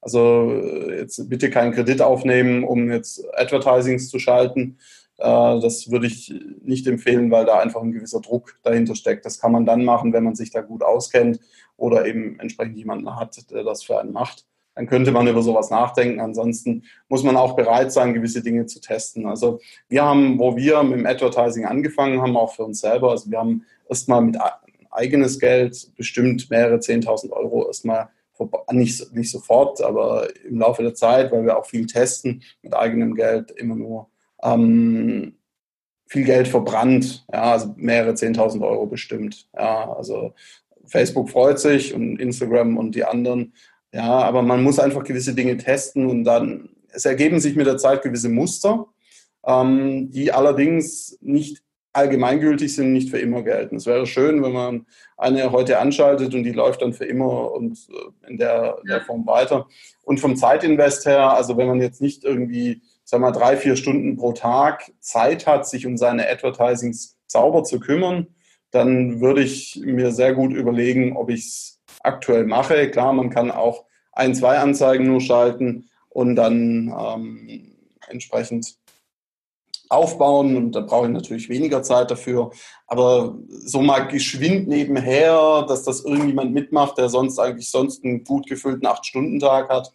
Also 0.00 0.53
äh, 0.53 1.00
jetzt 1.00 1.29
bitte 1.29 1.50
keinen 1.50 1.72
Kredit 1.72 2.03
aufnehmen, 2.03 2.64
um 2.64 2.90
jetzt 2.90 3.24
Advertisings 3.37 4.09
zu 4.09 4.18
schalten. 4.18 4.79
Äh, 5.18 5.24
das 5.61 5.90
würde 5.90 6.07
ich 6.07 6.33
nicht 6.62 6.87
empfehlen, 6.87 7.31
weil 7.31 7.46
da 7.46 7.59
einfach 7.59 7.83
ein 7.83 7.92
gewisser 7.92 8.20
Druck 8.20 8.57
dahinter 8.62 8.94
steckt. 8.94 9.24
Das 9.24 9.40
kann 9.40 9.53
man 9.53 9.66
dann 9.66 9.85
machen, 9.85 10.12
wenn 10.12 10.24
man 10.24 10.37
sich 10.37 10.50
da 10.50 10.61
gut 10.61 10.83
auskennt 10.83 11.40
oder 11.77 12.07
eben 12.07 12.38
entsprechend 12.38 12.77
jemanden 12.77 13.16
hat, 13.16 13.50
der 13.50 13.64
das 13.64 13.83
für 13.83 13.98
einen 13.98 14.12
macht 14.12 14.44
dann 14.74 14.87
könnte 14.87 15.12
man 15.12 15.26
über 15.26 15.42
sowas 15.42 15.70
nachdenken. 15.70 16.20
Ansonsten 16.20 16.84
muss 17.08 17.22
man 17.22 17.37
auch 17.37 17.56
bereit 17.56 17.92
sein, 17.92 18.14
gewisse 18.14 18.42
Dinge 18.42 18.66
zu 18.66 18.80
testen. 18.80 19.26
Also 19.26 19.60
wir 19.88 20.04
haben, 20.04 20.38
wo 20.38 20.56
wir 20.56 20.82
mit 20.82 20.98
dem 20.98 21.06
Advertising 21.06 21.64
angefangen 21.64 22.20
haben, 22.20 22.37
auch 22.37 22.54
für 22.54 22.64
uns 22.64 22.80
selber, 22.80 23.10
also 23.10 23.30
wir 23.30 23.38
haben 23.38 23.64
erstmal 23.88 24.22
mit 24.22 24.37
eigenes 24.90 25.38
Geld 25.38 25.90
bestimmt 25.96 26.50
mehrere 26.50 26.76
10.000 26.76 27.30
Euro 27.30 27.66
erstmal 27.66 28.08
nicht, 28.72 29.14
nicht 29.14 29.30
sofort, 29.30 29.80
aber 29.80 30.28
im 30.44 30.58
Laufe 30.58 30.82
der 30.82 30.94
Zeit, 30.94 31.30
weil 31.30 31.44
wir 31.44 31.56
auch 31.56 31.66
viel 31.66 31.87
testen, 31.87 32.42
mit 32.62 32.74
eigenem 32.74 33.14
Geld 33.14 33.52
immer 33.52 33.76
nur 33.76 34.08
ähm, 34.42 35.37
viel 36.06 36.24
Geld 36.24 36.48
verbrannt, 36.48 37.24
ja, 37.32 37.52
also 37.52 37.74
mehrere 37.76 38.12
10.000 38.12 38.60
Euro 38.66 38.87
bestimmt. 38.87 39.48
Ja, 39.54 39.92
also 39.92 40.34
Facebook 40.87 41.30
freut 41.30 41.58
sich 41.58 41.94
und 41.94 42.20
Instagram 42.20 42.76
und 42.76 42.94
die 42.94 43.04
anderen 43.04 43.54
ja, 43.94 44.11
aber 44.11 44.42
man 44.42 44.64
muss 44.64 44.80
einfach 44.80 45.04
gewisse 45.04 45.35
Dinge 45.35 45.57
testen 45.57 46.07
und 46.07 46.24
dann, 46.24 46.70
es 46.92 47.04
ergeben 47.04 47.38
sich 47.38 47.54
mit 47.54 47.68
der 47.68 47.78
Zeit 47.78 48.02
gewisse 48.02 48.28
Muster, 48.28 48.87
ähm, 49.46 50.11
die 50.11 50.33
allerdings 50.33 51.16
nicht 51.20 51.62
allgemeingültig 51.92 52.74
sind, 52.74 52.92
nicht 52.92 53.11
für 53.11 53.18
immer 53.18 53.42
gelten. 53.42 53.76
Es 53.76 53.87
wäre 53.87 54.04
schön, 54.04 54.42
wenn 54.42 54.50
man 54.50 54.87
eine 55.16 55.52
heute 55.52 55.78
anschaltet 55.78 56.35
und 56.35 56.42
die 56.42 56.50
läuft 56.50 56.83
dann 56.83 56.92
für 56.92 57.04
immer 57.04 57.52
und 57.52 57.88
äh, 57.88 58.30
in 58.30 58.37
der, 58.37 58.78
der 58.88 59.02
Form 59.02 59.28
weiter. 59.28 59.68
Und 60.02 60.18
vom 60.18 60.35
Zeitinvest 60.35 61.07
her, 61.07 61.30
also 61.30 61.57
wenn 61.57 61.68
man 61.68 61.80
jetzt 61.80 62.02
nicht 62.02 62.24
irgendwie, 62.24 62.83
sag 63.04 63.20
mal, 63.20 63.30
drei, 63.30 63.57
vier 63.57 63.76
Stunden 63.76 64.16
pro 64.16 64.33
Tag 64.33 64.90
Zeit 64.98 65.46
hat, 65.46 65.68
sich 65.68 65.87
um 65.87 65.96
seine 65.96 66.28
Advertisings 66.28 67.16
sauber 67.29 67.62
zu 67.62 67.79
kümmern, 67.79 68.27
dann 68.73 69.21
würde 69.21 69.44
ich 69.44 69.81
mir 69.85 70.10
sehr 70.10 70.35
gut 70.35 70.52
überlegen, 70.52 71.16
ob 71.16 71.31
ich 71.31 71.46
es 71.46 71.73
aktuell 72.05 72.44
mache. 72.44 72.90
Klar, 72.90 73.13
man 73.13 73.31
kann 73.31 73.50
auch 73.50 73.85
ein, 74.13 74.35
zwei 74.35 74.59
Anzeigen 74.59 75.07
nur 75.07 75.21
schalten 75.21 75.88
und 76.09 76.37
dann 76.37 76.94
ähm, 76.96 77.77
entsprechend 78.09 78.77
aufbauen 79.88 80.57
und 80.57 80.73
da 80.73 80.81
brauche 80.81 81.07
ich 81.07 81.13
natürlich 81.13 81.48
weniger 81.48 81.83
Zeit 81.83 82.11
dafür. 82.11 82.50
Aber 82.87 83.37
so 83.48 83.81
mal 83.81 84.07
geschwind 84.09 84.69
nebenher, 84.69 85.65
dass 85.69 85.85
das 85.85 86.05
irgendjemand 86.05 86.52
mitmacht, 86.52 86.98
der 86.98 87.09
sonst 87.09 87.38
eigentlich 87.38 87.71
sonst 87.71 88.05
einen 88.05 88.25
gut 88.25 88.46
gefüllten 88.46 88.87
Acht-Stunden-Tag 88.87 89.69
hat, 89.69 89.92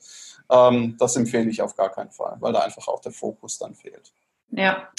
ähm, 0.50 0.96
das 1.00 1.16
empfehle 1.16 1.50
ich 1.50 1.62
auf 1.62 1.76
gar 1.76 1.92
keinen 1.92 2.12
Fall, 2.12 2.38
weil 2.40 2.54
da 2.54 2.60
einfach 2.60 2.88
auch 2.88 3.02
der 3.02 3.12
Fokus 3.12 3.58
dann 3.58 3.76
fehlt. 3.76 4.12
Ja, 4.52 4.90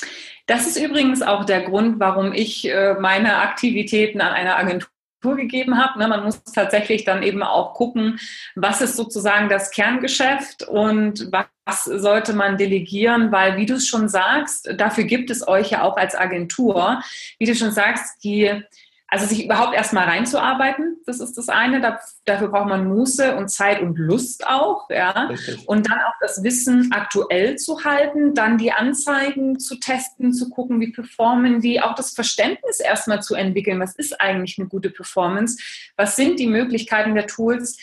das 0.47 0.67
ist 0.67 0.77
übrigens 0.77 1.23
auch 1.23 1.45
der 1.45 1.63
Grund, 1.63 1.99
warum 1.99 2.33
ich 2.33 2.69
äh, 2.69 2.95
meine 2.95 3.39
Aktivitäten 3.39 4.21
an 4.21 4.33
einer 4.33 4.57
Agentur 4.57 4.89
gegeben 5.21 5.79
habe. 5.79 5.99
Ne? 5.99 6.09
Man 6.09 6.25
muss 6.25 6.43
tatsächlich 6.45 7.05
dann 7.05 7.23
eben 7.23 7.43
auch 7.43 7.75
gucken, 7.75 8.18
was 8.55 8.81
ist 8.81 8.97
sozusagen 8.97 9.49
das 9.49 9.71
Kerngeschäft 9.71 10.62
und 10.62 11.31
was 11.31 11.85
sollte 11.85 12.33
man 12.33 12.57
delegieren, 12.57 13.31
weil 13.31 13.57
wie 13.57 13.66
du 13.66 13.75
es 13.75 13.87
schon 13.87 14.09
sagst, 14.09 14.71
dafür 14.77 15.05
gibt 15.05 15.31
es 15.31 15.47
euch 15.47 15.71
ja 15.71 15.83
auch 15.83 15.97
als 15.97 16.14
Agentur. 16.14 17.01
Wie 17.39 17.47
du 17.47 17.55
schon 17.55 17.73
sagst, 17.73 18.25
die 18.25 18.62
also 19.11 19.27
sich 19.27 19.45
überhaupt 19.45 19.75
erstmal 19.75 20.05
reinzuarbeiten, 20.05 20.99
das 21.05 21.19
ist 21.19 21.37
das 21.37 21.49
eine. 21.49 21.81
dafür 22.25 22.49
braucht 22.49 22.69
man 22.69 22.87
Muße 22.87 23.35
und 23.37 23.49
Zeit 23.49 23.83
und 23.83 23.99
Lust 23.99 24.47
auch, 24.47 24.89
ja. 24.89 25.11
Richtig. 25.27 25.69
Und 25.69 25.91
dann 25.91 25.99
auch 25.99 26.15
das 26.21 26.45
Wissen 26.45 26.93
aktuell 26.93 27.57
zu 27.57 27.85
halten, 27.85 28.35
dann 28.35 28.57
die 28.57 28.71
Anzeigen 28.71 29.59
zu 29.59 29.81
testen, 29.81 30.33
zu 30.33 30.49
gucken, 30.49 30.81
wie 30.81 30.93
performen 30.93 31.61
die, 31.61 31.81
auch 31.81 31.97
das 31.97 32.13
Verständnis 32.13 32.79
erstmal 32.79 33.21
zu 33.21 33.35
entwickeln. 33.35 33.81
Was 33.81 33.97
ist 33.97 34.21
eigentlich 34.21 34.59
eine 34.59 34.69
gute 34.69 34.91
Performance? 34.91 35.61
Was 35.97 36.15
sind 36.15 36.39
die 36.39 36.47
Möglichkeiten 36.47 37.17
der 37.17 37.27
Tools? 37.27 37.79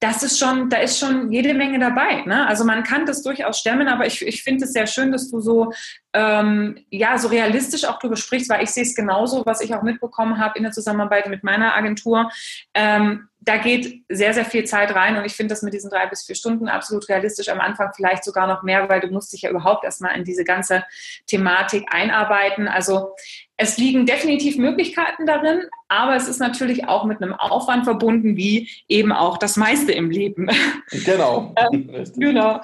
Das 0.00 0.22
ist 0.22 0.38
schon, 0.38 0.70
da 0.70 0.78
ist 0.78 0.98
schon 0.98 1.30
jede 1.30 1.52
Menge 1.52 1.78
dabei. 1.78 2.22
Ne? 2.22 2.46
Also 2.46 2.64
man 2.64 2.82
kann 2.82 3.04
das 3.04 3.22
durchaus 3.22 3.58
stemmen, 3.58 3.86
aber 3.86 4.06
ich, 4.06 4.22
ich 4.26 4.42
finde 4.42 4.64
es 4.64 4.72
sehr 4.72 4.86
schön, 4.86 5.12
dass 5.12 5.30
du 5.30 5.40
so, 5.40 5.72
ähm, 6.14 6.78
ja, 6.88 7.18
so 7.18 7.28
realistisch 7.28 7.84
auch 7.84 7.98
darüber 7.98 8.16
sprichst, 8.16 8.48
weil 8.48 8.62
ich 8.62 8.70
sehe 8.70 8.82
es 8.82 8.94
genauso, 8.94 9.44
was 9.44 9.60
ich 9.60 9.74
auch 9.74 9.82
mitbekommen 9.82 10.38
habe 10.38 10.56
in 10.56 10.64
der 10.64 10.72
Zusammenarbeit 10.72 11.28
mit 11.28 11.44
meiner 11.44 11.74
Agentur. 11.74 12.30
Ähm, 12.72 13.28
da 13.42 13.58
geht 13.58 14.02
sehr, 14.08 14.32
sehr 14.34 14.44
viel 14.44 14.64
Zeit 14.64 14.94
rein 14.94 15.16
und 15.16 15.24
ich 15.24 15.34
finde 15.34 15.52
das 15.54 15.62
mit 15.62 15.72
diesen 15.72 15.90
drei 15.90 16.06
bis 16.06 16.24
vier 16.24 16.34
Stunden 16.34 16.68
absolut 16.68 17.08
realistisch. 17.08 17.48
Am 17.48 17.60
Anfang 17.60 17.92
vielleicht 17.94 18.24
sogar 18.24 18.46
noch 18.46 18.62
mehr, 18.62 18.88
weil 18.88 19.00
du 19.00 19.08
musst 19.08 19.32
dich 19.32 19.42
ja 19.42 19.50
überhaupt 19.50 19.84
erstmal 19.84 20.16
in 20.16 20.24
diese 20.24 20.44
ganze 20.44 20.84
Thematik 21.26 21.86
einarbeiten. 21.90 22.68
Also 22.68 23.14
es 23.60 23.76
liegen 23.76 24.06
definitiv 24.06 24.56
Möglichkeiten 24.56 25.26
darin, 25.26 25.64
aber 25.88 26.16
es 26.16 26.28
ist 26.28 26.38
natürlich 26.38 26.88
auch 26.88 27.04
mit 27.04 27.22
einem 27.22 27.34
Aufwand 27.34 27.84
verbunden, 27.84 28.34
wie 28.34 28.70
eben 28.88 29.12
auch 29.12 29.36
das 29.36 29.56
meiste 29.56 29.92
im 29.92 30.10
Leben. 30.10 30.48
Genau. 31.04 31.54
ähm, 31.72 32.04
genau. 32.16 32.60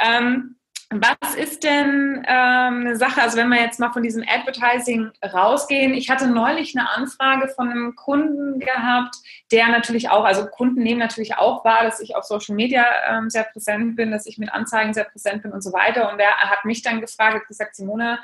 Ähm, 0.00 0.56
was 0.90 1.34
ist 1.36 1.64
denn 1.64 2.22
ähm, 2.26 2.80
eine 2.80 2.96
Sache, 2.96 3.22
also 3.22 3.36
wenn 3.36 3.48
wir 3.48 3.60
jetzt 3.60 3.80
mal 3.80 3.92
von 3.92 4.02
diesem 4.02 4.24
Advertising 4.26 5.10
rausgehen, 5.24 5.94
ich 5.94 6.10
hatte 6.10 6.26
neulich 6.26 6.76
eine 6.76 6.90
Anfrage 6.90 7.48
von 7.48 7.70
einem 7.70 7.94
Kunden 7.94 8.58
gehabt, 8.58 9.16
der 9.52 9.68
natürlich 9.68 10.10
auch, 10.10 10.24
also 10.24 10.46
Kunden 10.46 10.82
nehmen 10.82 10.98
natürlich 10.98 11.36
auch 11.36 11.64
wahr, 11.64 11.84
dass 11.84 12.00
ich 12.00 12.14
auf 12.16 12.24
Social 12.24 12.56
Media 12.56 12.84
ähm, 13.08 13.30
sehr 13.30 13.44
präsent 13.44 13.96
bin, 13.96 14.10
dass 14.10 14.26
ich 14.26 14.38
mit 14.38 14.52
Anzeigen 14.52 14.92
sehr 14.92 15.04
präsent 15.04 15.42
bin 15.42 15.52
und 15.52 15.62
so 15.62 15.72
weiter. 15.72 16.10
Und 16.10 16.18
der 16.18 16.36
hat 16.36 16.64
mich 16.64 16.82
dann 16.82 17.00
gefragt, 17.00 17.36
hat 17.36 17.48
gesagt, 17.48 17.76
Simone, 17.76 18.18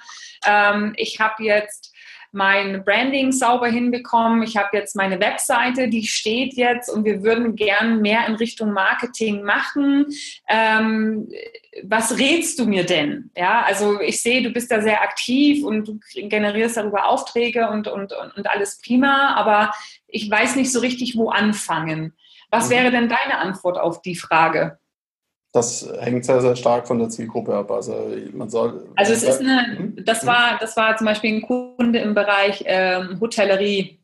ähm, 0.47 0.93
ich 0.97 1.21
habe 1.21 1.43
jetzt 1.45 1.95
mein 2.33 2.85
Branding 2.85 3.33
sauber 3.33 3.69
hinbekommen. 3.69 4.43
Ich 4.43 4.57
habe 4.57 4.77
jetzt 4.77 4.97
meine 4.97 5.21
Webseite, 5.21 5.89
die 5.89 6.07
steht 6.07 6.55
jetzt 6.55 6.89
und 6.89 7.05
wir 7.05 7.23
würden 7.23 7.57
gern 7.57 8.01
mehr 8.01 8.27
in 8.27 8.35
Richtung 8.35 8.73
Marketing 8.73 9.43
machen. 9.43 10.07
Ähm, 10.49 11.29
was 11.85 12.19
rätst 12.19 12.59
du 12.59 12.67
mir 12.67 12.85
denn? 12.85 13.31
Ja, 13.37 13.63
also 13.63 14.01
ich 14.01 14.21
sehe, 14.21 14.43
du 14.43 14.51
bist 14.51 14.71
da 14.71 14.81
sehr 14.81 15.03
aktiv 15.03 15.65
und 15.65 15.89
du 15.89 16.01
generierst 16.15 16.77
darüber 16.77 17.07
Aufträge 17.07 17.69
und, 17.69 17.89
und, 17.89 18.13
und 18.37 18.51
alles 18.51 18.81
prima, 18.85 19.35
aber 19.35 19.73
ich 20.07 20.31
weiß 20.31 20.57
nicht 20.57 20.73
so 20.73 20.81
richtig, 20.81 21.17
wo 21.17 21.31
anfangen. 21.31 22.15
Was 22.51 22.69
mhm. 22.69 22.73
wäre 22.73 22.91
denn 22.91 23.09
deine 23.09 23.39
Antwort 23.39 23.79
auf 23.79 24.03
die 24.03 24.17
Frage? 24.17 24.79
Das 25.59 25.93
hängt 26.01 26.25
sehr, 26.25 26.41
sehr 26.41 26.55
stark 26.55 26.87
von 26.87 27.01
der 27.01 27.09
Zielgruppe 27.09 27.53
ab. 27.53 27.71
Also 27.73 27.93
man 28.33 28.49
soll. 28.49 28.89
Also 28.95 29.13
es 29.13 29.25
ist 29.25 29.41
eine, 29.41 29.77
hm? 29.77 30.05
das 30.05 30.25
war, 30.25 30.57
das 30.61 30.77
war 30.77 30.97
zum 30.97 31.07
Beispiel 31.07 31.35
ein 31.35 31.43
Kunde 31.43 31.99
im 31.99 32.15
Bereich 32.15 32.63
ähm, 32.65 33.19
Hotellerie. 33.21 33.99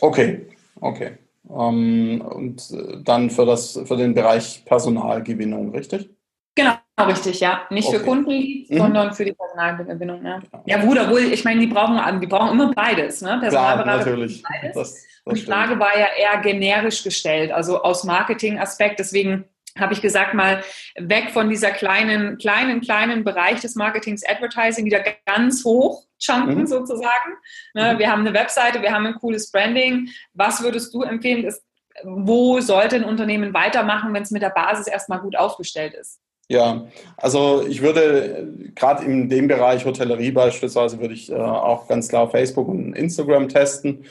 Okay, 0.00 0.46
okay. 0.82 1.12
Ähm, 1.50 2.20
und 2.20 2.62
dann 3.04 3.30
für 3.30 3.46
das, 3.46 3.80
für 3.86 3.96
den 3.96 4.12
Bereich 4.12 4.62
Personalgewinnung, 4.66 5.74
richtig? 5.74 6.10
Genau, 6.54 6.74
richtig, 7.06 7.40
ja. 7.40 7.62
Nicht 7.70 7.88
okay. 7.88 7.98
für 7.98 8.04
Kundenleads, 8.04 8.68
mhm. 8.68 8.76
sondern 8.76 9.14
für 9.14 9.24
die 9.24 9.32
Personalgewinnung. 9.32 10.26
Ja, 10.26 10.40
ja 10.66 10.84
gut, 10.84 10.98
obwohl, 10.98 11.22
ich 11.22 11.42
meine, 11.42 11.60
die 11.60 11.68
brauchen, 11.68 12.20
die 12.20 12.26
brauchen 12.26 12.50
immer 12.50 12.74
beides. 12.74 13.22
Ne? 13.22 13.40
Klar, 13.48 13.82
natürlich. 13.86 14.42
Beides. 14.42 14.74
Das, 14.74 14.94
das 14.94 15.04
und 15.24 15.38
die 15.38 15.42
Frage 15.42 15.78
war 15.78 15.98
ja 15.98 16.08
eher 16.18 16.38
generisch 16.42 17.02
gestellt, 17.02 17.50
also 17.50 17.80
aus 17.82 18.04
Marketing-Aspekt. 18.04 18.98
Deswegen 18.98 19.44
habe 19.80 19.94
ich 19.94 20.02
gesagt, 20.02 20.34
mal 20.34 20.62
weg 20.96 21.30
von 21.30 21.48
dieser 21.48 21.70
kleinen, 21.70 22.38
kleinen, 22.38 22.80
kleinen 22.80 23.24
Bereich 23.24 23.60
des 23.60 23.74
Marketings 23.74 24.22
Advertising 24.26 24.84
wieder 24.84 25.02
ganz 25.26 25.64
hoch 25.64 26.04
chunken 26.18 26.60
mhm. 26.60 26.66
sozusagen. 26.66 27.36
Ne, 27.74 27.94
mhm. 27.94 27.98
Wir 27.98 28.10
haben 28.10 28.20
eine 28.20 28.34
Webseite, 28.34 28.82
wir 28.82 28.92
haben 28.92 29.06
ein 29.06 29.14
cooles 29.14 29.50
Branding. 29.50 30.08
Was 30.34 30.62
würdest 30.62 30.92
du 30.94 31.02
empfehlen? 31.02 31.44
Ist, 31.44 31.62
wo 32.04 32.60
sollte 32.60 32.96
ein 32.96 33.04
Unternehmen 33.04 33.54
weitermachen, 33.54 34.12
wenn 34.14 34.22
es 34.22 34.30
mit 34.30 34.42
der 34.42 34.50
Basis 34.50 34.86
erstmal 34.86 35.20
gut 35.20 35.36
aufgestellt 35.36 35.94
ist? 35.94 36.20
Ja, 36.50 36.86
also 37.18 37.62
ich 37.66 37.82
würde 37.82 38.48
gerade 38.74 39.04
in 39.04 39.28
dem 39.28 39.48
Bereich 39.48 39.84
Hotellerie 39.84 40.30
beispielsweise 40.30 40.98
würde 40.98 41.12
ich 41.12 41.30
äh, 41.30 41.34
auch 41.34 41.88
ganz 41.88 42.08
klar 42.08 42.30
Facebook 42.30 42.68
und 42.68 42.94
Instagram 42.94 43.50
testen. 43.50 44.06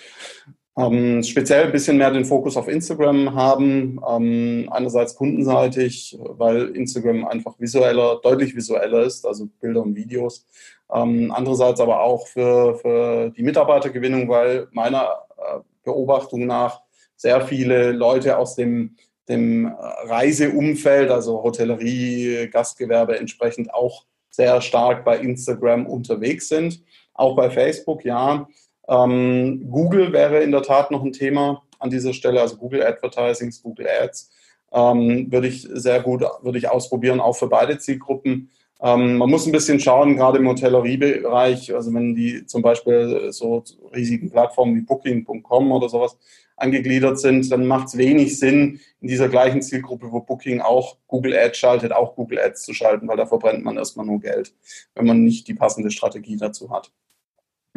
Ähm, 0.78 1.24
speziell 1.24 1.66
ein 1.66 1.72
bisschen 1.72 1.98
mehr 1.98 2.12
den 2.12 2.26
Fokus 2.26 2.56
auf 2.56 2.68
Instagram 2.68 3.34
haben. 3.34 4.00
Ähm, 4.08 4.70
einerseits 4.72 5.16
kundenseitig, 5.16 6.18
weil 6.22 6.68
Instagram 6.76 7.26
einfach 7.26 7.60
visueller, 7.60 8.20
deutlich 8.22 8.56
visueller 8.56 9.02
ist, 9.02 9.26
also 9.26 9.48
Bilder 9.60 9.82
und 9.82 9.96
Videos. 9.96 10.46
Ähm, 10.94 11.34
andererseits 11.36 11.80
aber 11.82 12.02
auch 12.02 12.28
für, 12.28 12.76
für 12.78 13.32
die 13.32 13.42
Mitarbeitergewinnung, 13.42 14.30
weil 14.30 14.68
meiner 14.72 15.10
äh, 15.38 15.60
Beobachtung 15.84 16.46
nach 16.46 16.82
sehr 17.16 17.42
viele 17.42 17.92
Leute 17.92 18.38
aus 18.38 18.56
dem, 18.56 18.96
dem 19.28 19.74
Reiseumfeld, 20.04 21.10
also 21.10 21.42
Hotellerie, 21.42 22.50
Gastgewerbe 22.52 23.18
entsprechend 23.18 23.74
auch 23.74 24.06
sehr 24.30 24.62
stark 24.62 25.04
bei 25.04 25.18
Instagram 25.18 25.88
unterwegs 25.88 26.48
sind. 26.50 26.84
Auch 27.16 27.36
bei 27.36 27.50
Facebook, 27.50 28.06
ja. 28.06 28.48
Ähm, 28.88 29.70
Google 29.70 30.14
wäre 30.14 30.42
in 30.44 30.52
der 30.52 30.64
Tat 30.64 30.92
noch 30.92 31.04
ein 31.04 31.14
Thema 31.14 31.64
an 31.80 31.90
dieser 31.90 32.14
Stelle, 32.14 32.42
also 32.42 32.58
Google 32.58 32.84
Advertising, 32.84 33.54
Google 33.64 33.88
Ads. 34.02 34.32
Ähm, 34.72 35.32
würde 35.32 35.48
ich 35.48 35.68
sehr 35.72 36.02
gut, 36.02 36.24
würde 36.42 36.58
ich 36.58 36.70
ausprobieren, 36.70 37.20
auch 37.20 37.36
für 37.36 37.48
beide 37.48 37.78
Zielgruppen. 37.78 38.50
Ähm, 38.82 39.18
man 39.18 39.30
muss 39.30 39.46
ein 39.46 39.52
bisschen 39.52 39.80
schauen, 39.80 40.16
gerade 40.16 40.38
im 40.38 40.48
Hotelleriebereich, 40.48 41.74
also 41.74 41.94
wenn 41.94 42.16
die 42.16 42.46
zum 42.46 42.62
Beispiel 42.62 43.32
so 43.32 43.64
riesigen 43.96 44.30
Plattformen 44.30 44.76
wie 44.76 44.82
Booking.com 44.82 45.72
oder 45.72 45.90
sowas 45.90 46.18
angegliedert 46.58 47.20
sind, 47.20 47.52
dann 47.52 47.66
macht 47.66 47.88
es 47.88 47.98
wenig 47.98 48.40
Sinn, 48.40 48.80
in 49.00 49.08
dieser 49.08 49.30
gleichen 49.30 49.62
Zielgruppe, 49.62 50.12
wo 50.12 50.22
Booking 50.22 50.62
auch 50.62 50.98
Google 51.08 51.38
Ads 51.38 51.58
schaltet, 51.58 51.92
auch 51.92 52.16
Google 52.16 52.40
Ads 52.40 52.64
zu 52.64 52.74
schalten, 52.74 53.08
weil 53.08 53.18
da 53.18 53.26
verbrennt 53.26 53.64
man 53.64 53.78
erstmal 53.78 54.06
nur 54.06 54.20
Geld, 54.20 54.54
wenn 54.96 55.06
man 55.06 55.24
nicht 55.24 55.48
die 55.48 55.54
passende 55.54 55.92
Strategie 55.92 56.38
dazu 56.38 56.72
hat. 56.72 56.92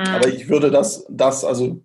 Mhm. 0.00 0.14
Aber 0.14 0.28
ich 0.28 0.48
würde 0.48 0.70
das, 0.70 1.04
das, 1.08 1.44
also 1.44 1.82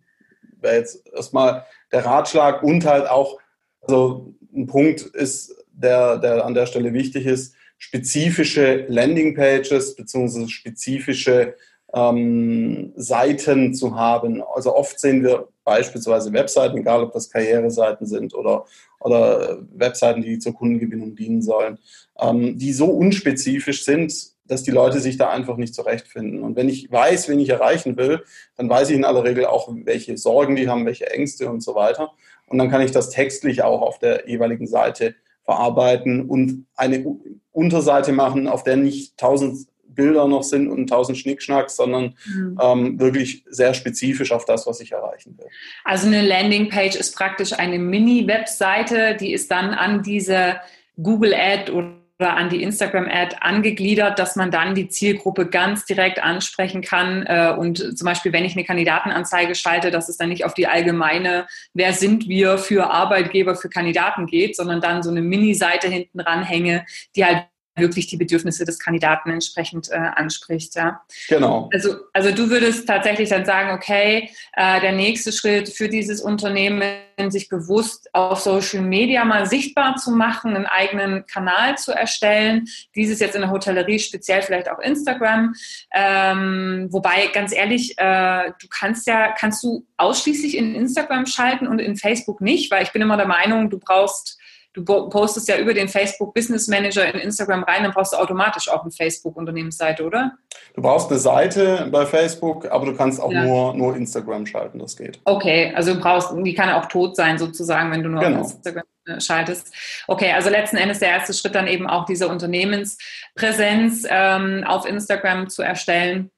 wäre 0.62 0.78
jetzt 0.78 1.06
erstmal 1.14 1.66
der 1.92 2.06
Ratschlag 2.06 2.64
und 2.64 2.86
halt 2.86 3.10
auch, 3.10 3.40
also 3.82 4.34
ein 4.56 4.68
Punkt 4.68 5.02
ist, 5.02 5.54
der, 5.72 6.18
der 6.18 6.46
an 6.46 6.54
der 6.54 6.66
Stelle 6.66 6.94
wichtig 6.94 7.26
ist, 7.26 7.56
spezifische 7.78 8.86
Landingpages 8.88 9.96
beziehungsweise 9.96 10.48
spezifische 10.48 11.56
ähm, 11.94 12.94
Seiten 12.96 13.74
zu 13.74 13.96
haben. 13.96 14.42
Also 14.54 14.74
oft 14.74 14.98
sehen 14.98 15.24
wir 15.24 15.50
beispielsweise 15.66 16.32
Webseiten, 16.32 16.78
egal 16.78 17.04
ob 17.04 17.12
das 17.12 17.30
Karriereseiten 17.30 18.08
sind 18.08 18.34
oder, 18.34 18.66
oder 19.02 19.60
Webseiten, 19.74 20.22
die 20.22 20.40
zur 20.40 20.54
Kundengewinnung 20.54 21.16
dienen 21.16 21.42
sollen, 21.42 21.80
ähm, 22.18 22.58
die 22.58 22.72
so 22.72 22.86
unspezifisch 22.86 23.84
sind, 23.84 24.35
dass 24.48 24.64
die 24.64 24.72
Leute 24.72 25.00
sich 25.00 25.18
da 25.18 25.30
einfach 25.30 25.58
nicht 25.58 25.74
zurechtfinden. 25.74 26.44
Und 26.44 26.56
wenn 26.56 26.70
ich 26.70 26.92
weiß, 26.92 27.30
wen 27.30 27.40
ich 27.40 27.50
erreichen 27.50 27.98
will, 27.98 28.24
dann 28.58 28.70
weiß 28.70 28.90
ich 28.90 28.96
in 28.96 29.06
aller 29.06 29.24
Regel 29.24 29.46
auch, 29.46 29.70
welche 29.72 30.18
Sorgen 30.18 30.56
die 30.56 30.70
haben, 30.70 30.86
welche 30.86 31.10
Ängste 31.10 31.50
und 31.50 31.62
so 31.62 31.76
weiter. 31.76 32.12
Und 32.48 32.58
dann 32.58 32.70
kann 32.70 32.82
ich 32.82 32.92
das 32.92 33.10
textlich 33.10 33.64
auch 33.64 33.82
auf 33.82 34.00
der 34.00 34.30
jeweiligen 34.30 34.68
Seite 34.68 35.16
verarbeiten 35.44 36.28
und 36.28 36.66
eine 36.76 37.06
Unterseite 37.52 38.12
machen, 38.12 38.48
auf 38.48 38.64
der 38.64 38.78
nicht 38.78 39.18
tausend 39.18 39.68
Bilder 39.88 40.28
noch 40.28 40.44
sind 40.44 40.68
und 40.68 40.88
tausend 40.88 41.18
Schnickschnack, 41.18 41.70
sondern 41.70 42.16
mhm. 42.26 42.60
ähm, 42.62 43.00
wirklich 43.00 43.46
sehr 43.50 43.74
spezifisch 43.74 44.32
auf 44.32 44.46
das, 44.46 44.68
was 44.68 44.82
ich 44.82 44.92
erreichen 44.92 45.38
will. 45.38 45.48
Also 45.84 46.08
eine 46.08 46.22
Landingpage 46.22 46.96
ist 46.96 47.16
praktisch 47.16 47.54
eine 47.54 47.80
Mini-Webseite, 47.80 49.16
die 49.16 49.32
ist 49.32 49.50
dann 49.52 49.70
an 49.70 50.04
diese 50.04 50.58
Google 51.02 51.34
Ad 51.34 51.72
oder 51.72 51.94
an 52.18 52.50
die 52.50 52.64
Instagram-Ad 52.64 53.38
angegliedert, 53.42 54.20
dass 54.20 54.36
man 54.36 54.50
dann 54.50 54.74
die 54.74 54.88
Zielgruppe 54.88 55.48
ganz 55.48 55.86
direkt 55.86 56.24
ansprechen 56.24 56.82
kann. 56.82 57.26
Äh, 57.26 57.54
und 57.58 57.98
zum 57.98 58.06
Beispiel, 58.06 58.32
wenn 58.32 58.46
ich 58.46 58.54
eine 58.54 58.64
Kandidatenanzeige 58.64 59.54
schalte, 59.56 59.92
dass 59.92 60.08
es 60.08 60.18
dann 60.18 60.30
nicht 60.30 60.46
auf 60.46 60.54
die 60.54 60.68
allgemeine, 60.68 61.48
wer 61.74 61.92
sind 61.94 62.30
wir 62.30 62.58
für 62.58 62.90
Arbeitgeber, 62.90 63.56
für 63.56 63.70
Kandidaten 63.70 64.28
geht, 64.28 64.56
sondern 64.56 64.80
dann 64.80 65.04
so 65.04 65.10
eine 65.10 65.22
Mini-Seite 65.22 65.90
hinten 65.90 66.22
ranhänge, 66.22 66.86
die 67.16 67.26
halt 67.26 67.48
wirklich 67.76 68.08
die 68.08 68.18
Bedürfnisse 68.18 68.66
des 68.66 68.80
Kandidaten 68.80 69.30
entsprechend 69.30 69.90
äh, 69.92 69.96
anspricht. 69.96 70.76
Ja. 70.76 71.02
Genau. 71.28 71.70
Also, 71.74 71.96
also 72.14 72.32
du 72.32 72.50
würdest 72.50 72.88
tatsächlich 72.88 73.30
dann 73.30 73.46
sagen, 73.46 73.72
okay, 73.72 74.30
äh, 74.54 74.80
der 74.82 74.94
nächste 74.94 75.32
Schritt 75.32 75.70
für 75.70 75.90
dieses 75.90 76.22
Unternehmen, 76.22 76.84
sich 77.30 77.48
bewusst 77.48 78.10
auf 78.14 78.42
Social 78.42 78.82
Media 78.82 79.24
mal 79.24 79.46
sichtbar 79.46 79.96
zu 79.96 80.12
machen, 80.12 80.56
einen 80.56 80.66
eigenen 80.66 81.26
Kanal 81.26 81.78
zu 81.78 81.94
erstellen. 81.94 82.68
Dieses 82.94 83.20
jetzt 83.20 83.36
in 83.36 83.42
der 83.42 83.52
Hotellerie, 83.52 84.00
speziell 84.00 84.42
vielleicht 84.42 84.70
auch 84.70 84.80
Instagram. 84.80 85.54
Ähm, 85.94 86.88
wobei, 86.92 87.28
ganz 87.28 87.54
ehrlich, 87.54 87.98
äh, 87.98 88.52
du 88.60 88.68
kannst 88.70 89.08
ja, 89.08 89.32
kannst 89.32 89.64
du 89.64 89.86
ausschließlich 89.96 90.58
in 90.58 90.76
Instagram 90.76 91.26
schalten 91.26 91.68
und 91.68 91.80
in 91.80 91.96
Facebook 91.96 92.42
nicht, 92.42 92.70
weil 92.70 92.84
ich 92.84 92.92
bin 92.92 93.02
immer 93.02 93.18
der 93.18 93.28
Meinung, 93.28 93.70
du 93.70 93.80
brauchst 93.80 94.38
du 94.76 95.10
postest 95.10 95.48
ja 95.48 95.58
über 95.58 95.74
den 95.74 95.88
Facebook 95.88 96.34
Business 96.34 96.68
Manager 96.68 97.14
in 97.14 97.20
Instagram 97.20 97.64
rein, 97.64 97.84
dann 97.84 97.94
brauchst 97.94 98.14
du 98.14 98.18
automatisch 98.18 98.70
auch 98.70 98.82
eine 98.82 98.92
Facebook 98.92 99.38
Unternehmensseite, 99.38 100.04
oder? 100.04 100.34
Du 100.74 100.82
brauchst 100.82 101.10
eine 101.10 101.20
Seite 101.20 101.88
bei 101.92 102.06
Facebook, 102.06 102.70
aber 102.70 102.86
du 102.86 102.96
kannst 102.96 103.22
auch 103.22 103.32
ja. 103.32 103.44
nur, 103.44 103.74
nur 103.74 103.96
Instagram 103.96 104.46
schalten, 104.46 104.80
das 104.80 104.96
geht. 104.98 105.20
Okay, 105.24 105.74
also 105.76 105.94
du 105.94 106.00
brauchst, 106.00 106.34
die 106.36 106.54
kann 106.54 106.70
auch 106.70 106.88
tot 106.88 107.16
sein 107.16 107.38
sozusagen, 107.38 107.92
wenn 107.92 108.04
du 108.04 108.10
nur 108.10 108.22
genau. 108.22 108.42
auf 108.42 108.54
Instagram 108.54 108.84
äh, 109.06 109.22
schaltest. 109.22 109.74
Okay, 110.08 110.32
also 110.32 110.50
letzten 110.50 110.78
Endes 110.78 111.00
der 111.00 111.10
erste 111.10 111.34
Schritt 111.34 111.56
dann 111.56 111.68
eben 111.68 111.88
auch 111.88 112.06
diese 112.06 112.28
Unternehmenspräsenz 112.28 114.06
ähm, 114.10 114.64
auf 114.66 114.86
Instagram 114.86 115.50
zu 115.50 115.62
erstellen 115.62 116.32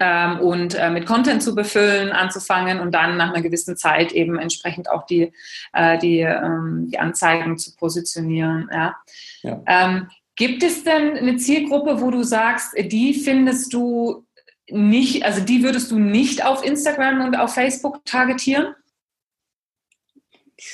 ähm, 0.00 0.40
und 0.40 0.74
äh, 0.74 0.90
mit 0.90 1.06
Content 1.06 1.42
zu 1.42 1.54
befüllen, 1.54 2.10
anzufangen 2.10 2.80
und 2.80 2.92
dann 2.92 3.16
nach 3.16 3.32
einer 3.32 3.42
gewissen 3.42 3.76
Zeit 3.76 4.12
eben 4.12 4.38
entsprechend 4.38 4.90
auch 4.90 5.06
die, 5.06 5.32
äh, 5.72 5.98
die, 5.98 6.20
ähm, 6.20 6.88
die 6.90 6.98
Anzeigen 6.98 7.58
zu 7.58 7.74
positionieren. 7.76 8.68
Ja. 8.72 8.96
ja. 9.42 9.62
Ähm, 9.66 10.08
gibt 10.36 10.62
es 10.62 10.84
denn 10.84 11.16
eine 11.16 11.36
Zielgruppe, 11.36 12.00
wo 12.00 12.10
du 12.10 12.22
sagst, 12.22 12.74
die 12.78 13.14
findest 13.14 13.72
du 13.72 14.26
nicht, 14.68 15.24
also 15.24 15.40
die 15.40 15.62
würdest 15.62 15.90
du 15.90 15.98
nicht 15.98 16.44
auf 16.44 16.64
Instagram 16.64 17.20
und 17.24 17.38
auf 17.38 17.54
Facebook 17.54 18.04
targetieren? 18.04 18.74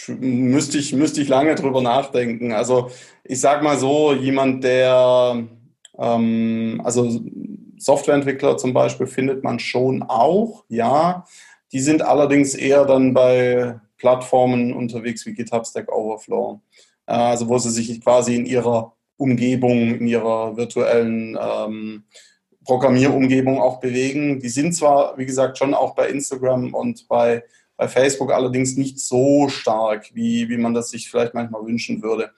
Müsste 0.06 0.78
ich, 0.78 0.92
müsste 0.92 1.20
ich 1.20 1.28
lange 1.28 1.54
drüber 1.54 1.82
nachdenken. 1.82 2.52
Also 2.52 2.90
ich 3.24 3.40
sag 3.40 3.62
mal 3.62 3.78
so, 3.78 4.12
jemand, 4.12 4.64
der 4.64 5.44
ähm, 5.98 6.80
also 6.84 7.20
Softwareentwickler 7.82 8.56
zum 8.56 8.72
Beispiel 8.72 9.06
findet 9.06 9.42
man 9.42 9.58
schon 9.58 10.02
auch, 10.02 10.64
ja. 10.68 11.24
Die 11.72 11.80
sind 11.80 12.02
allerdings 12.02 12.54
eher 12.54 12.84
dann 12.84 13.14
bei 13.14 13.80
Plattformen 13.96 14.72
unterwegs 14.72 15.26
wie 15.26 15.32
GitHub 15.32 15.66
Stack 15.66 15.90
Overflow, 15.90 16.60
äh, 17.06 17.12
also 17.12 17.48
wo 17.48 17.58
sie 17.58 17.70
sich 17.70 18.00
quasi 18.00 18.36
in 18.36 18.46
ihrer 18.46 18.92
Umgebung, 19.16 19.94
in 19.96 20.06
ihrer 20.06 20.56
virtuellen 20.56 21.38
ähm, 21.40 22.04
Programmierumgebung 22.64 23.60
auch 23.60 23.80
bewegen. 23.80 24.38
Die 24.40 24.48
sind 24.48 24.74
zwar, 24.74 25.16
wie 25.18 25.26
gesagt, 25.26 25.58
schon 25.58 25.74
auch 25.74 25.94
bei 25.94 26.08
Instagram 26.08 26.74
und 26.74 27.08
bei, 27.08 27.42
bei 27.76 27.88
Facebook 27.88 28.32
allerdings 28.32 28.76
nicht 28.76 29.00
so 29.00 29.48
stark, 29.48 30.10
wie, 30.14 30.48
wie 30.48 30.56
man 30.56 30.74
das 30.74 30.90
sich 30.90 31.10
vielleicht 31.10 31.34
manchmal 31.34 31.64
wünschen 31.64 32.02
würde. 32.02 32.30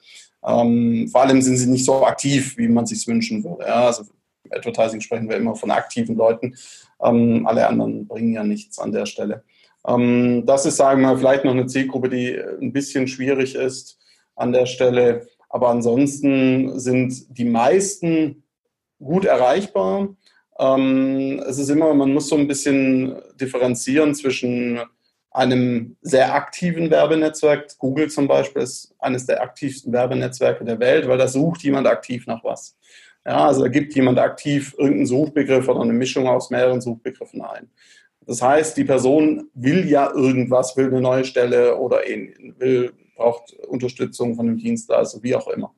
Ähm, 0.43 1.07
vor 1.11 1.21
allem 1.21 1.41
sind 1.41 1.57
sie 1.57 1.69
nicht 1.69 1.85
so 1.85 2.05
aktiv, 2.05 2.57
wie 2.57 2.67
man 2.67 2.85
sich 2.85 3.05
wünschen 3.07 3.43
würde. 3.43 3.65
Ja, 3.65 3.87
also 3.87 4.05
Advertising 4.51 5.01
sprechen 5.01 5.29
wir 5.29 5.37
immer 5.37 5.55
von 5.55 5.71
aktiven 5.71 6.15
Leuten. 6.15 6.55
Ähm, 7.03 7.45
alle 7.45 7.67
anderen 7.67 8.07
bringen 8.07 8.33
ja 8.33 8.43
nichts 8.43 8.79
an 8.79 8.91
der 8.91 9.05
Stelle. 9.05 9.43
Ähm, 9.87 10.43
das 10.45 10.65
ist, 10.65 10.77
sagen 10.77 11.01
wir 11.01 11.09
mal, 11.09 11.17
vielleicht 11.17 11.45
noch 11.45 11.51
eine 11.51 11.67
Zielgruppe, 11.67 12.09
die 12.09 12.39
ein 12.61 12.73
bisschen 12.73 13.07
schwierig 13.07 13.55
ist 13.55 13.99
an 14.35 14.51
der 14.51 14.65
Stelle. 14.65 15.27
Aber 15.49 15.69
ansonsten 15.69 16.79
sind 16.79 17.37
die 17.37 17.45
meisten 17.45 18.43
gut 19.01 19.25
erreichbar. 19.25 20.09
Ähm, 20.57 21.43
es 21.47 21.57
ist 21.57 21.69
immer, 21.69 21.93
man 21.93 22.13
muss 22.13 22.29
so 22.29 22.35
ein 22.35 22.47
bisschen 22.47 23.15
differenzieren 23.39 24.15
zwischen 24.15 24.79
einem 25.31 25.97
sehr 26.01 26.33
aktiven 26.33 26.89
Werbenetzwerk. 26.89 27.77
Google 27.77 28.09
zum 28.09 28.27
Beispiel 28.27 28.61
ist 28.61 28.95
eines 28.99 29.25
der 29.25 29.41
aktivsten 29.41 29.91
Werbenetzwerke 29.91 30.63
der 30.63 30.79
Welt, 30.79 31.07
weil 31.07 31.17
da 31.17 31.27
sucht 31.27 31.61
jemand 31.63 31.87
aktiv 31.87 32.25
nach 32.25 32.43
was. 32.43 32.77
Ja, 33.25 33.47
also 33.47 33.63
da 33.63 33.69
gibt 33.69 33.95
jemand 33.95 34.19
aktiv 34.19 34.75
irgendeinen 34.77 35.07
Suchbegriff 35.07 35.67
oder 35.67 35.81
eine 35.81 35.93
Mischung 35.93 36.27
aus 36.27 36.51
mehreren 36.51 36.79
Suchbegriffen 36.79 37.41
ein. 37.41 37.69
Das 38.27 38.41
heißt, 38.41 38.77
die 38.77 38.83
Person 38.83 39.49
will 39.53 39.87
ja 39.89 40.11
irgendwas, 40.13 40.77
will 40.77 40.87
eine 40.87 41.01
neue 41.01 41.25
Stelle 41.25 41.75
oder 41.77 42.07
ähnlich, 42.07 42.37
will, 42.57 42.93
braucht 43.15 43.53
Unterstützung 43.67 44.35
von 44.35 44.45
dem 44.47 44.57
Dienstleister, 44.57 45.21
wie 45.23 45.35
auch 45.35 45.47
immer. 45.47 45.73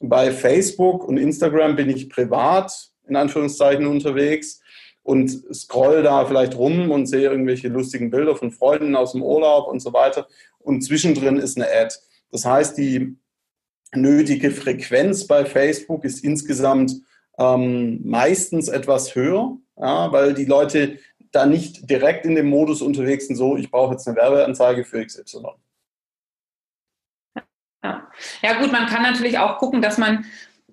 Bei 0.00 0.30
Facebook 0.30 1.06
und 1.06 1.18
Instagram 1.18 1.76
bin 1.76 1.90
ich 1.90 2.08
privat 2.08 2.90
in 3.06 3.16
Anführungszeichen 3.16 3.86
unterwegs 3.86 4.60
und 5.02 5.30
scroll 5.54 6.02
da 6.02 6.24
vielleicht 6.26 6.56
rum 6.56 6.90
und 6.90 7.06
sehe 7.06 7.30
irgendwelche 7.30 7.68
lustigen 7.68 8.10
Bilder 8.10 8.36
von 8.36 8.50
Freunden 8.50 8.94
aus 8.94 9.12
dem 9.12 9.22
Urlaub 9.22 9.66
und 9.68 9.80
so 9.80 9.92
weiter. 9.92 10.26
Und 10.58 10.82
zwischendrin 10.82 11.38
ist 11.38 11.56
eine 11.56 11.66
Ad. 11.66 11.94
Das 12.30 12.44
heißt, 12.44 12.76
die 12.76 13.16
nötige 13.92 14.50
Frequenz 14.50 15.26
bei 15.26 15.44
Facebook 15.44 16.04
ist 16.04 16.24
insgesamt 16.24 16.92
ähm, 17.38 18.00
meistens 18.04 18.68
etwas 18.68 19.14
höher, 19.14 19.56
ja, 19.76 20.12
weil 20.12 20.34
die 20.34 20.44
Leute 20.44 20.98
da 21.30 21.46
nicht 21.46 21.88
direkt 21.88 22.24
in 22.24 22.34
dem 22.34 22.48
Modus 22.48 22.82
unterwegs 22.82 23.26
sind, 23.26 23.36
so 23.36 23.56
ich 23.56 23.70
brauche 23.70 23.92
jetzt 23.92 24.06
eine 24.08 24.16
Werbeanzeige 24.16 24.84
für 24.84 25.04
XY. 25.04 25.42
Ja. 27.84 28.10
ja 28.42 28.60
gut, 28.60 28.72
man 28.72 28.86
kann 28.86 29.02
natürlich 29.02 29.38
auch 29.38 29.58
gucken, 29.58 29.82
dass 29.82 29.98
man 29.98 30.24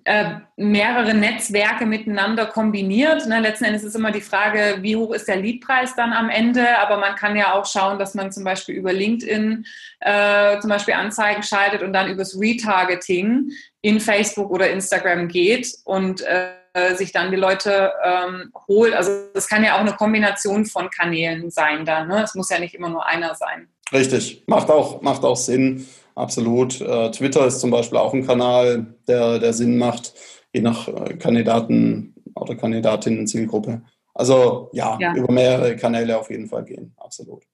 äh, 0.06 0.36
mehrere 0.56 1.14
Netzwerke 1.14 1.84
miteinander 1.84 2.46
kombiniert. 2.46 3.26
Ne? 3.26 3.40
Letzten 3.40 3.64
Endes 3.64 3.82
ist 3.82 3.96
immer 3.96 4.12
die 4.12 4.20
Frage, 4.20 4.78
wie 4.80 4.94
hoch 4.94 5.12
ist 5.12 5.26
der 5.26 5.34
Leadpreis 5.34 5.96
dann 5.96 6.12
am 6.12 6.30
Ende, 6.30 6.78
aber 6.78 6.98
man 6.98 7.16
kann 7.16 7.34
ja 7.34 7.54
auch 7.54 7.66
schauen, 7.66 7.98
dass 7.98 8.14
man 8.14 8.30
zum 8.30 8.44
Beispiel 8.44 8.76
über 8.76 8.92
LinkedIn 8.92 9.66
äh, 9.98 10.60
zum 10.60 10.70
Beispiel 10.70 10.94
Anzeigen 10.94 11.42
schaltet 11.42 11.82
und 11.82 11.92
dann 11.92 12.08
übers 12.08 12.38
Retargeting 12.40 13.50
in 13.80 13.98
Facebook 13.98 14.50
oder 14.50 14.70
Instagram 14.70 15.26
geht 15.26 15.74
und 15.82 16.22
äh, 16.22 16.94
sich 16.94 17.10
dann 17.10 17.32
die 17.32 17.36
Leute 17.36 17.92
ähm, 18.04 18.52
holt. 18.68 18.94
Also 18.94 19.10
das 19.34 19.48
kann 19.48 19.64
ja 19.64 19.74
auch 19.74 19.80
eine 19.80 19.94
Kombination 19.94 20.66
von 20.66 20.88
Kanälen 20.88 21.50
sein 21.50 21.84
dann. 21.84 22.06
Ne? 22.06 22.22
Es 22.22 22.36
muss 22.36 22.50
ja 22.50 22.60
nicht 22.60 22.76
immer 22.76 22.90
nur 22.90 23.04
einer 23.04 23.34
sein. 23.34 23.68
Richtig, 23.92 24.44
macht 24.46 24.70
auch, 24.70 25.02
macht 25.02 25.24
auch 25.24 25.36
Sinn. 25.36 25.84
Absolut. 26.16 26.80
Äh, 26.80 27.10
Twitter 27.10 27.46
ist 27.46 27.60
zum 27.60 27.70
Beispiel 27.70 27.98
auch 27.98 28.14
ein 28.14 28.26
Kanal, 28.26 28.86
der, 29.06 29.38
der 29.38 29.52
Sinn 29.52 29.76
macht, 29.76 30.14
je 30.52 30.62
nach 30.62 30.88
äh, 30.88 31.14
Kandidaten 31.14 32.14
oder 32.34 32.56
Kandidatinnen 32.56 33.26
Zielgruppe. 33.26 33.82
Also 34.14 34.70
ja, 34.72 34.96
ja, 34.98 35.14
über 35.14 35.30
mehrere 35.30 35.76
Kanäle 35.76 36.18
auf 36.18 36.30
jeden 36.30 36.48
Fall 36.48 36.64
gehen. 36.64 36.94
Absolut. 36.96 37.44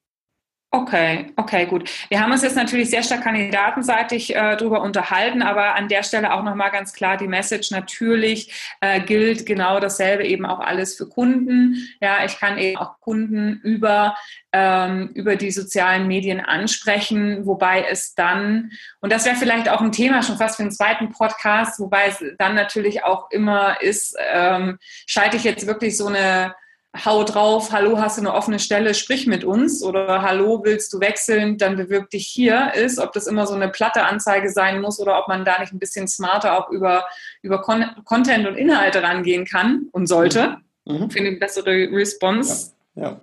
Okay, 0.75 1.31
okay, 1.37 1.66
gut. 1.66 1.91
Wir 2.09 2.18
haben 2.18 2.33
uns 2.33 2.41
jetzt 2.41 2.57
natürlich 2.57 2.89
sehr 2.89 3.03
stark 3.03 3.25
kandidatenseitig 3.25 4.35
äh, 4.35 4.57
darüber 4.57 4.81
unterhalten, 4.81 5.43
aber 5.43 5.75
an 5.75 5.89
der 5.89 6.03
Stelle 6.03 6.33
auch 6.33 6.43
nochmal 6.43 6.70
ganz 6.70 6.95
klar 6.95 7.18
die 7.18 7.29
Message. 7.29 7.70
Natürlich 7.73 8.75
äh, 8.81 9.03
gilt 9.03 9.45
genau 9.45 9.81
dasselbe 9.81 10.25
eben 10.25 10.47
auch 10.47 10.61
alles 10.61 10.97
für 10.97 11.07
Kunden. 11.07 11.77
Ja, 12.01 12.25
ich 12.25 12.39
kann 12.39 12.57
eben 12.57 12.79
auch 12.79 12.99
Kunden 13.01 13.61
über, 13.62 14.16
ähm, 14.53 15.11
über 15.12 15.37
die 15.37 15.51
sozialen 15.51 16.07
Medien 16.07 16.41
ansprechen, 16.41 17.45
wobei 17.45 17.85
es 17.91 18.14
dann, 18.14 18.73
und 19.03 19.12
das 19.12 19.27
wäre 19.27 19.37
vielleicht 19.37 19.68
auch 19.68 19.83
ein 19.83 19.93
Thema 19.93 20.23
schon 20.23 20.39
fast 20.39 20.57
für 20.57 20.62
einen 20.62 20.73
zweiten 20.73 21.11
Podcast, 21.11 21.81
wobei 21.81 22.07
es 22.07 22.25
dann 22.39 22.55
natürlich 22.55 23.05
auch 23.05 23.31
immer 23.31 23.83
ist, 23.83 24.16
ähm, 24.33 24.79
schalte 25.07 25.37
ich 25.37 25.45
jetzt 25.45 25.66
wirklich 25.66 25.99
so 25.99 26.07
eine 26.07 26.55
hau 26.95 27.24
drauf, 27.24 27.72
hallo, 27.72 27.99
hast 27.99 28.18
du 28.18 28.22
eine 28.22 28.34
offene 28.34 28.59
Stelle, 28.59 28.95
sprich 28.95 29.26
mit 29.26 29.45
uns 29.45 29.82
oder 29.82 30.20
hallo, 30.20 30.61
willst 30.62 30.93
du 30.93 31.01
wechseln, 31.01 31.57
dann 31.57 31.76
bewirb 31.76 32.11
dich 32.11 32.26
hier 32.26 32.74
ist, 32.74 32.99
ob 32.99 33.12
das 33.12 33.26
immer 33.26 33.47
so 33.47 33.55
eine 33.55 33.70
platte 33.70 34.05
Anzeige 34.05 34.51
sein 34.51 34.80
muss 34.80 35.01
oder 35.01 35.18
ob 35.18 35.28
man 35.28 35.45
da 35.45 35.59
nicht 35.59 35.72
ein 35.72 35.78
bisschen 35.78 36.07
smarter 36.07 36.59
auch 36.59 36.70
über, 36.70 37.05
über 37.40 37.62
Con 37.62 37.86
Content 38.05 38.47
und 38.47 38.57
Inhalte 38.57 39.03
rangehen 39.03 39.47
kann 39.47 39.88
und 39.93 40.07
sollte 40.07 40.59
mhm. 40.84 41.11
für 41.11 41.20
eine 41.20 41.32
bessere 41.32 41.88
Response. 41.90 42.66
Ja. 42.66 42.72
Ja. 42.95 43.18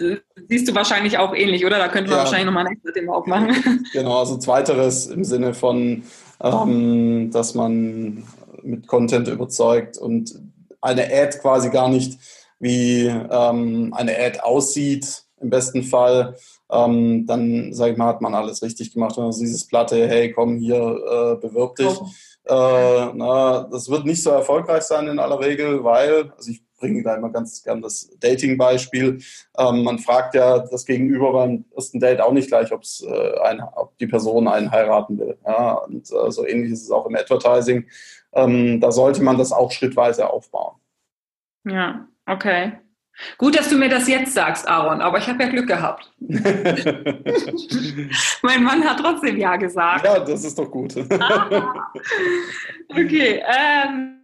Siehst 0.48 0.68
du 0.68 0.74
wahrscheinlich 0.74 1.20
auch 1.20 1.36
ähnlich, 1.36 1.64
oder? 1.64 1.78
Da 1.78 1.90
könnte 1.90 2.10
man 2.10 2.18
ja. 2.18 2.24
wahrscheinlich 2.24 2.48
nochmal 2.48 2.66
ein 2.66 2.74
extra 2.74 2.92
Thema 2.92 3.16
aufmachen. 3.16 3.86
Genau, 3.94 4.20
also 4.20 4.38
zweiteres 4.38 5.06
im 5.08 5.24
Sinne 5.24 5.54
von, 5.54 6.04
ähm, 6.42 7.30
dass 7.32 7.54
man 7.54 8.24
mit 8.64 8.88
Content 8.88 9.28
überzeugt 9.28 9.98
und 9.98 10.34
eine 10.82 11.04
Ad 11.04 11.38
quasi 11.40 11.70
gar 11.70 11.90
nicht, 11.90 12.18
wie 12.60 13.08
ähm, 13.08 13.94
eine 13.96 14.18
Ad 14.18 14.40
aussieht, 14.42 15.24
im 15.42 15.50
besten 15.50 15.84
Fall, 15.84 16.36
ähm, 16.72 17.26
dann, 17.26 17.74
sag 17.74 17.92
ich 17.92 17.98
mal, 17.98 18.08
hat 18.08 18.22
man 18.22 18.36
alles 18.36 18.62
richtig 18.62 18.94
gemacht. 18.94 19.18
Und 19.18 19.26
also 19.26 19.40
dieses 19.40 19.66
Platte, 19.66 20.08
hey, 20.08 20.32
komm 20.32 20.58
hier, 20.58 20.76
äh, 20.76 21.36
bewirb 21.42 21.76
dich. 21.76 21.88
Oh. 21.88 22.08
Äh, 22.46 23.12
na, 23.14 23.68
das 23.72 23.90
wird 23.90 24.06
nicht 24.06 24.24
so 24.24 24.32
erfolgreich 24.32 24.84
sein 24.84 25.08
in 25.08 25.20
aller 25.20 25.40
Regel, 25.40 25.84
weil, 25.84 26.32
also 26.36 26.52
ich 26.52 26.64
bringe 26.80 27.04
da 27.04 27.16
immer 27.16 27.30
ganz 27.30 27.62
gern 27.64 27.82
das 27.82 28.10
Dating-Beispiel. 28.20 29.20
Ähm, 29.58 29.84
man 29.84 30.00
fragt 30.00 30.36
ja 30.36 30.60
das 30.60 30.86
Gegenüber 30.86 31.34
beim 31.34 31.66
ersten 31.76 32.00
Date 32.00 32.22
auch 32.22 32.32
nicht 32.32 32.48
gleich, 32.48 32.72
ob's, 32.72 33.04
äh, 33.04 33.40
ein, 33.42 33.62
ob 33.76 33.98
die 33.98 34.08
Person 34.08 34.48
einen 34.48 34.72
heiraten 34.72 35.20
will. 35.20 35.38
Ja, 35.46 35.74
und 35.74 36.10
äh, 36.12 36.32
so 36.32 36.46
ähnlich 36.46 36.72
ist 36.72 36.84
es 36.84 36.92
auch 36.92 37.06
im 37.06 37.16
Advertising. 37.16 37.88
Ähm, 38.34 38.80
da 38.80 38.92
sollte 38.92 39.22
man 39.24 39.38
das 39.38 39.52
auch 39.52 39.72
schrittweise 39.72 40.30
aufbauen. 40.30 40.76
Ja, 41.66 42.08
okay. 42.30 42.74
Gut, 43.38 43.58
dass 43.58 43.70
du 43.70 43.78
mir 43.78 43.90
das 43.90 44.08
jetzt 44.08 44.34
sagst, 44.34 44.66
Aaron, 44.68 45.02
aber 45.02 45.18
ich 45.18 45.28
habe 45.28 45.44
ja 45.44 45.50
Glück 45.50 45.68
gehabt. 45.68 46.10
mein 48.42 48.64
Mann 48.64 48.82
hat 48.84 49.00
trotzdem 49.00 49.38
Ja 49.38 49.58
gesagt. 49.58 50.06
Ja, 50.06 50.20
das 50.20 50.46
ist 50.46 50.58
doch 50.58 50.72
gut. 50.72 50.96
ah, 51.20 51.92
okay. 52.90 53.44
Ähm, 53.46 54.20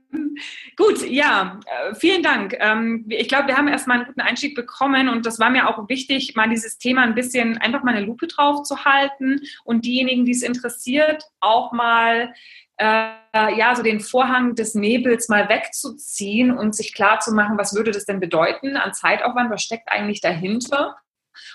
Gut, 0.78 1.10
ja, 1.10 1.60
äh, 1.66 1.95
vielen 1.95 2.22
Dank. 2.22 2.56
Ähm, 2.60 3.06
ich 3.10 3.28
glaube, 3.28 3.47
wir 3.47 3.58
haben 3.58 3.68
erstmal 3.68 3.97
einen 3.97 4.08
guten 4.08 4.22
Einstieg 4.22 4.56
bekommen 4.56 5.10
und 5.10 5.26
das 5.26 5.39
war 5.39 5.49
mir 5.49 5.70
auch 5.70 5.88
wichtig, 5.89 6.36
mal 6.36 6.49
dieses 6.49 6.78
Thema 6.78 7.03
ein 7.03 7.16
bisschen 7.16 7.58
einfach 7.58 7.84
mal 7.84 7.95
eine 7.95 8.06
Lupe 8.06 8.28
drauf 8.28 8.64
zu 8.64 8.84
halten 8.84 9.41
und 9.64 9.86
diejenigen, 9.86 10.26
die 10.26 10.32
es 10.32 10.43
interessiert, 10.43 11.24
auch 11.39 11.72
mal 11.72 12.34
äh, 12.78 13.09
ja, 13.34 13.76
so 13.76 13.84
den 13.84 13.99
Vorhang 13.99 14.55
des 14.55 14.76
Nebels 14.76 15.30
mal 15.30 15.49
wegzuziehen 15.49 16.51
und 16.55 16.76
sich 16.76 16.93
klar 16.93 17.19
zu 17.19 17.34
machen, 17.34 17.57
was 17.57 17.76
würde 17.76 17.91
das 17.91 18.05
denn 18.05 18.19
bedeuten 18.19 18.78
an 18.78 18.93
Zeitaufwand, 18.93 19.49
was 19.49 19.61
steckt 19.61 19.89
eigentlich 19.89 20.21
dahinter? 20.21 20.95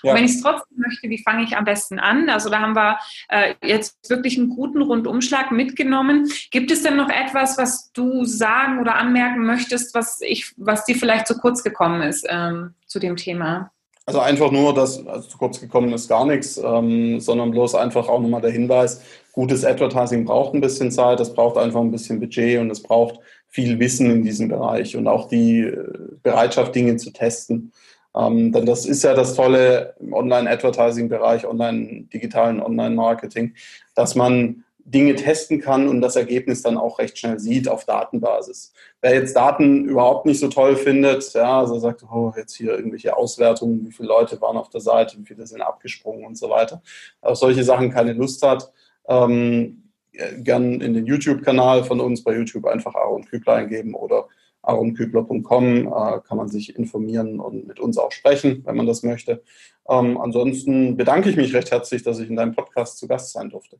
Ja. 0.03 0.11
Und 0.11 0.17
wenn 0.17 0.25
ich 0.25 0.31
es 0.31 0.41
trotzdem 0.41 0.77
möchte, 0.77 1.09
wie 1.09 1.23
fange 1.23 1.43
ich 1.43 1.57
am 1.57 1.65
besten 1.65 1.99
an? 1.99 2.29
Also 2.29 2.49
da 2.49 2.59
haben 2.59 2.75
wir 2.75 2.99
äh, 3.29 3.55
jetzt 3.63 4.09
wirklich 4.09 4.37
einen 4.37 4.49
guten 4.49 4.81
Rundumschlag 4.81 5.51
mitgenommen. 5.51 6.29
Gibt 6.51 6.71
es 6.71 6.83
denn 6.83 6.97
noch 6.97 7.09
etwas, 7.09 7.57
was 7.57 7.91
du 7.91 8.25
sagen 8.25 8.79
oder 8.79 8.95
anmerken 8.95 9.45
möchtest, 9.45 9.95
was 9.95 10.21
ich, 10.21 10.53
was 10.57 10.85
dir 10.85 10.95
vielleicht 10.95 11.27
zu 11.27 11.37
kurz 11.37 11.63
gekommen 11.63 12.01
ist 12.01 12.25
ähm, 12.29 12.75
zu 12.85 12.99
dem 12.99 13.15
Thema? 13.15 13.71
Also 14.05 14.19
einfach 14.19 14.51
nur, 14.51 14.73
dass 14.73 15.05
also 15.05 15.27
zu 15.27 15.37
kurz 15.37 15.61
gekommen 15.61 15.93
ist 15.93 16.07
gar 16.07 16.25
nichts, 16.25 16.57
ähm, 16.63 17.19
sondern 17.19 17.51
bloß 17.51 17.75
einfach 17.75 18.09
auch 18.09 18.19
nochmal 18.19 18.41
der 18.41 18.51
Hinweis, 18.51 19.01
gutes 19.31 19.63
Advertising 19.63 20.25
braucht 20.25 20.53
ein 20.53 20.61
bisschen 20.61 20.91
Zeit, 20.91 21.19
es 21.19 21.33
braucht 21.33 21.57
einfach 21.57 21.81
ein 21.81 21.91
bisschen 21.91 22.19
Budget 22.19 22.59
und 22.59 22.71
es 22.71 22.81
braucht 22.81 23.19
viel 23.47 23.79
Wissen 23.79 24.09
in 24.09 24.23
diesem 24.23 24.47
Bereich 24.47 24.95
und 24.95 25.07
auch 25.07 25.27
die 25.27 25.61
äh, 25.61 25.87
Bereitschaft, 26.23 26.73
Dinge 26.73 26.97
zu 26.97 27.11
testen. 27.11 27.71
Ähm, 28.15 28.51
denn 28.51 28.65
das 28.65 28.85
ist 28.85 29.03
ja 29.03 29.13
das 29.13 29.35
Tolle 29.35 29.93
im 29.99 30.13
Online-Advertising-Bereich, 30.13 31.45
online-digitalen 31.45 32.61
Online-Marketing, 32.61 33.53
dass 33.95 34.15
man 34.15 34.63
Dinge 34.91 35.15
testen 35.15 35.61
kann 35.61 35.87
und 35.87 36.01
das 36.01 36.15
Ergebnis 36.15 36.61
dann 36.61 36.77
auch 36.77 36.99
recht 36.99 37.17
schnell 37.17 37.39
sieht 37.39 37.67
auf 37.67 37.85
Datenbasis. 37.85 38.73
Wer 39.01 39.13
jetzt 39.13 39.35
Daten 39.35 39.85
überhaupt 39.85 40.25
nicht 40.25 40.39
so 40.39 40.49
toll 40.49 40.75
findet, 40.75 41.33
ja, 41.33 41.59
also 41.59 41.79
sagt, 41.79 42.03
oh, 42.03 42.33
jetzt 42.35 42.55
hier 42.55 42.71
irgendwelche 42.71 43.15
Auswertungen, 43.15 43.85
wie 43.85 43.91
viele 43.91 44.09
Leute 44.09 44.39
waren 44.41 44.57
auf 44.57 44.69
der 44.69 44.81
Seite, 44.81 45.17
wie 45.17 45.25
viele 45.25 45.47
sind 45.47 45.61
abgesprungen 45.61 46.25
und 46.25 46.37
so 46.37 46.49
weiter, 46.49 46.81
auf 47.21 47.37
solche 47.37 47.63
Sachen 47.63 47.89
keine 47.89 48.13
Lust 48.13 48.43
hat, 48.43 48.71
ähm, 49.07 49.91
gern 50.39 50.81
in 50.81 50.93
den 50.93 51.05
YouTube-Kanal 51.05 51.85
von 51.85 52.01
uns 52.01 52.23
bei 52.23 52.35
YouTube 52.35 52.65
einfach 52.65 52.93
Aaron 52.95 53.23
Kübler 53.23 53.53
eingeben 53.53 53.95
oder 53.95 54.27
aaronkübler.com 54.63 55.87
äh, 55.87 56.19
kann 56.27 56.37
man 56.37 56.49
sich 56.49 56.75
informieren 56.75 57.39
und 57.39 57.67
mit 57.67 57.79
uns 57.79 57.97
auch 57.97 58.11
sprechen, 58.11 58.61
wenn 58.65 58.75
man 58.75 58.87
das 58.87 59.03
möchte. 59.03 59.41
Ähm, 59.89 60.19
ansonsten 60.19 60.97
bedanke 60.97 61.29
ich 61.29 61.35
mich 61.35 61.53
recht 61.53 61.71
herzlich, 61.71 62.03
dass 62.03 62.19
ich 62.19 62.29
in 62.29 62.35
deinem 62.35 62.53
Podcast 62.53 62.97
zu 62.97 63.07
Gast 63.07 63.31
sein 63.31 63.49
durfte. 63.49 63.79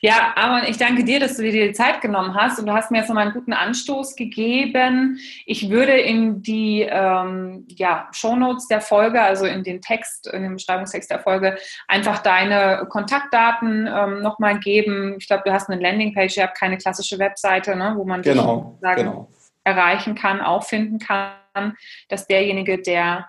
Ja, 0.00 0.32
Aaron, 0.36 0.68
ich 0.68 0.76
danke 0.76 1.04
dir, 1.04 1.20
dass 1.20 1.36
du 1.36 1.42
dir 1.42 1.66
die 1.66 1.72
Zeit 1.72 2.00
genommen 2.00 2.34
hast 2.34 2.58
und 2.58 2.66
du 2.66 2.72
hast 2.72 2.90
mir 2.90 2.98
jetzt 2.98 3.08
nochmal 3.08 3.24
einen 3.24 3.34
guten 3.34 3.52
Anstoß 3.52 4.16
gegeben. 4.16 5.18
Ich 5.46 5.70
würde 5.70 5.92
in 5.92 6.42
die 6.42 6.82
ähm, 6.82 7.66
ja, 7.68 8.08
Shownotes 8.12 8.66
der 8.68 8.80
Folge, 8.80 9.20
also 9.20 9.46
in 9.46 9.62
den 9.62 9.80
Text, 9.80 10.26
in 10.26 10.42
den 10.42 10.54
Beschreibungstext 10.54 11.10
der 11.10 11.20
Folge, 11.20 11.56
einfach 11.88 12.18
deine 12.20 12.86
Kontaktdaten 12.88 13.86
ähm, 13.86 14.22
nochmal 14.22 14.58
geben. 14.58 15.16
Ich 15.18 15.26
glaube, 15.26 15.42
du 15.44 15.52
hast 15.52 15.68
eine 15.68 15.80
Landingpage, 15.80 16.36
ihr 16.36 16.44
habt 16.44 16.58
keine 16.58 16.78
klassische 16.78 17.18
Webseite, 17.18 17.76
ne, 17.76 17.94
wo 17.96 18.04
man 18.04 18.22
genau, 18.22 18.78
dich 18.82 18.96
genau. 18.96 19.28
erreichen 19.64 20.14
kann, 20.14 20.40
auffinden 20.40 20.98
kann, 20.98 21.76
dass 22.08 22.26
derjenige, 22.26 22.80
der 22.80 23.28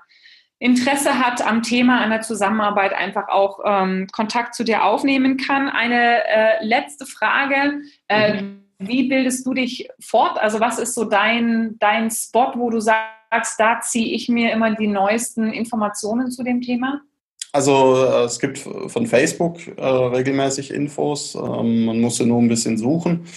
Interesse 0.65 1.19
hat 1.19 1.45
am 1.45 1.61
Thema, 1.61 2.01
an 2.01 2.09
der 2.09 2.21
Zusammenarbeit, 2.21 2.91
einfach 2.91 3.29
auch 3.29 3.59
ähm, 3.63 4.07
Kontakt 4.11 4.55
zu 4.55 4.63
dir 4.63 4.83
aufnehmen 4.83 5.37
kann. 5.37 5.69
Eine 5.69 6.25
äh, 6.27 6.65
letzte 6.65 7.05
Frage. 7.05 7.81
Äh, 8.07 8.41
mhm. 8.41 8.63
Wie 8.79 9.07
bildest 9.07 9.45
du 9.45 9.53
dich 9.53 9.87
fort? 9.99 10.39
Also 10.39 10.59
was 10.59 10.79
ist 10.79 10.95
so 10.95 11.05
dein, 11.05 11.75
dein 11.79 12.09
Spot, 12.09 12.53
wo 12.55 12.71
du 12.71 12.79
sagst, 12.79 13.59
da 13.59 13.79
ziehe 13.79 14.15
ich 14.15 14.27
mir 14.27 14.51
immer 14.51 14.73
die 14.73 14.87
neuesten 14.87 15.53
Informationen 15.53 16.31
zu 16.31 16.43
dem 16.43 16.61
Thema? 16.61 17.01
Also 17.55 17.95
äh, 17.95 18.25
es 18.25 18.41
gibt 18.41 18.57
von 18.57 19.07
Facebook 19.07 19.65
äh, 19.77 19.81
regelmäßig 19.81 20.71
Infos. 20.71 21.35
Ähm, 21.35 21.85
man 21.85 22.01
muss 22.01 22.19
nur 22.19 22.41
ein 22.41 22.49
bisschen 22.49 22.77
suchen. 22.77 23.27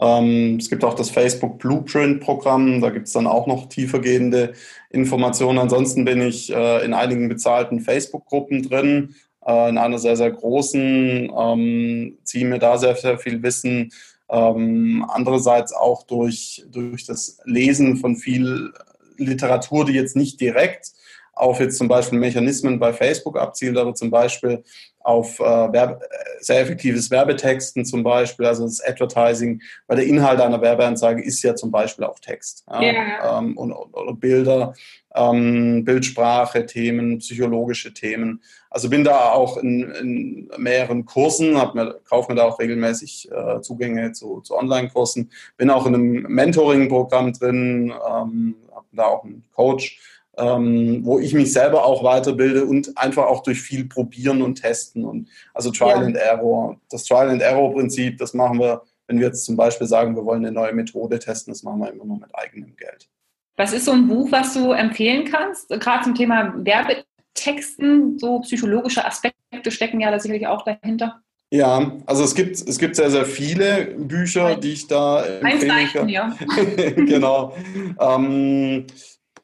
Ähm, 0.00 0.56
es 0.58 0.68
gibt 0.68 0.82
auch 0.82 0.94
das 0.94 1.10
Facebook 1.10 1.60
Blueprint 1.60 2.20
Programm. 2.20 2.80
Da 2.80 2.90
gibt 2.90 3.06
es 3.06 3.12
dann 3.12 3.28
auch 3.28 3.46
noch 3.46 3.68
tiefergehende 3.68 4.54
Informationen. 4.90 5.60
Ansonsten 5.60 6.04
bin 6.04 6.20
ich 6.22 6.52
äh, 6.52 6.84
in 6.84 6.92
einigen 6.92 7.28
bezahlten 7.28 7.78
Facebook-Gruppen 7.78 8.68
drin, 8.68 9.14
äh, 9.46 9.68
in 9.68 9.78
einer 9.78 10.00
sehr, 10.00 10.16
sehr 10.16 10.32
großen, 10.32 11.30
ähm, 11.38 12.18
ziehe 12.24 12.46
mir 12.46 12.58
da 12.58 12.78
sehr, 12.78 12.96
sehr 12.96 13.16
viel 13.16 13.44
Wissen. 13.44 13.92
Ähm, 14.28 15.06
andererseits 15.08 15.72
auch 15.72 16.02
durch, 16.02 16.64
durch 16.68 17.06
das 17.06 17.38
Lesen 17.44 17.96
von 17.98 18.16
viel 18.16 18.72
Literatur, 19.18 19.84
die 19.84 19.92
jetzt 19.92 20.16
nicht 20.16 20.40
direkt 20.40 20.98
auf 21.38 21.60
jetzt 21.60 21.78
zum 21.78 21.88
Beispiel 21.88 22.18
Mechanismen 22.18 22.78
bei 22.78 22.92
Facebook 22.92 23.38
abzielt, 23.38 23.76
aber 23.76 23.94
zum 23.94 24.10
Beispiel 24.10 24.62
auf 25.00 25.40
äh, 25.40 25.42
Werbe, 25.42 26.00
sehr 26.40 26.60
effektives 26.60 27.10
Werbetexten 27.10 27.84
zum 27.84 28.02
Beispiel, 28.02 28.44
also 28.44 28.64
das 28.64 28.84
Advertising, 28.84 29.62
weil 29.86 29.96
der 29.96 30.06
Inhalt 30.06 30.40
einer 30.40 30.60
Werbeanzeige 30.60 31.22
ist 31.22 31.42
ja 31.42 31.54
zum 31.54 31.70
Beispiel 31.70 32.04
auch 32.04 32.18
Text 32.18 32.64
ja, 32.70 32.82
yeah. 32.82 33.38
ähm, 33.38 33.56
und, 33.56 33.72
oder 33.72 34.12
Bilder, 34.12 34.74
ähm, 35.14 35.84
Bildsprache, 35.84 36.66
Themen, 36.66 37.18
psychologische 37.18 37.94
Themen. 37.94 38.42
Also 38.70 38.90
bin 38.90 39.02
da 39.02 39.30
auch 39.30 39.56
in, 39.56 39.90
in 39.92 40.50
mehreren 40.58 41.06
Kursen, 41.06 41.52
mir, 41.52 41.98
kaufe 42.04 42.30
mir 42.30 42.36
da 42.36 42.44
auch 42.44 42.58
regelmäßig 42.58 43.30
äh, 43.32 43.60
Zugänge 43.62 44.12
zu, 44.12 44.40
zu 44.40 44.56
Online-Kursen, 44.56 45.30
bin 45.56 45.70
auch 45.70 45.86
in 45.86 45.94
einem 45.94 46.22
Mentoring-Programm 46.28 47.32
drin, 47.32 47.92
ähm, 47.92 48.56
habe 48.74 48.86
da 48.92 49.04
auch 49.06 49.24
einen 49.24 49.44
Coach 49.54 49.98
ähm, 50.38 51.04
wo 51.04 51.18
ich 51.18 51.34
mich 51.34 51.52
selber 51.52 51.84
auch 51.84 52.04
weiterbilde 52.04 52.64
und 52.64 52.96
einfach 52.96 53.26
auch 53.26 53.42
durch 53.42 53.60
viel 53.60 53.86
Probieren 53.86 54.42
und 54.42 54.56
Testen 54.56 55.04
und 55.04 55.28
also 55.54 55.70
Trial 55.70 56.00
ja. 56.00 56.06
and 56.06 56.16
Error. 56.16 56.80
Das 56.90 57.04
Trial 57.04 57.28
and 57.28 57.42
Error 57.42 57.72
Prinzip, 57.72 58.18
das 58.18 58.34
machen 58.34 58.58
wir, 58.58 58.82
wenn 59.06 59.18
wir 59.18 59.26
jetzt 59.26 59.44
zum 59.44 59.56
Beispiel 59.56 59.86
sagen, 59.86 60.14
wir 60.14 60.24
wollen 60.24 60.44
eine 60.44 60.52
neue 60.52 60.72
Methode 60.72 61.18
testen, 61.18 61.52
das 61.52 61.62
machen 61.62 61.80
wir 61.80 61.90
immer 61.90 62.04
nur 62.04 62.18
mit 62.18 62.34
eigenem 62.34 62.76
Geld. 62.76 63.08
Was 63.56 63.72
ist 63.72 63.86
so 63.86 63.92
ein 63.92 64.06
Buch, 64.06 64.30
was 64.30 64.54
du 64.54 64.70
empfehlen 64.70 65.28
kannst, 65.28 65.68
gerade 65.68 66.04
zum 66.04 66.14
Thema 66.14 66.54
Werbetexten? 66.56 68.18
So 68.18 68.40
psychologische 68.40 69.04
Aspekte 69.04 69.70
stecken 69.70 70.00
ja 70.00 70.10
da 70.12 70.20
sicherlich 70.20 70.46
auch 70.46 70.64
dahinter. 70.64 71.20
Ja, 71.50 71.92
also 72.04 72.24
es 72.24 72.34
gibt, 72.34 72.56
es 72.56 72.78
gibt 72.78 72.94
sehr, 72.94 73.10
sehr 73.10 73.24
viele 73.24 73.94
Bücher, 73.96 74.56
die 74.56 74.74
ich 74.74 74.86
da 74.86 75.24
empfehlen 75.24 75.88
kann. 75.92 76.08
Ja. 76.08 76.36
genau. 76.96 77.56
Ähm, 77.98 78.86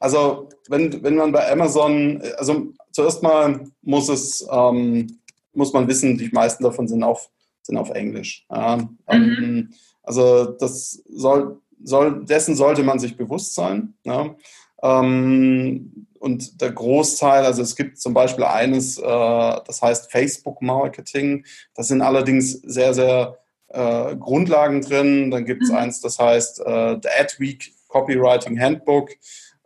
also 0.05 0.51
wenn, 0.69 1.03
wenn 1.03 1.17
man 1.17 1.33
bei 1.33 1.51
Amazon, 1.51 2.21
also 2.37 2.75
zuerst 2.93 3.23
mal 3.23 3.65
muss 3.81 4.11
es, 4.11 4.47
ähm, 4.53 5.19
muss 5.55 5.73
man 5.73 5.89
wissen, 5.89 6.19
die 6.19 6.29
meisten 6.29 6.63
davon 6.63 6.87
sind 6.87 7.03
auf, 7.03 7.31
sind 7.63 7.79
auf 7.79 7.89
Englisch. 7.89 8.45
Ja. 8.51 8.77
Mhm. 8.77 8.99
Ähm, 9.09 9.75
also 10.03 10.45
das 10.45 11.03
soll, 11.09 11.59
soll, 11.83 12.23
dessen 12.27 12.55
sollte 12.55 12.83
man 12.83 12.99
sich 12.99 13.17
bewusst 13.17 13.55
sein. 13.55 13.95
Ja. 14.05 14.35
Ähm, 14.83 16.07
und 16.19 16.61
der 16.61 16.73
Großteil, 16.73 17.47
also 17.47 17.63
es 17.63 17.75
gibt 17.75 17.99
zum 17.99 18.13
Beispiel 18.13 18.45
eines, 18.45 18.99
äh, 18.99 19.03
das 19.03 19.81
heißt 19.81 20.13
Facebook 20.13 20.61
Marketing. 20.61 21.47
Das 21.75 21.89
sind 21.89 22.03
allerdings 22.03 22.53
sehr, 22.53 22.93
sehr 22.93 23.39
äh, 23.69 24.17
Grundlagen 24.17 24.83
drin. 24.83 25.31
Dann 25.31 25.47
gibt 25.47 25.63
es 25.63 25.71
mhm. 25.71 25.77
eins, 25.77 26.03
das 26.03 26.19
heißt 26.19 26.61
äh, 26.61 26.99
The 27.03 27.09
Adweek 27.19 27.73
Copywriting 27.89 28.61
Handbook. 28.61 29.11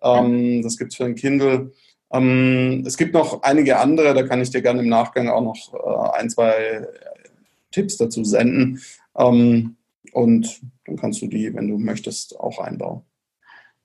Ähm, 0.03 0.63
das 0.63 0.79
gibt 0.79 0.93
es 0.93 0.97
für 0.97 1.05
ein 1.05 1.15
Kindle. 1.15 1.73
Ähm, 2.11 2.85
es 2.87 2.97
gibt 2.97 3.15
noch 3.15 3.43
einige 3.43 3.79
andere, 3.79 4.15
da 4.15 4.23
kann 4.23 4.41
ich 4.41 4.51
dir 4.51 4.63
gerne 4.63 4.81
im 4.81 4.89
Nachgang 4.89 5.29
auch 5.29 5.43
noch 5.43 5.75
äh, 5.75 6.19
ein, 6.19 6.31
zwei 6.31 6.87
Tipps 7.71 7.97
dazu 7.97 8.25
senden. 8.25 8.81
Ähm, 9.17 9.77
und 10.13 10.61
dann 10.87 10.97
kannst 10.97 11.21
du 11.23 11.27
die, 11.27 11.55
wenn 11.55 11.69
du 11.69 11.79
möchtest, 11.79 12.39
auch 12.39 12.59
einbauen. 12.59 13.03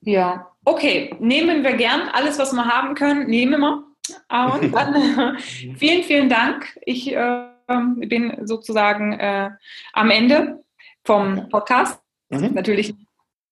Ja, 0.00 0.50
okay, 0.64 1.14
nehmen 1.18 1.62
wir 1.62 1.74
gern. 1.74 2.08
Alles, 2.12 2.38
was 2.38 2.52
wir 2.52 2.64
haben 2.64 2.94
können, 2.94 3.28
nehmen 3.28 3.60
wir. 3.60 3.84
Und 4.30 4.72
dann 4.74 5.38
vielen, 5.76 6.02
vielen 6.02 6.28
Dank. 6.28 6.78
Ich 6.84 7.12
äh, 7.12 7.46
bin 7.66 8.38
sozusagen 8.46 9.12
äh, 9.12 9.50
am 9.92 10.10
Ende 10.10 10.64
vom 11.04 11.48
Podcast. 11.48 12.00
Mhm. 12.30 12.54
Natürlich 12.54 12.94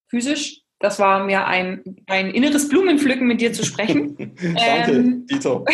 physisch. 0.09 0.62
Das 0.83 0.99
war 0.99 1.24
mir 1.24 1.47
ein, 1.47 1.83
ein 2.09 2.30
inneres 2.30 2.68
Blumenpflücken, 2.68 3.26
mit 3.26 3.41
dir 3.41 3.53
zu 3.53 3.64
sprechen. 3.64 4.16
Danke, 4.43 4.93
ähm, 4.93 5.26
Dito. 5.26 5.64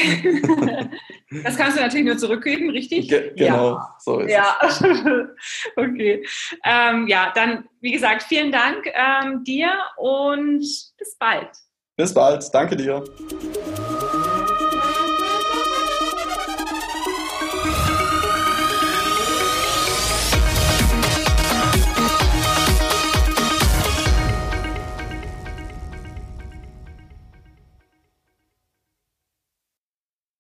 das 1.45 1.57
kannst 1.57 1.79
du 1.79 1.81
natürlich 1.81 2.07
nur 2.07 2.19
zurückgeben, 2.19 2.69
richtig? 2.71 3.09
Ge 3.09 3.33
genau, 3.35 3.71
ja. 3.71 3.97
so 3.99 4.21
ist 4.21 4.31
ja. 4.31 4.59
es. 4.63 4.83
okay. 5.77 6.25
Ähm, 6.63 7.09
ja, 7.09 7.33
dann, 7.35 7.65
wie 7.81 7.93
gesagt, 7.93 8.25
vielen 8.25 8.53
Dank 8.53 8.87
ähm, 8.93 9.43
dir 9.45 9.73
und 9.97 10.61
bis 10.61 11.17
bald. 11.19 11.49
Bis 11.97 12.13
bald. 12.13 12.45
Danke 12.53 12.77
dir. 12.77 13.03